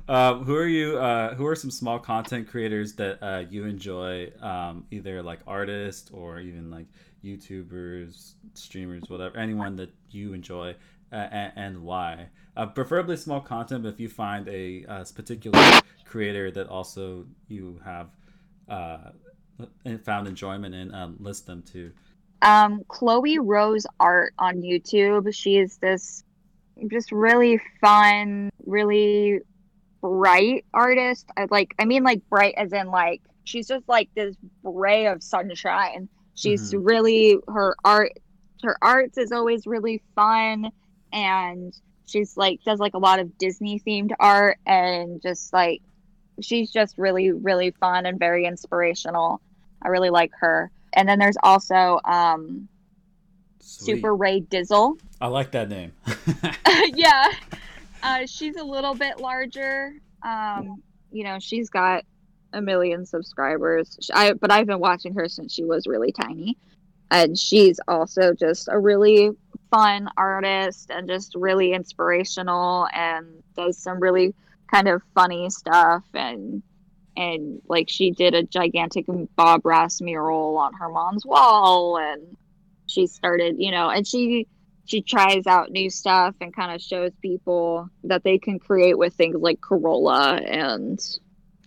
uh, 0.08 0.36
who 0.36 0.56
are 0.56 0.68
you, 0.68 0.98
uh, 0.98 1.36
who 1.36 1.46
are 1.46 1.56
some 1.56 1.72
small 1.72 2.00
content 2.00 2.48
creators 2.48 2.94
that 2.94 3.22
uh, 3.22 3.44
you 3.50 3.66
enjoy, 3.66 4.32
um, 4.42 4.86
either 4.92 5.22
like 5.22 5.40
artists 5.48 6.10
or 6.12 6.40
even 6.40 6.70
like 6.72 6.86
YouTubers, 7.24 8.34
streamers, 8.54 9.04
whatever, 9.10 9.38
anyone 9.38 9.76
that 9.76 9.90
you 10.12 10.34
enjoy 10.34 10.76
uh, 11.12 11.16
and, 11.16 11.54
and 11.56 11.84
why? 11.84 12.28
Uh, 12.56 12.66
preferably 12.68 13.18
small 13.18 13.42
content, 13.42 13.84
but 13.84 13.90
if 13.90 14.00
you 14.00 14.10
find 14.10 14.48
a, 14.48 14.86
uh 14.88 15.04
particular 15.16 15.62
creator 16.06 16.50
that 16.52 16.68
also 16.68 17.26
you 17.50 17.80
have 17.84 18.08
found 20.04 20.28
enjoyment 20.28 20.74
in, 20.74 20.94
um, 20.94 21.18
list 21.20 21.46
them 21.48 21.62
too. 21.64 21.92
um 22.42 22.82
chloe 22.88 23.40
rose 23.40 23.86
art 24.00 24.34
on 24.38 24.62
youtube 24.62 25.34
she 25.34 25.58
is 25.58 25.78
this 25.78 26.24
just 26.92 27.12
really 27.12 27.60
fun 27.82 28.50
really 28.66 29.40
bright 30.02 30.66
artist. 30.74 31.28
I 31.38 31.48
like 31.50 31.74
i 31.80 31.86
mean 31.86 32.04
like 32.04 32.22
bright 32.30 32.54
as 32.58 32.72
in 32.74 32.88
like 32.88 33.22
she's 33.44 33.68
just 33.68 33.88
like 33.88 34.10
this 34.16 34.36
ray 34.64 35.08
of 35.08 35.24
sunshine. 35.24 36.10
She's 36.36 36.74
Mhm. 36.74 36.82
really 36.88 37.38
her 37.48 37.76
art 37.84 38.12
her 38.64 38.78
arts 38.82 39.18
is 39.18 39.32
always 39.32 39.66
really 39.68 40.02
fun. 40.16 40.72
And 41.14 41.74
she's 42.06 42.36
like 42.38 42.60
does 42.66 42.80
like 42.80 42.94
a 42.94 43.00
lot 43.00 43.20
of 43.20 43.38
disney 43.38 43.82
themed 43.86 44.12
art 44.20 44.58
and 44.66 45.22
just 45.22 45.52
like 45.54 45.82
she's 46.42 46.72
just 46.72 46.98
really 46.98 47.32
really 47.32 47.72
fun 47.80 48.06
and 48.06 48.20
very 48.20 48.46
inspirational. 48.46 49.42
I 49.82 49.88
really 49.90 50.10
like 50.12 50.32
her. 50.40 50.72
And 50.94 51.08
then 51.08 51.20
there's 51.20 51.38
also 51.44 52.00
um 52.06 52.68
SuperRaeDizzle. 53.62 55.00
I 55.20 55.28
like 55.28 55.52
that 55.52 55.70
name. 55.70 55.92
yeah 56.94 57.32
uh, 58.04 58.26
she's 58.26 58.56
a 58.56 58.64
little 58.64 58.94
bit 58.94 59.20
larger. 59.20 59.94
Um 60.24 60.82
you 61.12 61.24
know 61.24 61.40
she's 61.40 61.70
got 61.70 62.04
a 62.54 62.62
million 62.62 63.06
subscribers. 63.06 63.98
I, 64.14 64.34
but 64.34 64.52
i've 64.52 64.68
been 64.68 64.80
watching 64.80 65.14
her 65.16 65.28
since 65.28 65.54
she 65.54 65.64
was 65.64 65.88
really 65.88 66.12
tiny. 66.12 66.58
And 67.10 67.38
she's 67.38 67.80
also 67.88 68.34
just 68.34 68.68
a 68.70 68.78
really 68.78 69.32
fun 69.72 70.10
artist 70.18 70.92
and 70.92 71.08
just 71.08 71.36
really 71.36 71.74
inspirational 71.74 72.88
and 72.94 73.26
does 73.56 73.78
some 73.78 74.00
really 74.00 74.34
kind 74.72 74.88
of 74.88 75.02
funny 75.14 75.50
stuff. 75.50 76.04
And 76.14 76.62
and 77.16 77.62
like 77.68 77.90
she 77.90 78.12
did 78.12 78.36
a 78.36 78.44
gigantic 78.44 79.06
bob 79.36 79.66
ross 79.66 80.02
mural 80.02 80.58
on 80.58 80.74
her 80.74 80.90
mom's 80.90 81.26
wall. 81.26 81.98
And 81.98 82.36
she 82.88 83.08
started 83.08 83.56
you 83.58 83.72
know 83.72 83.90
and 83.90 84.06
she 84.06 84.48
she 84.88 85.02
tries 85.02 85.46
out 85.46 85.70
new 85.70 85.90
stuff 85.90 86.34
and 86.42 86.56
kind 86.56 86.74
of 86.74 86.82
shows 86.82 87.12
people 87.22 87.90
that 88.06 88.24
they 88.24 88.38
can 88.40 88.58
create 88.58 88.98
with 88.98 89.14
things 89.14 89.36
like 89.40 89.60
Crayola 89.60 90.42
and 90.44 91.00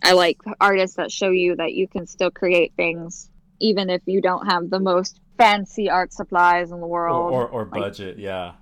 I 0.03 0.13
like 0.13 0.37
artists 0.59 0.97
that 0.97 1.11
show 1.11 1.29
you 1.29 1.55
that 1.57 1.73
you 1.73 1.87
can 1.87 2.07
still 2.07 2.31
create 2.31 2.73
things 2.75 3.29
even 3.59 3.89
if 3.91 4.01
you 4.07 4.21
don't 4.21 4.47
have 4.47 4.69
the 4.71 4.79
most 4.79 5.19
fancy 5.37 5.89
art 5.89 6.11
supplies 6.11 6.71
in 6.71 6.81
the 6.81 6.87
world 6.87 7.31
or, 7.31 7.47
or 7.47 7.65
Like, 7.65 7.81
budget, 7.81 8.17
yeah. 8.17 8.53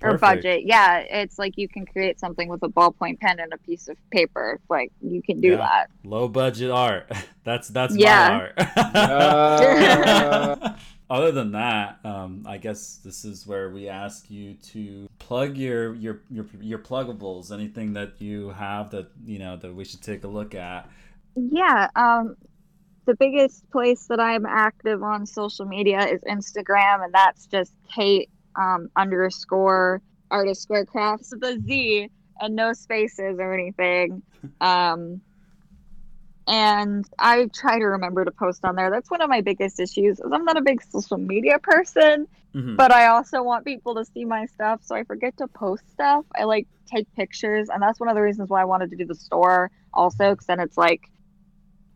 or 0.00 0.16
budget. 0.16 0.62
Yeah, 0.64 0.98
it's 0.98 1.38
like 1.38 1.54
you 1.56 1.66
can 1.68 1.84
create 1.86 2.20
something 2.20 2.48
with 2.48 2.62
a 2.62 2.68
ballpoint 2.68 3.18
pen 3.18 3.40
and 3.40 3.52
a 3.52 3.58
piece 3.58 3.88
of 3.88 3.96
paper. 4.12 4.60
Like 4.70 4.92
you 5.00 5.22
can 5.22 5.40
do 5.40 5.50
Yeah. 5.50 5.56
that. 5.56 5.90
Low 6.04 6.28
budget 6.28 6.70
art. 6.70 7.10
That's 7.44 7.68
that's 7.68 7.96
Yeah. 7.96 8.48
my 8.56 8.64
art. 8.64 8.94
Uh, 8.94 10.72
Other 11.14 11.30
than 11.30 11.52
that, 11.52 12.00
um, 12.02 12.44
I 12.44 12.58
guess 12.58 12.96
this 13.04 13.24
is 13.24 13.46
where 13.46 13.70
we 13.70 13.88
ask 13.88 14.28
you 14.28 14.54
to 14.72 15.08
plug 15.20 15.56
your 15.56 15.94
your 15.94 16.22
your 16.28 16.44
your 16.60 16.80
pluggables. 16.80 17.52
Anything 17.52 17.92
that 17.92 18.20
you 18.20 18.48
have 18.48 18.90
that 18.90 19.12
you 19.24 19.38
know 19.38 19.56
that 19.56 19.72
we 19.72 19.84
should 19.84 20.02
take 20.02 20.24
a 20.24 20.26
look 20.26 20.56
at. 20.56 20.90
Yeah. 21.36 21.88
Um, 21.94 22.34
the 23.04 23.14
biggest 23.14 23.70
place 23.70 24.08
that 24.08 24.18
I'm 24.18 24.44
active 24.44 25.04
on 25.04 25.24
social 25.24 25.66
media 25.66 26.04
is 26.04 26.20
Instagram, 26.22 27.04
and 27.04 27.14
that's 27.14 27.46
just 27.46 27.76
Kate 27.94 28.28
um, 28.56 28.90
underscore 28.96 30.02
artist 30.32 30.62
square 30.62 30.84
crafts 30.84 31.32
with 31.32 31.44
a 31.44 31.60
Z 31.60 32.10
and 32.40 32.56
no 32.56 32.72
spaces 32.72 33.36
or 33.38 33.54
anything. 33.54 34.20
Um, 34.60 35.22
and 36.46 37.08
I 37.18 37.46
try 37.54 37.78
to 37.78 37.84
remember 37.84 38.24
to 38.24 38.30
post 38.30 38.64
on 38.64 38.76
there. 38.76 38.90
That's 38.90 39.10
one 39.10 39.20
of 39.20 39.30
my 39.30 39.40
biggest 39.40 39.80
issues. 39.80 40.20
Is 40.20 40.30
I'm 40.32 40.44
not 40.44 40.56
a 40.56 40.62
big 40.62 40.82
social 40.82 41.18
media 41.18 41.58
person, 41.58 42.26
Mhm. 42.54 42.76
but 42.76 42.92
I 42.92 43.06
also 43.06 43.42
want 43.42 43.64
people 43.64 43.94
to 43.96 44.04
see 44.04 44.24
my 44.24 44.46
stuff, 44.46 44.80
so 44.82 44.94
I 44.94 45.04
forget 45.04 45.36
to 45.38 45.48
post 45.48 45.90
stuff. 45.92 46.24
I 46.38 46.44
like 46.44 46.66
take 46.86 47.12
pictures, 47.14 47.68
and 47.70 47.82
that's 47.82 47.98
one 47.98 48.08
of 48.08 48.14
the 48.14 48.22
reasons 48.22 48.50
why 48.50 48.60
I 48.60 48.64
wanted 48.64 48.90
to 48.90 48.96
do 48.96 49.04
the 49.06 49.14
store 49.14 49.70
also, 49.92 50.30
because 50.32 50.46
then 50.46 50.60
it's 50.60 50.76
like 50.76 51.08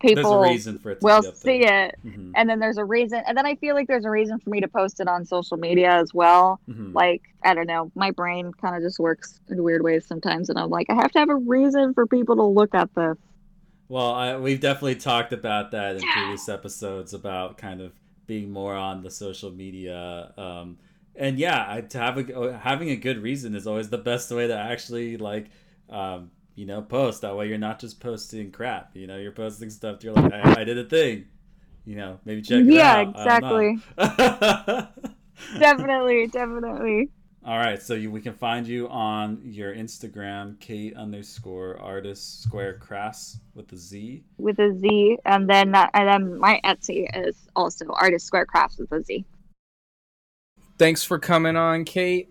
people 0.01 0.23
There's 0.23 0.49
a 0.49 0.53
reason 0.53 0.79
for 0.79 0.93
it 0.93 1.01
to 1.01 1.05
will 1.05 1.23
see 1.23 1.65
it, 1.65 1.97
Mhm. 2.07 2.33
and 2.37 2.49
then 2.49 2.59
there's 2.61 2.79
a 2.79 2.85
reason, 2.85 3.23
and 3.27 3.37
then 3.37 3.47
I 3.47 3.57
feel 3.57 3.75
like 3.75 3.89
there's 3.89 4.05
a 4.05 4.11
reason 4.11 4.39
for 4.39 4.49
me 4.51 4.61
to 4.61 4.69
post 4.69 5.01
it 5.01 5.09
on 5.09 5.25
social 5.25 5.57
media 5.57 5.91
as 5.93 6.15
well. 6.15 6.61
Mhm. 6.69 6.95
Like 6.95 7.23
I 7.45 7.55
don't 7.55 7.67
know, 7.67 7.91
my 7.95 8.11
brain 8.13 8.53
kind 8.61 8.75
of 8.77 8.83
just 8.83 8.99
works 8.99 9.41
in 9.49 9.63
weird 9.63 9.83
ways 9.83 10.07
sometimes, 10.07 10.49
and 10.49 10.59
I'm 10.59 10.71
like, 10.71 10.89
I 10.89 10.95
have 10.95 11.13
to 11.13 11.19
have 11.19 11.29
a 11.31 11.37
reason 11.37 11.95
for 11.95 12.07
people 12.07 12.37
to 12.37 12.45
look 12.45 12.75
at 12.75 12.95
this. 12.95 13.19
Well, 13.89 14.13
I, 14.13 14.37
we've 14.37 14.61
definitely 14.61 14.97
talked 14.97 15.33
about 15.33 15.71
that 15.71 15.97
in 15.97 16.03
previous 16.03 16.49
episodes 16.49 17.15
about 17.15 17.57
kind 17.57 17.81
of 17.81 17.93
being 18.27 18.51
more 18.51 18.75
on 18.75 19.03
the 19.03 19.11
social 19.11 19.51
media. 19.51 20.33
Um, 20.37 20.79
and 21.17 21.39
yeah, 21.39 21.65
I, 21.67 21.81
to 21.81 21.99
have 21.99 22.19
a, 22.31 22.59
having 22.59 22.91
a 22.91 22.97
good 22.97 23.23
reason 23.23 23.55
is 23.55 23.67
always 23.67 23.89
the 23.89 23.99
best 23.99 24.31
way 24.31 24.47
to 24.47 24.57
actually 24.57 25.17
like, 25.17 25.47
um, 25.89 26.31
you 26.55 26.67
know, 26.67 26.83
post. 26.83 27.23
That 27.23 27.37
way 27.37 27.49
you're 27.49 27.59
not 27.59 27.81
just 27.81 27.99
posting 27.99 28.51
crap. 28.51 28.95
You 28.95 29.07
know, 29.07 29.17
you're 29.17 29.33
posting 29.33 29.71
stuff. 29.71 30.05
You're 30.05 30.13
like, 30.13 30.33
I, 30.33 30.61
I 30.61 30.65
did 30.65 30.79
a 30.79 30.85
thing. 30.85 31.27
You 31.87 31.97
know, 31.97 32.21
maybe 32.27 32.43
check 32.43 32.61
it 32.61 32.67
yeah. 32.67 33.11
I 33.15 33.31
definitely, 35.59 36.27
definitely. 36.27 37.11
All 37.49 37.57
right, 37.57 37.81
so 37.81 37.95
you, 37.95 38.11
we 38.11 38.21
can 38.21 38.35
find 38.35 38.67
you 38.67 38.91
on 38.91 39.41
your 39.43 39.75
Instagram, 39.75 40.61
Kate 40.61 40.95
underscore 40.95 41.81
artist 41.81 42.43
square 42.43 42.75
crafts 42.75 43.39
with 43.55 43.73
a 43.73 43.77
Z. 43.79 44.23
with 44.37 44.59
a 44.59 44.77
Z, 44.79 45.17
and 45.25 45.49
then 45.49 45.71
that, 45.71 45.89
and 45.95 46.07
then 46.07 46.39
my 46.39 46.61
Etsy 46.63 47.09
is 47.15 47.49
also 47.57 47.87
Artist 47.89 48.27
Square 48.27 48.45
Crafts 48.45 48.77
with 48.77 48.93
a 48.93 49.03
Z. 49.03 49.25
thanks 50.77 51.03
for 51.03 51.19
coming 51.19 51.57
on, 51.57 51.87
Kate. 51.87 52.29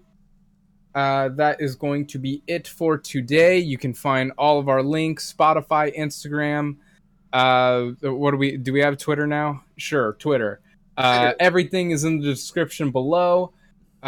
Uh, 0.94 1.30
that 1.30 1.62
is 1.62 1.76
going 1.76 2.06
to 2.06 2.20
be 2.20 2.44
it 2.46 2.68
for 2.68 2.96
today. 2.96 3.58
You 3.58 3.80
can 3.80 3.96
find 3.96 4.32
all 4.38 4.60
of 4.60 4.70
our 4.70 4.84
links: 4.84 5.34
Spotify, 5.36 5.98
Instagram. 5.98 6.76
Uh, 7.34 7.86
what 8.04 8.30
do 8.30 8.38
we 8.38 8.56
do? 8.56 8.72
We 8.72 8.82
have 8.82 9.00
Twitter 9.00 9.26
now. 9.26 9.64
Sure, 9.78 10.14
Twitter. 10.20 10.62
Uh, 10.96 11.34
everything 11.40 11.90
is 11.90 12.04
in 12.04 12.20
the 12.20 12.26
description 12.28 12.92
below. 12.92 13.54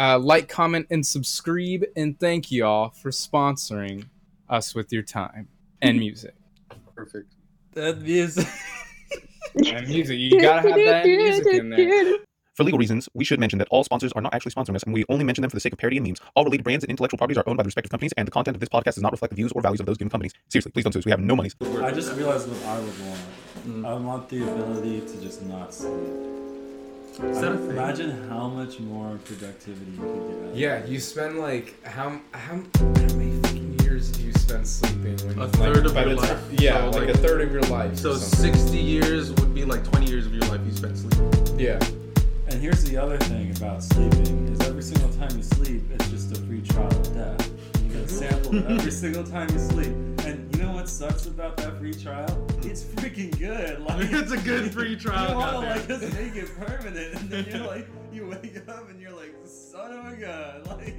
Uh, 0.00 0.18
like, 0.18 0.48
comment, 0.48 0.86
and 0.90 1.06
subscribe. 1.06 1.84
And 1.94 2.18
thank 2.18 2.50
you 2.50 2.64
all 2.64 2.88
for 2.88 3.10
sponsoring 3.10 4.06
us 4.48 4.74
with 4.74 4.90
your 4.94 5.02
time 5.02 5.48
and 5.82 5.98
music. 6.06 6.34
Perfect. 6.94 7.34
That 7.74 8.00
music. 8.00 8.48
and 9.66 9.86
music. 9.86 10.18
You 10.18 10.40
gotta 10.40 10.70
have 10.70 10.78
that 10.86 11.04
music 11.04 11.46
in 11.48 11.68
there. 11.68 12.14
For 12.56 12.64
legal 12.64 12.78
reasons, 12.78 13.08
we 13.14 13.24
should 13.24 13.40
mention 13.40 13.58
that 13.60 13.68
all 13.70 13.84
sponsors 13.84 14.12
are 14.12 14.20
not 14.20 14.34
actually 14.34 14.52
sponsoring 14.52 14.74
us, 14.74 14.82
and 14.82 14.92
we 14.92 15.04
only 15.08 15.24
mention 15.24 15.40
them 15.40 15.48
for 15.48 15.56
the 15.56 15.60
sake 15.60 15.72
of 15.72 15.78
parody 15.78 15.96
and 15.96 16.06
memes. 16.06 16.20
All 16.34 16.44
related 16.44 16.62
brands 16.62 16.84
and 16.84 16.90
intellectual 16.90 17.16
properties 17.16 17.38
are 17.38 17.44
owned 17.46 17.56
by 17.56 17.62
the 17.62 17.68
respective 17.68 17.90
companies, 17.90 18.12
and 18.18 18.26
the 18.26 18.32
content 18.32 18.54
of 18.54 18.60
this 18.60 18.68
podcast 18.68 18.96
does 18.96 19.02
not 19.02 19.12
reflect 19.12 19.30
the 19.30 19.36
views 19.36 19.52
or 19.52 19.62
values 19.62 19.80
of 19.80 19.86
those 19.86 19.96
given 19.96 20.10
companies. 20.10 20.34
Seriously, 20.50 20.70
please 20.72 20.82
don't 20.82 20.92
sue 20.92 20.98
us. 20.98 21.06
We 21.06 21.10
have 21.10 21.20
no 21.20 21.36
monies. 21.36 21.56
I 21.80 21.90
just 21.92 22.12
realized 22.16 22.48
what 22.48 22.62
I 22.66 22.80
would 22.80 23.00
want. 23.00 23.86
I 23.86 23.94
want 23.94 24.28
the 24.28 24.42
ability 24.42 25.00
to 25.00 25.20
just 25.22 25.42
not 25.44 25.72
sleep. 25.72 26.49
Imagine 27.22 28.28
how 28.30 28.48
much 28.48 28.80
more 28.80 29.18
productivity 29.24 29.90
you 29.92 29.98
could 29.98 30.28
get. 30.42 30.48
out 30.50 30.56
Yeah, 30.56 30.86
you 30.86 30.98
spend 30.98 31.38
like 31.38 31.82
how 31.84 32.18
how, 32.32 32.60
how 32.74 32.84
many 32.84 33.38
fucking 33.42 33.78
years 33.82 34.10
do 34.10 34.22
you 34.22 34.32
spend 34.34 34.66
sleeping? 34.66 35.16
When 35.28 35.38
A 35.38 35.48
third 35.48 35.86
like, 35.86 35.96
of 35.96 36.06
your 36.06 36.16
life. 36.16 36.28
time- 36.30 36.42
yeah, 36.58 36.78
So, 36.90 36.98
like, 36.98 37.06
like- 37.08 37.14
a 37.14 37.18
third 37.18 37.40
of 37.42 37.52
your 37.52 37.62
life. 37.62 37.96
So 37.98 38.14
60 38.16 38.78
years 38.78 39.32
would 39.32 39.54
be 39.54 39.64
like 39.66 39.84
20 39.84 40.06
years 40.10 40.24
of 40.26 40.32
your 40.32 40.44
life 40.46 40.60
you 40.64 40.72
spent 40.72 40.96
sleeping. 40.96 41.58
Yeah. 41.58 41.78
And 42.48 42.54
here's 42.60 42.84
the 42.84 42.96
other 42.96 43.18
thing 43.18 43.54
about 43.56 43.82
sleeping 43.84 44.48
is 44.48 44.60
every 44.66 44.82
single 44.82 45.10
time 45.10 45.36
you 45.36 45.42
sleep, 45.42 45.82
it's 45.92 46.08
just 46.08 46.32
a 46.32 46.40
free 46.46 46.62
trial 46.62 46.86
of 46.88 47.14
death. 47.14 47.50
You 47.84 47.92
get 47.92 48.04
a 48.04 48.08
sample 48.08 48.56
every 48.72 48.90
single 48.90 49.24
time 49.24 49.48
you 49.52 49.58
sleep. 49.58 49.92
And 50.80 50.88
you 50.88 51.06
know 51.06 51.08
what 51.08 51.12
sucks 51.12 51.26
about 51.26 51.56
that 51.58 51.78
free 51.78 51.92
trial? 51.94 52.46
It's 52.62 52.82
freaking 52.82 53.38
good. 53.38 53.80
Like 53.86 54.10
It's 54.12 54.32
a 54.32 54.36
good 54.38 54.72
free 54.72 54.96
trial, 54.96 55.30
You 55.30 55.36
want 55.36 55.50
to 55.50 55.66
goddamn. 55.66 55.76
like 55.78 55.88
just 55.88 56.14
make 56.14 56.36
it 56.36 56.56
permanent, 56.56 57.14
and 57.20 57.30
then 57.30 57.46
you're 57.50 57.66
like, 57.74 57.88
you 58.12 58.26
wake 58.26 58.56
up 58.68 58.88
and 58.88 59.00
you're 59.00 59.12
like, 59.12 59.34
son 59.44 59.92
of 59.98 60.12
a 60.12 60.16
gun. 60.16 60.62
Like 60.78 60.94